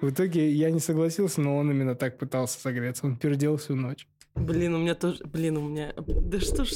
В 0.00 0.10
итоге 0.10 0.52
я 0.52 0.70
не 0.70 0.78
согласился, 0.78 1.40
но 1.40 1.56
он 1.56 1.70
именно 1.70 1.94
так 1.94 2.18
пытался 2.18 2.60
согреться. 2.60 3.06
Он 3.06 3.16
пердел 3.16 3.56
всю 3.56 3.74
ночь. 3.74 4.06
Блин, 4.34 4.74
у 4.74 4.78
меня 4.78 4.94
тоже... 4.94 5.24
Блин, 5.24 5.56
у 5.56 5.68
меня... 5.68 5.92
Да 5.96 6.40
что 6.40 6.64
ж... 6.64 6.70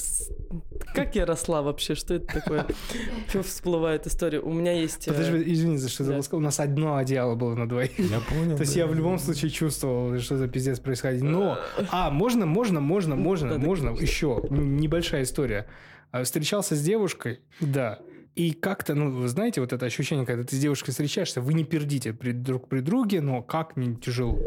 Как 0.97 1.15
я 1.15 1.27
росла 1.27 1.63
вообще? 1.63 1.95
Что 1.95 2.15
это 2.15 2.41
такое? 2.41 2.67
Всплывает 3.43 4.07
история? 4.07 4.41
У 4.41 4.53
меня 4.53 4.73
есть... 4.73 5.07
э, 5.07 5.13
Подожди, 5.13 5.53
извини, 5.53 5.77
за 5.77 5.89
что 5.89 6.05
да. 6.05 6.09
забыл 6.09 6.23
сказать. 6.23 6.41
У 6.41 6.45
нас 6.45 6.59
одно 6.59 6.97
одеяло 6.97 7.35
было 7.35 7.55
на 7.55 7.69
двоих. 7.69 7.99
Я 7.99 8.21
понял. 8.21 8.57
То 8.57 8.63
есть 8.63 8.75
я 8.75 8.87
в 8.87 8.95
любом 8.95 9.19
случае 9.19 9.51
чувствовал, 9.51 10.19
что 10.21 10.39
за 10.39 10.49
пиздец 10.49 10.81
происходит. 10.81 11.23
Но, 11.23 11.59
а, 11.91 12.11
можно, 12.11 12.47
можно, 12.47 12.81
можно, 12.81 13.15
можно, 13.15 13.59
можно, 13.59 13.91
еще 13.91 14.43
небольшая 14.51 15.25
история. 15.25 15.67
А, 16.13 16.25
Встречался 16.25 16.75
с 16.75 16.83
девушкой, 16.83 17.41
да, 17.61 17.99
и 18.35 18.53
как-то, 18.53 18.95
ну, 18.95 19.13
вы 19.13 19.29
знаете, 19.29 19.61
вот 19.61 19.73
это 19.73 19.87
ощущение, 19.87 20.27
когда 20.27 20.45
ты 20.45 20.57
с 20.57 20.59
девушкой 20.59 20.91
встречаешься, 20.91 21.41
вы 21.41 21.55
не 21.55 21.65
пердите 21.65 22.13
при, 22.13 22.33
друг 22.33 22.69
при 22.69 22.81
друге, 22.81 23.21
но 23.21 23.43
как 23.43 23.77
не 23.77 23.97
тяжело. 23.97 24.39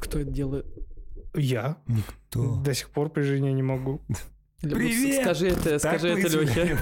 Кто 0.00 0.18
это 0.18 0.30
делает? 0.30 0.66
Я 1.34 1.76
Никто. 1.86 2.56
до 2.56 2.72
сих 2.72 2.88
пор 2.90 3.10
при 3.10 3.22
жене 3.22 3.52
не 3.52 3.62
могу. 3.62 4.00
Привет! 4.62 5.22
Скажи 5.22 5.48
это, 5.48 5.78
скажи 5.78 6.08
это 6.08 6.28
Лехе. 6.40 6.78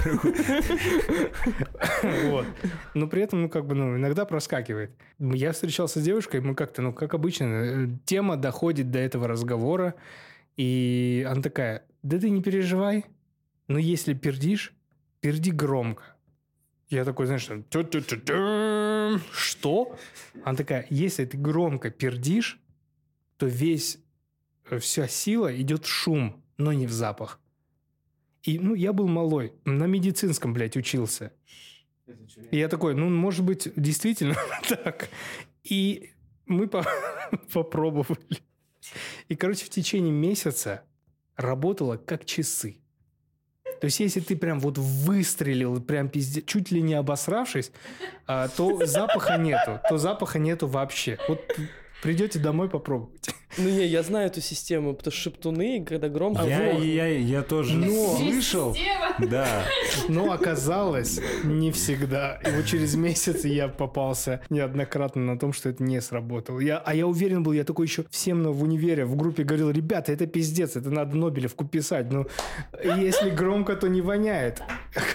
Вот. 2.30 2.46
Но 2.94 3.08
при 3.08 3.22
этом, 3.22 3.42
ну, 3.42 3.48
как 3.48 3.66
бы, 3.66 3.74
ну, 3.74 3.96
иногда 3.96 4.24
проскакивает. 4.24 4.92
Я 5.18 5.52
встречался 5.52 6.00
с 6.00 6.02
девушкой, 6.02 6.40
мы 6.40 6.54
как-то, 6.54 6.82
ну, 6.82 6.92
как 6.92 7.14
обычно, 7.14 7.44
э, 7.44 7.88
тема 8.04 8.36
доходит 8.36 8.90
до 8.90 9.00
этого 9.00 9.26
разговора, 9.26 9.94
и 10.56 11.26
она 11.28 11.42
такая, 11.42 11.84
да 12.02 12.18
ты 12.18 12.30
не 12.30 12.42
переживай, 12.42 13.06
но 13.66 13.78
если 13.78 14.14
пердишь, 14.14 14.72
перди 15.20 15.50
громко. 15.50 16.04
Я 16.90 17.04
такой, 17.04 17.26
знаешь, 17.26 17.48
что? 19.32 19.96
Она 20.44 20.56
такая, 20.56 20.86
если 20.90 21.24
ты 21.24 21.36
громко 21.36 21.90
пердишь, 21.90 22.60
то 23.36 23.46
весь, 23.46 23.98
э, 24.70 24.78
вся 24.78 25.08
сила 25.08 25.54
идет 25.60 25.86
в 25.86 25.88
шум, 25.88 26.40
но 26.56 26.72
не 26.72 26.86
в 26.86 26.92
запах. 26.92 27.40
И, 28.44 28.58
ну, 28.58 28.74
я 28.74 28.92
был 28.92 29.08
малой, 29.08 29.54
на 29.64 29.84
медицинском, 29.84 30.52
блядь, 30.52 30.76
учился. 30.76 31.32
И 32.50 32.58
я 32.58 32.68
такой, 32.68 32.94
ну, 32.94 33.08
может 33.08 33.44
быть, 33.44 33.68
действительно 33.74 34.36
так. 34.68 35.08
И 35.62 36.10
мы 36.46 36.68
по- 36.68 36.86
попробовали. 37.52 38.20
И, 39.28 39.34
короче, 39.34 39.64
в 39.64 39.70
течение 39.70 40.12
месяца 40.12 40.82
работало 41.36 41.96
как 41.96 42.26
часы. 42.26 42.76
То 43.80 43.86
есть, 43.86 44.00
если 44.00 44.20
ты 44.20 44.36
прям 44.36 44.60
вот 44.60 44.76
выстрелил, 44.78 45.80
прям 45.80 46.08
пиздец, 46.08 46.44
чуть 46.44 46.70
ли 46.70 46.82
не 46.82 46.94
обосравшись, 46.94 47.72
а, 48.26 48.48
то 48.48 48.84
запаха 48.86 49.36
нету. 49.38 49.80
То 49.88 49.96
запаха 49.96 50.38
нету 50.38 50.66
вообще. 50.66 51.18
Вот 51.28 51.40
придете 52.04 52.38
домой, 52.38 52.68
попробуйте. 52.68 53.32
Ну 53.56 53.68
не, 53.68 53.86
я 53.86 54.02
знаю 54.02 54.26
эту 54.26 54.40
систему, 54.40 54.94
потому 54.94 55.12
что 55.12 55.22
шептуны, 55.22 55.84
когда 55.84 56.08
громко... 56.08 56.42
Я, 56.42 56.72
вот. 56.72 56.82
я, 56.82 57.06
я 57.06 57.42
тоже 57.42 57.76
Но- 57.76 58.16
слышал. 58.16 58.76
Да. 59.18 59.64
Но 60.08 60.32
оказалось, 60.32 61.20
не 61.44 61.70
всегда. 61.70 62.40
И 62.44 62.50
вот 62.50 62.66
через 62.66 62.94
месяц 62.96 63.44
я 63.44 63.68
попался 63.68 64.42
неоднократно 64.50 65.22
на 65.22 65.38
том, 65.38 65.52
что 65.52 65.68
это 65.68 65.82
не 65.84 66.00
сработало. 66.00 66.58
Я, 66.58 66.78
а 66.78 66.94
я 66.94 67.06
уверен 67.06 67.42
был, 67.42 67.52
я 67.52 67.64
такой 67.64 67.86
еще 67.86 68.04
всем 68.10 68.42
в 68.42 68.62
универе 68.62 69.04
в 69.04 69.16
группе 69.16 69.44
говорил, 69.44 69.70
ребята, 69.70 70.12
это 70.12 70.26
пиздец, 70.26 70.76
это 70.76 70.90
надо 70.90 71.16
Нобелевку 71.16 71.64
писать. 71.64 72.10
Ну, 72.10 72.26
если 72.82 73.30
громко, 73.30 73.76
то 73.76 73.88
не 73.88 74.02
воняет. 74.02 74.62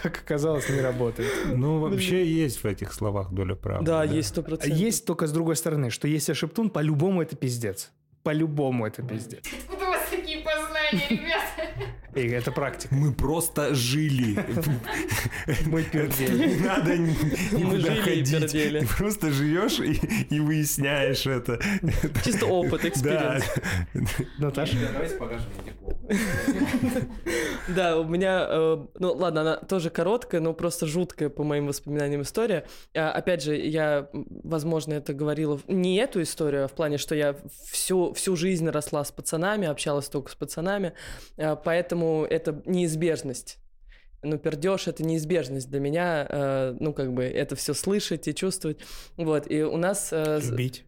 Как 0.02 0.22
оказалось, 0.24 0.70
не 0.70 0.80
работает. 0.80 1.30
Ну, 1.54 1.80
вообще 1.80 2.26
есть 2.26 2.64
в 2.64 2.66
этих 2.66 2.94
словах 2.94 3.32
доля 3.32 3.56
правды. 3.56 3.86
Да, 3.86 4.04
есть 4.06 4.30
сто 4.30 4.42
процентов. 4.42 4.80
Есть 4.80 5.06
только 5.06 5.28
с 5.28 5.32
другой 5.32 5.58
стороны, 5.58 5.90
что 5.90 6.08
если 6.08 6.34
шептун, 6.34 6.70
по-любому 6.80 7.22
это 7.22 7.36
пиздец. 7.36 7.92
По-любому 8.24 8.88
это 8.88 9.04
пиздец. 9.04 9.44
У 9.70 9.76
вас 9.76 10.08
такие 10.10 10.38
познания, 10.38 11.08
ребята? 11.10 11.99
И 12.16 12.28
это 12.28 12.51
практика. 12.51 12.93
Мы 12.95 13.14
просто 13.14 13.74
жили. 13.76 14.38
Мы 15.68 15.84
пердели. 15.84 16.55
Не 16.55 16.64
надо 16.66 16.97
ни- 16.97 17.55
никуда 17.55 17.95
ходить. 18.01 18.32
пердели. 18.32 18.80
Ты 18.80 18.88
просто 18.88 19.32
живешь 19.32 19.80
и, 19.80 20.39
выясняешь 20.39 21.26
это. 21.28 21.60
Чисто 22.24 22.45
опыт, 22.47 22.82
Да. 22.82 22.88
experience. 22.89 23.45
Наташа? 24.38 24.76
Давайте 24.91 25.16
покажем 25.16 25.47
мне 25.62 25.72
диплом. 25.72 25.99
Да, 27.68 27.99
у 27.99 28.03
меня, 28.03 28.47
э, 28.49 28.78
ну 28.97 29.14
ладно, 29.14 29.41
она 29.41 29.57
тоже 29.57 29.89
короткая, 29.91 30.41
но 30.41 30.53
просто 30.53 30.88
жуткая 30.88 31.30
по 31.30 31.43
моим 31.43 31.68
воспоминаниям 31.68 32.24
история. 32.24 32.66
А, 32.95 33.12
опять 33.12 33.43
же, 33.43 33.55
я, 33.55 34.10
возможно, 34.14 34.93
это 34.95 35.14
говорила 35.14 35.60
не 35.68 35.97
эту 35.97 36.22
историю, 36.24 36.66
а 36.66 36.68
в 36.68 36.74
плане, 36.74 36.97
что 36.97 37.14
я 37.14 37.36
всю, 37.72 38.14
всю 38.14 38.36
жизнь 38.36 38.68
росла 38.68 39.03
с 39.03 39.12
пацанами, 39.12 39.68
общалась 39.68 40.07
только 40.10 40.32
с 40.32 40.36
пацанами, 40.36 40.93
а, 41.38 41.55
поэтому 42.00 42.26
это 42.26 42.62
неизбежность. 42.66 43.58
Ну, 44.22 44.38
пердеж 44.38 44.88
это 44.88 45.04
неизбежность 45.04 45.70
для 45.70 45.80
меня, 45.80 46.28
э, 46.30 46.76
ну, 46.80 46.93
как 46.93 47.14
бы, 47.14 47.24
это 47.24 47.56
все 47.56 47.74
слышать 47.74 48.28
и 48.28 48.34
чувствовать. 48.36 48.80
Вот, 49.16 49.50
и 49.50 49.64
у 49.64 49.78
нас... 49.78 50.10
э, 50.12 50.39
Любить. 50.43 50.84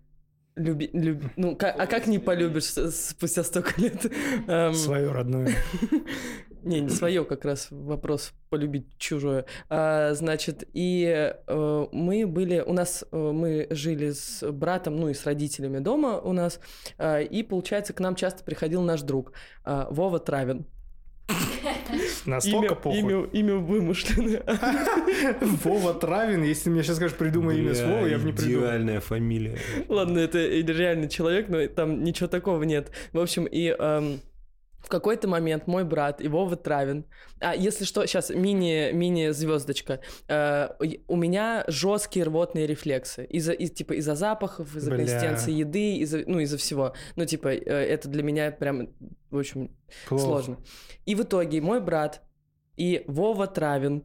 люби- 0.57 0.89
люб- 0.91 1.31
Ну, 1.37 1.55
ка- 1.55 1.71
а 1.77 1.87
как 1.87 2.07
не 2.07 2.19
полюбишь 2.19 2.65
спустя 2.65 3.43
столько 3.45 3.79
лет? 3.79 4.05
Эм, 4.47 4.73
Свое 4.73 5.11
родное. 5.11 5.49
не, 6.63 6.81
не 6.81 6.89
свое 6.89 7.23
как 7.23 7.45
раз 7.45 7.67
вопрос 7.71 8.33
полюбить 8.49 8.97
чужое. 8.97 9.45
А, 9.69 10.13
значит, 10.13 10.67
и 10.73 11.33
э, 11.47 11.85
мы 11.93 12.27
были, 12.27 12.59
у 12.59 12.73
нас, 12.73 13.05
э, 13.13 13.15
мы 13.15 13.67
жили 13.69 14.11
с 14.11 14.45
братом, 14.51 14.97
ну 14.97 15.07
и 15.07 15.13
с 15.13 15.25
родителями 15.25 15.79
дома 15.79 16.19
у 16.19 16.33
нас, 16.33 16.59
а, 16.97 17.21
и, 17.21 17.43
получается, 17.43 17.93
к 17.93 18.01
нам 18.01 18.15
часто 18.15 18.43
приходил 18.43 18.81
наш 18.81 19.03
друг 19.03 19.31
а, 19.63 19.87
Вова 19.89 20.19
Травин. 20.19 20.65
Настолько 22.25 22.67
Имя, 22.67 22.75
похуй. 22.75 22.99
имя, 22.99 23.23
имя 23.31 23.55
вымышленное. 23.55 24.43
Вова 25.41 25.93
Травин, 25.93 26.43
если 26.43 26.69
мне 26.69 26.83
сейчас 26.83 26.97
скажешь, 26.97 27.17
придумай 27.17 27.57
имя 27.57 27.73
с 27.73 27.81
Вовой, 27.81 28.11
я 28.11 28.17
бы 28.17 28.25
не 28.25 28.33
придумал. 28.33 28.65
Идеальная 28.67 28.99
фамилия. 28.99 29.57
Ладно, 29.87 30.19
это 30.19 30.39
реальный 30.39 31.09
человек, 31.09 31.49
но 31.49 31.65
там 31.67 32.03
ничего 32.03 32.27
такого 32.27 32.63
нет. 32.63 32.91
В 33.13 33.19
общем, 33.19 33.45
и 33.45 33.75
эм, 33.77 34.19
в 34.83 34.89
какой-то 34.89 35.27
момент 35.27 35.67
мой 35.67 35.83
брат 35.83 36.21
и 36.21 36.27
Вова 36.27 36.55
Травин, 36.55 37.05
а 37.39 37.55
если 37.55 37.85
что, 37.85 38.05
сейчас 38.05 38.29
мини 38.29 38.91
мини 38.91 39.29
звездочка, 39.29 39.99
Э, 40.27 40.69
у 41.07 41.15
меня 41.15 41.63
жесткие 41.67 42.25
рвотные 42.25 42.67
рефлексы 42.67 43.25
из-за 43.25 43.53
из, 43.53 43.71
типа 43.71 43.93
из-за 43.93 44.15
запахов, 44.15 44.75
из-за 44.75 44.91
Бля. 44.91 44.99
консистенции 44.99 45.51
еды, 45.51 45.97
из-за 45.97 46.23
ну 46.25 46.39
из-за 46.39 46.57
всего. 46.57 46.93
Ну 47.15 47.25
типа 47.25 47.49
э, 47.49 47.59
это 47.59 48.07
для 48.07 48.23
меня 48.23 48.51
прям 48.51 48.89
в 49.29 49.37
общем 49.37 49.75
Плохо. 50.07 50.23
сложно. 50.23 50.57
И 51.05 51.15
в 51.15 51.21
итоге 51.23 51.61
мой 51.61 51.81
брат 51.81 52.21
и 52.77 53.03
Вова 53.07 53.47
Травин 53.47 54.03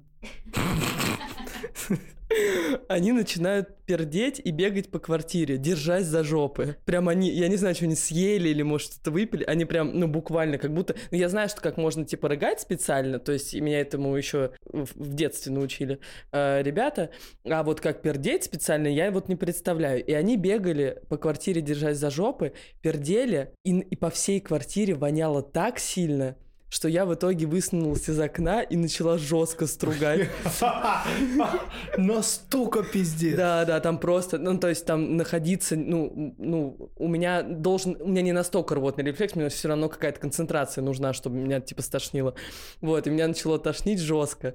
они 2.88 3.12
начинают 3.12 3.76
пердеть 3.86 4.40
и 4.42 4.50
бегать 4.50 4.90
по 4.90 4.98
квартире, 4.98 5.58
держась 5.58 6.06
за 6.06 6.24
жопы. 6.24 6.76
Прям 6.84 7.08
они, 7.08 7.30
я 7.30 7.48
не 7.48 7.56
знаю, 7.56 7.74
что 7.74 7.84
они 7.84 7.94
съели 7.94 8.48
или, 8.48 8.62
может, 8.62 8.92
что-то 8.92 9.10
выпили. 9.10 9.44
Они 9.44 9.64
прям, 9.64 9.98
ну, 9.98 10.08
буквально, 10.08 10.58
как 10.58 10.74
будто... 10.74 10.96
Ну, 11.10 11.18
я 11.18 11.28
знаю, 11.28 11.48
что 11.48 11.60
как 11.60 11.76
можно, 11.76 12.04
типа, 12.04 12.28
рыгать 12.28 12.60
специально, 12.60 13.18
то 13.18 13.32
есть 13.32 13.54
меня 13.54 13.80
этому 13.80 14.16
еще 14.16 14.50
в 14.64 15.14
детстве 15.14 15.52
научили 15.52 16.00
э, 16.32 16.62
ребята. 16.62 17.10
А 17.44 17.62
вот 17.62 17.80
как 17.80 18.02
пердеть 18.02 18.44
специально, 18.44 18.88
я 18.88 19.10
вот 19.10 19.28
не 19.28 19.36
представляю. 19.36 20.04
И 20.04 20.12
они 20.12 20.36
бегали 20.36 21.00
по 21.08 21.16
квартире, 21.16 21.60
держась 21.60 21.98
за 21.98 22.10
жопы, 22.10 22.52
пердели, 22.82 23.52
и, 23.64 23.78
и 23.78 23.96
по 23.96 24.10
всей 24.10 24.40
квартире 24.40 24.94
воняло 24.94 25.42
так 25.42 25.78
сильно, 25.78 26.36
что 26.68 26.88
я 26.88 27.06
в 27.06 27.14
итоге 27.14 27.46
высунулась 27.46 28.08
из 28.08 28.18
окна 28.18 28.62
и 28.62 28.76
начала 28.76 29.18
жестко 29.18 29.66
стругать. 29.66 30.28
Настолько 31.96 32.82
пиздец. 32.82 33.36
Да, 33.36 33.64
да, 33.64 33.80
там 33.80 33.98
просто, 33.98 34.38
ну, 34.38 34.58
то 34.58 34.68
есть 34.68 34.84
там 34.84 35.16
находиться, 35.16 35.76
ну, 35.76 36.34
ну, 36.38 36.90
у 36.96 37.08
меня 37.08 37.42
должен, 37.42 37.96
у 38.00 38.08
меня 38.08 38.22
не 38.22 38.32
настолько 38.32 38.74
рвотный 38.74 39.04
рефлекс, 39.04 39.36
мне 39.36 39.48
все 39.48 39.68
равно 39.68 39.88
какая-то 39.88 40.18
концентрация 40.18 40.82
нужна, 40.82 41.12
чтобы 41.12 41.36
меня, 41.36 41.60
типа, 41.60 41.82
стошнило. 41.82 42.34
Вот, 42.80 43.06
и 43.06 43.10
меня 43.10 43.28
начало 43.28 43.58
тошнить 43.58 44.00
жестко. 44.00 44.54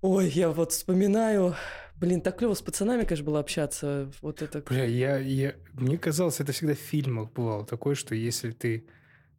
Ой, 0.00 0.28
я 0.28 0.50
вот 0.50 0.72
вспоминаю, 0.72 1.54
блин, 1.94 2.20
так 2.20 2.36
клево 2.36 2.54
с 2.54 2.62
пацанами, 2.62 3.04
конечно, 3.04 3.24
было 3.24 3.38
общаться, 3.38 4.10
вот 4.20 4.42
это... 4.42 4.60
Бля, 4.68 4.84
я, 4.84 5.18
я... 5.18 5.54
Мне 5.74 5.96
казалось, 5.98 6.40
это 6.40 6.50
всегда 6.50 6.74
в 6.74 6.78
фильмах 6.78 7.30
бывало 7.32 7.64
такое, 7.64 7.94
что 7.94 8.16
если 8.16 8.50
ты 8.50 8.86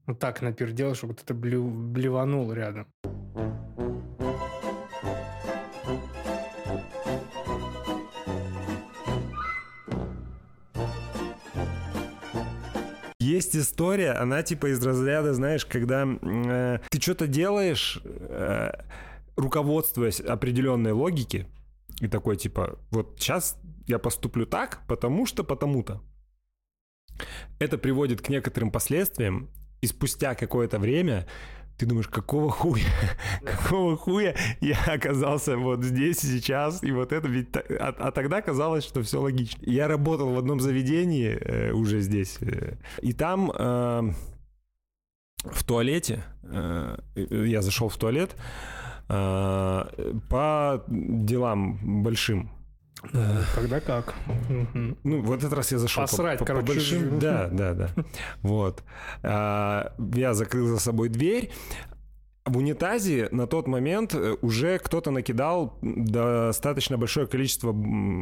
ну 0.08 0.16
так 0.16 0.41
напердел, 0.41 0.95
что 0.95 1.08
кто-то 1.08 1.34
блю... 1.34 1.64
блеванул 1.64 2.51
рядом. 2.51 2.88
Есть 13.20 13.56
история, 13.56 14.12
она 14.12 14.43
типа 14.43 14.74
из 14.74 14.86
разряда, 14.86 15.34
знаешь, 15.34 15.66
когда 15.66 16.06
э, 16.06 16.80
ты 16.89 17.01
что-то 17.01 17.26
делаешь, 17.26 18.01
э, 18.04 18.72
руководствуясь 19.38 20.20
определенной 20.20 20.91
логике, 20.91 21.47
и 22.01 22.08
такой 22.08 22.36
типа, 22.36 22.78
вот 22.91 23.16
сейчас 23.18 23.58
я 23.88 23.97
поступлю 23.97 24.45
так, 24.45 24.82
потому 24.88 25.26
что 25.26 25.45
потому-то. 25.45 26.01
Это 27.60 27.78
приводит 27.78 28.22
к 28.22 28.28
некоторым 28.28 28.72
последствиям, 28.72 29.49
и 29.84 29.88
спустя 29.88 30.34
какое-то 30.34 30.79
время 30.79 31.27
ты 31.77 31.86
думаешь, 31.86 32.07
какого 32.07 32.49
хуя, 32.49 32.86
какого 33.43 33.97
хуя 33.97 34.34
я 34.61 34.77
оказался 34.88 35.57
вот 35.57 35.84
здесь 35.84 36.23
и 36.23 36.27
сейчас, 36.27 36.81
и 36.84 36.91
вот 36.91 37.11
это 37.11 37.27
ведь... 37.27 37.53
А, 37.57 37.93
а 37.97 38.11
тогда 38.11 38.41
казалось, 38.41 38.86
что 38.86 39.01
все 39.01 39.19
логично. 39.19 39.59
Я 39.65 39.89
работал 39.89 40.34
в 40.34 40.38
одном 40.38 40.61
заведении 40.61 41.31
э, 41.31 41.73
уже 41.73 41.99
здесь, 41.99 42.38
э, 42.39 42.77
и 43.01 43.11
там 43.11 43.51
э, 43.51 44.13
в 45.43 45.63
туалете, 45.65 46.23
э, 46.43 46.97
я 47.15 47.61
зашел 47.61 47.89
в 47.89 47.97
туалет 47.97 48.38
э, 49.09 49.84
по 50.29 50.84
делам 50.88 52.03
большим. 52.03 52.49
Когда 53.56 53.80
как? 53.80 54.14
Ну, 55.04 55.22
в 55.22 55.32
этот 55.32 55.54
раз 55.54 55.72
я 55.72 55.78
зашел 55.78 56.04
по- 56.04 56.10
Посрать, 56.10 56.39
по, 56.39 56.45
по 56.45 56.54
короче. 56.54 56.68
большим. 56.68 57.20
Да, 57.20 57.47
да, 57.51 57.74
да. 57.74 57.89
Вот. 58.41 58.84
А, 59.24 59.93
Я 60.16 60.34
закрыл 60.34 60.68
за 60.68 60.80
собой 60.80 61.10
дверь. 61.10 61.51
В 62.45 62.58
унитазе 62.58 63.30
на 63.32 63.47
тот 63.47 63.68
момент 63.68 64.14
э, 64.14 64.36
уже 64.41 64.78
кто-то 64.78 65.12
накидал 65.12 65.78
достаточно 65.82 66.97
большое 66.97 67.26
количество 67.26 67.74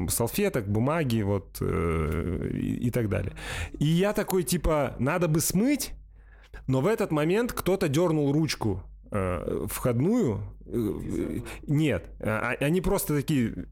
салфеток, 0.10 0.68
бумаги, 0.68 1.24
вот, 1.24 1.58
э, 1.60 2.50
и, 2.54 2.88
и 2.88 2.92
так 2.92 3.10
далее. 3.10 3.34
И 3.80 3.86
я 3.86 4.14
такой, 4.14 4.44
типа, 4.44 4.96
надо 5.00 5.28
бы 5.28 5.40
смыть, 5.42 5.94
Но 6.68 6.82
в 6.82 6.88
этот 6.88 7.12
момент 7.12 7.52
кто-то 7.52 7.88
дернул 7.88 8.32
ручку 8.32 8.84
э, 9.12 9.66
входную. 9.68 10.42
Э, 10.68 11.40
нет, 11.68 12.06
а- 12.20 12.56
они 12.60 12.82
просто 12.82 13.16
такие 13.16 13.66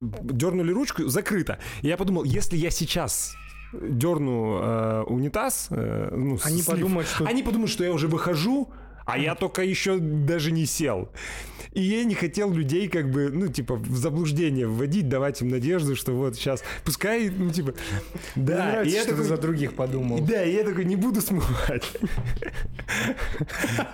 дернули 0.00 0.72
ручку, 0.72 1.08
закрыто. 1.08 1.58
И 1.82 1.88
я 1.88 1.96
подумал, 1.96 2.24
если 2.24 2.56
я 2.56 2.70
сейчас 2.70 3.34
дерну 3.72 4.58
э, 4.62 5.02
унитаз, 5.06 5.68
э, 5.70 6.08
ну, 6.12 6.38
Они 6.44 6.62
слив, 6.62 6.66
подумают, 6.66 7.08
что... 7.08 7.24
они 7.24 7.42
подумают, 7.42 7.70
что 7.70 7.84
я 7.84 7.92
уже 7.92 8.06
выхожу, 8.08 8.70
а 9.04 9.18
я 9.18 9.34
только 9.34 9.62
еще 9.62 9.98
даже 9.98 10.52
не 10.52 10.66
сел. 10.66 11.10
И 11.72 11.82
я 11.82 12.04
не 12.04 12.14
хотел 12.14 12.52
людей 12.52 12.88
как 12.88 13.10
бы, 13.10 13.30
ну, 13.30 13.48
типа, 13.48 13.76
в 13.76 13.96
заблуждение 13.96 14.66
вводить, 14.66 15.08
давать 15.08 15.42
им 15.42 15.48
надежду, 15.48 15.94
что 15.94 16.12
вот 16.12 16.36
сейчас, 16.36 16.62
пускай, 16.84 17.28
ну, 17.28 17.50
типа, 17.50 17.74
Мне 18.34 18.46
да. 18.46 18.56
нравится, 18.56 18.96
и 18.96 18.98
я 18.98 19.02
что 19.02 19.10
ты 19.10 19.16
такой, 19.16 19.28
за 19.28 19.36
других 19.36 19.74
подумал. 19.74 20.20
да, 20.20 20.42
и 20.44 20.54
я 20.54 20.64
такой, 20.64 20.84
не 20.84 20.96
буду 20.96 21.20
смывать. 21.20 21.90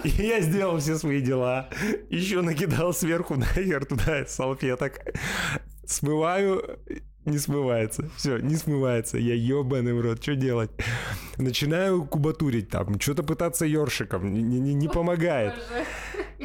И 0.04 0.08
я 0.08 0.40
сделал 0.40 0.78
все 0.78 0.96
свои 0.96 1.20
дела. 1.20 1.68
Еще 2.08 2.40
накидал 2.40 2.94
сверху 2.94 3.36
нахер 3.36 3.84
туда 3.84 4.26
салфеток. 4.26 5.00
Смываю, 5.86 6.78
не 7.24 7.38
смывается. 7.38 8.08
Все, 8.16 8.38
не 8.38 8.56
смывается. 8.56 9.18
Я 9.18 9.34
ебаный 9.34 9.92
в 9.94 10.00
рот, 10.00 10.22
что 10.22 10.34
делать? 10.34 10.70
Начинаю 11.38 12.04
кубатурить 12.04 12.68
там, 12.68 12.98
что-то 13.00 13.22
пытаться 13.22 13.64
ёршиком, 13.66 14.32
не, 14.32 14.42
не- 14.42 14.74
не 14.74 14.88
помогает. 14.88 15.54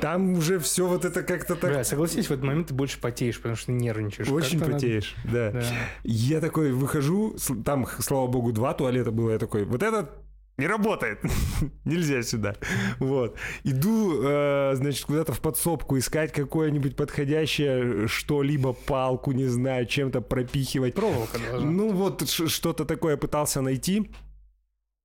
Там 0.01 0.33
уже 0.33 0.59
все 0.59 0.85
вот 0.87 1.05
это 1.05 1.23
как-то 1.23 1.55
так 1.55 1.71
Бля, 1.71 1.83
согласись, 1.83 2.27
в 2.27 2.31
этот 2.31 2.43
момент 2.45 2.67
ты 2.67 2.73
больше 2.75 2.99
потеешь, 2.99 3.37
потому 3.37 3.55
что 3.55 3.71
нервничаешь. 3.71 4.29
очень 4.29 4.59
Как-то 4.59 4.65
надо- 4.73 4.73
потеешь, 4.73 5.15
да. 5.23 5.51
Да. 5.51 5.63
Я 6.03 6.39
такой 6.39 6.71
выхожу, 6.71 7.35
там, 7.65 7.87
слава 7.99 8.27
богу, 8.27 8.51
два 8.51 8.73
туалета 8.75 9.09
было, 9.09 9.31
я 9.31 9.39
такой, 9.39 9.65
вот 9.65 9.81
этот 9.81 10.11
не 10.57 10.67
работает, 10.67 11.19
нельзя 11.85 12.23
сюда. 12.23 12.55
Вот. 12.99 13.37
Иду, 13.63 14.21
э, 14.23 14.71
значит, 14.75 15.05
куда-то 15.05 15.33
в 15.33 15.39
подсобку 15.39 15.97
искать 15.97 16.31
какое-нибудь 16.33 16.95
подходящее 16.95 18.07
что-либо, 18.07 18.73
палку, 18.73 19.31
не 19.31 19.45
знаю, 19.45 19.85
чем-то 19.85 20.21
пропихивать. 20.21 20.95
Проволока 20.95 21.37
должна. 21.39 21.69
Ну 21.69 21.91
вот 21.91 22.27
что-то 22.27 22.85
такое 22.85 23.17
пытался 23.17 23.61
найти. 23.61 24.09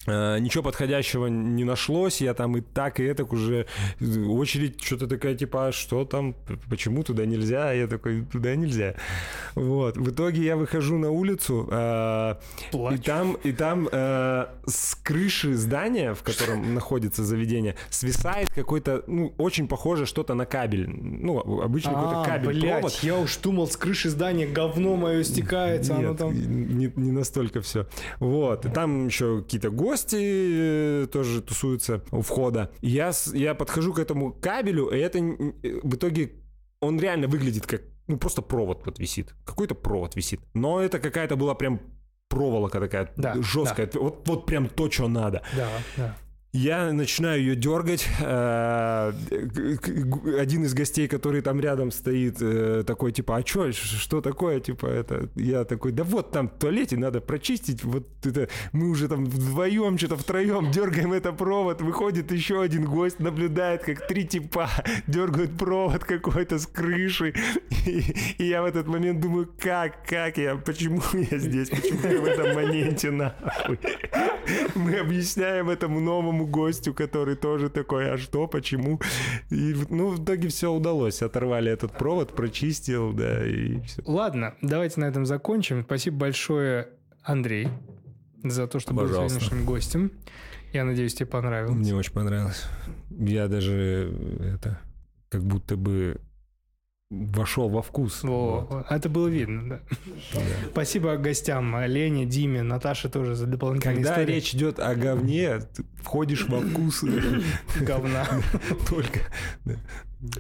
Э, 0.07 0.39
Ничего 0.39 0.65
подходящего 0.65 1.27
не 1.27 1.65
нашлось, 1.65 2.21
я 2.21 2.35
там 2.35 2.57
и 2.57 2.61
так, 2.61 3.01
и 3.01 3.05
это 3.05 3.25
уже 3.25 3.67
э, 4.01 4.25
очередь 4.25 4.83
что-то 4.83 5.07
такая, 5.07 5.35
типа, 5.35 5.69
а 5.69 5.73
что 5.73 6.05
там, 6.05 6.35
почему 6.69 7.03
туда 7.05 7.25
нельзя, 7.27 7.71
А 7.71 7.73
я 7.73 7.87
такой, 7.87 8.25
туда 8.25 8.57
нельзя. 8.57 8.95
Вот, 9.55 9.97
в 9.97 10.11
итоге 10.11 10.43
я 10.45 10.57
выхожу 10.57 10.99
на 10.99 11.11
улицу, 11.11 11.69
э, 11.71 12.35
и 12.73 12.99
там, 12.99 13.35
и 13.45 13.53
там 13.53 13.89
э, 13.91 14.47
с 14.67 14.95
крыши 14.97 15.55
здания, 15.55 16.15
в 16.15 16.23
котором 16.23 16.75
находится 16.75 17.23
заведение, 17.25 17.77
свисает 17.91 18.51
какой-то, 18.51 19.05
ну, 19.07 19.33
очень 19.39 19.69
похоже 19.69 20.07
что-то 20.07 20.35
на 20.35 20.47
кабель, 20.47 20.89
ну, 20.89 21.39
обычно 21.63 21.93
какой-то 21.93 22.23
А, 22.23 22.25
кабель, 22.25 22.61
блядь, 22.61 22.81
провод. 22.81 22.99
я 23.03 23.19
уж 23.19 23.37
думал, 23.37 23.69
с 23.69 23.77
крыши 23.77 24.09
здания 24.11 24.47
говно 24.47 24.97
мое 24.97 25.23
стекается, 25.23 25.95
оно 25.97 26.09
Нет, 26.09 26.19
там... 26.19 26.33
не, 26.79 26.93
не 26.97 27.13
настолько 27.13 27.61
все. 27.61 27.87
Вот. 28.19 28.67
И 28.67 28.69
там 28.69 29.07
еще 29.07 29.43
какие-то 29.43 29.71
гости 29.93 30.17
э, 31.05 31.07
тоже 31.13 31.43
тусуются 31.43 32.03
у 32.11 32.23
входа. 32.23 32.71
Я, 32.81 33.13
я 33.35 33.55
подхожу 33.55 33.93
к 33.93 33.99
этому 33.99 34.33
кабелю, 34.33 34.89
и 34.89 34.99
это 34.99 35.19
в 35.19 35.95
итоге 35.95 36.33
он 36.81 36.99
реально 36.99 37.29
выглядит 37.29 37.67
как 37.67 37.83
ну 38.09 38.17
просто 38.17 38.41
провод 38.43 38.87
вот 38.87 38.99
висит. 38.99 39.35
Какой-то 39.45 39.75
провод 39.75 40.17
висит. 40.17 40.41
Но 40.55 40.81
это 40.81 40.99
какая-то 40.99 41.37
была 41.37 41.55
прям 41.55 41.81
проволока 42.29 42.81
такая 42.81 43.13
Да, 43.17 43.35
жесткая. 43.43 43.91
Вот, 43.95 44.27
вот 44.27 44.47
прям 44.47 44.69
то, 44.69 44.91
что 44.91 45.09
надо. 45.09 45.43
Да, 45.55 45.69
да. 45.97 46.17
Я 46.55 46.93
начинаю 46.93 47.41
ее 47.41 47.57
дергать. 47.57 48.07
э, 48.21 49.13
Один 50.39 50.65
из 50.65 50.75
гостей, 50.75 51.09
который 51.09 51.41
там 51.41 51.59
рядом 51.61 51.91
стоит, 51.91 52.37
э, 52.43 52.85
такой 52.87 53.13
типа, 53.13 53.37
а 53.39 53.47
ш- 53.47 53.73
что 53.73 54.21
такое, 54.21 54.61
типа 54.61 54.85
это? 54.87 55.31
Я 55.35 55.65
такой, 55.65 55.93
да 55.93 56.05
вот 56.05 56.31
там 56.31 56.49
в 56.49 56.59
туалете 56.59 56.99
надо 56.99 57.23
прочистить, 57.23 57.83
вот 57.85 58.07
это 58.27 58.49
мы 58.73 58.91
уже 58.91 59.09
там 59.09 59.25
вдвоем, 59.25 59.97
что-то 59.97 60.19
втроем 60.19 60.71
дергаем 60.71 61.15
это 61.15 61.33
провод, 61.33 61.81
выходит 61.81 62.31
еще 62.33 62.61
один 62.61 62.85
гость, 62.85 63.19
наблюдает, 63.19 63.83
как 63.85 64.07
три 64.07 64.25
типа 64.27 64.69
дергают 65.07 65.57
провод 65.57 66.05
какой-то 66.05 66.59
с 66.59 66.67
крыши, 66.67 67.33
и, 67.87 68.05
и 68.37 68.45
я 68.45 68.61
в 68.61 68.67
этот 68.67 68.87
момент 68.89 69.21
думаю, 69.21 69.49
как, 69.59 70.07
как 70.07 70.37
я, 70.37 70.57
почему 70.57 71.01
я 71.31 71.39
здесь, 71.39 71.71
почему 71.71 72.13
я 72.13 72.21
в 72.21 72.25
этом 72.27 72.55
моменте 72.55 73.11
нахуй? 73.11 73.79
Мы 74.75 74.99
объясняем 74.99 75.71
этому 75.71 76.01
новому 76.01 76.42
гостю, 76.47 76.95
который 76.95 77.37
тоже 77.37 77.69
такой, 77.69 78.11
а 78.13 78.19
что, 78.19 78.47
почему? 78.47 79.01
И, 79.51 79.75
ну, 79.89 80.11
в 80.11 80.23
итоге 80.23 80.49
все 80.49 80.73
удалось. 80.73 81.23
Оторвали 81.23 81.71
этот 81.71 81.93
провод, 81.93 82.35
прочистил, 82.35 83.13
да, 83.13 83.47
и 83.47 83.81
все. 83.83 84.03
Ладно, 84.05 84.55
давайте 84.63 85.01
на 85.01 85.05
этом 85.07 85.27
закончим. 85.27 85.83
Спасибо 85.83 86.19
большое, 86.19 86.89
Андрей, 87.23 87.69
за 88.43 88.67
то, 88.67 88.81
что 88.81 88.95
был 88.95 89.05
Пожалуйста. 89.05 89.41
сегодняшним 89.41 89.67
гостем. 89.67 90.13
Я 90.73 90.85
надеюсь, 90.85 91.15
тебе 91.15 91.27
понравилось. 91.27 91.77
Мне 91.77 91.95
очень 91.95 92.13
понравилось. 92.13 92.65
Я 93.11 93.49
даже 93.49 94.13
это 94.41 94.81
как 95.29 95.45
будто 95.45 95.77
бы 95.77 96.21
вошел 97.13 97.69
во 97.69 97.83
вкус. 97.83 98.23
Во, 98.23 98.61
Вот. 98.69 98.87
это 98.91 99.09
было 99.09 99.29
видно, 99.29 99.69
да. 99.69 99.81
Спасибо 100.71 101.17
гостям 101.17 101.77
Лене, 101.85 102.25
Диме, 102.25 102.63
Наташе 102.63 103.09
тоже 103.09 103.35
за 103.35 103.47
дополнительные 103.47 103.97
Когда 103.97 104.13
истории. 104.13 104.35
речь 104.35 104.55
идет 104.55 104.79
о 104.81 104.95
говне, 104.95 105.59
ты 105.61 105.85
входишь 106.03 106.47
во 106.49 106.61
вкус 106.61 107.05
говна. 107.81 108.27
только. 108.89 109.21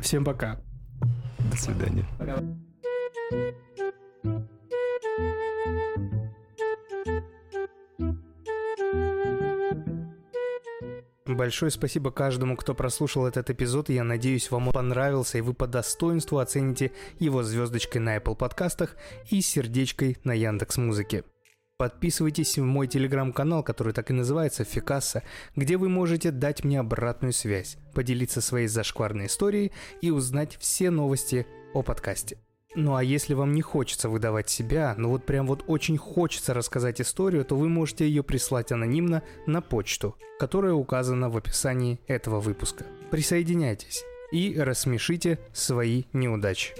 Всем 0.00 0.24
пока. 0.24 0.60
До 1.50 1.56
свидания. 1.56 2.06
Большое 11.42 11.72
спасибо 11.72 12.12
каждому, 12.12 12.56
кто 12.56 12.72
прослушал 12.72 13.26
этот 13.26 13.50
эпизод. 13.50 13.88
Я 13.88 14.04
надеюсь, 14.04 14.52
вам 14.52 14.68
он 14.68 14.72
понравился, 14.72 15.38
и 15.38 15.40
вы 15.40 15.54
по 15.54 15.66
достоинству 15.66 16.38
оцените 16.38 16.92
его 17.18 17.42
звездочкой 17.42 18.00
на 18.00 18.16
Apple 18.16 18.36
подкастах 18.36 18.94
и 19.28 19.40
сердечкой 19.40 20.18
на 20.22 20.34
Яндекс 20.34 20.76
Музыке. 20.76 21.24
Подписывайтесь 21.78 22.56
в 22.58 22.62
мой 22.62 22.86
телеграм-канал, 22.86 23.64
который 23.64 23.92
так 23.92 24.12
и 24.12 24.14
называется 24.14 24.62
Фикаса, 24.62 25.24
где 25.56 25.76
вы 25.78 25.88
можете 25.88 26.30
дать 26.30 26.62
мне 26.62 26.78
обратную 26.78 27.32
связь, 27.32 27.76
поделиться 27.92 28.40
своей 28.40 28.68
зашкварной 28.68 29.26
историей 29.26 29.72
и 30.00 30.12
узнать 30.12 30.56
все 30.60 30.90
новости 30.90 31.44
о 31.74 31.82
подкасте. 31.82 32.38
Ну 32.74 32.94
а 32.94 33.04
если 33.04 33.34
вам 33.34 33.52
не 33.52 33.60
хочется 33.60 34.08
выдавать 34.08 34.48
себя, 34.48 34.94
но 34.96 35.10
вот 35.10 35.26
прям 35.26 35.46
вот 35.46 35.64
очень 35.66 35.98
хочется 35.98 36.54
рассказать 36.54 37.00
историю, 37.00 37.44
то 37.44 37.54
вы 37.56 37.68
можете 37.68 38.06
ее 38.06 38.22
прислать 38.22 38.72
анонимно 38.72 39.22
на 39.46 39.60
почту, 39.60 40.16
которая 40.38 40.72
указана 40.72 41.28
в 41.28 41.36
описании 41.36 42.00
этого 42.06 42.40
выпуска. 42.40 42.86
Присоединяйтесь 43.10 44.04
и 44.30 44.58
рассмешите 44.58 45.38
свои 45.52 46.04
неудачи. 46.14 46.72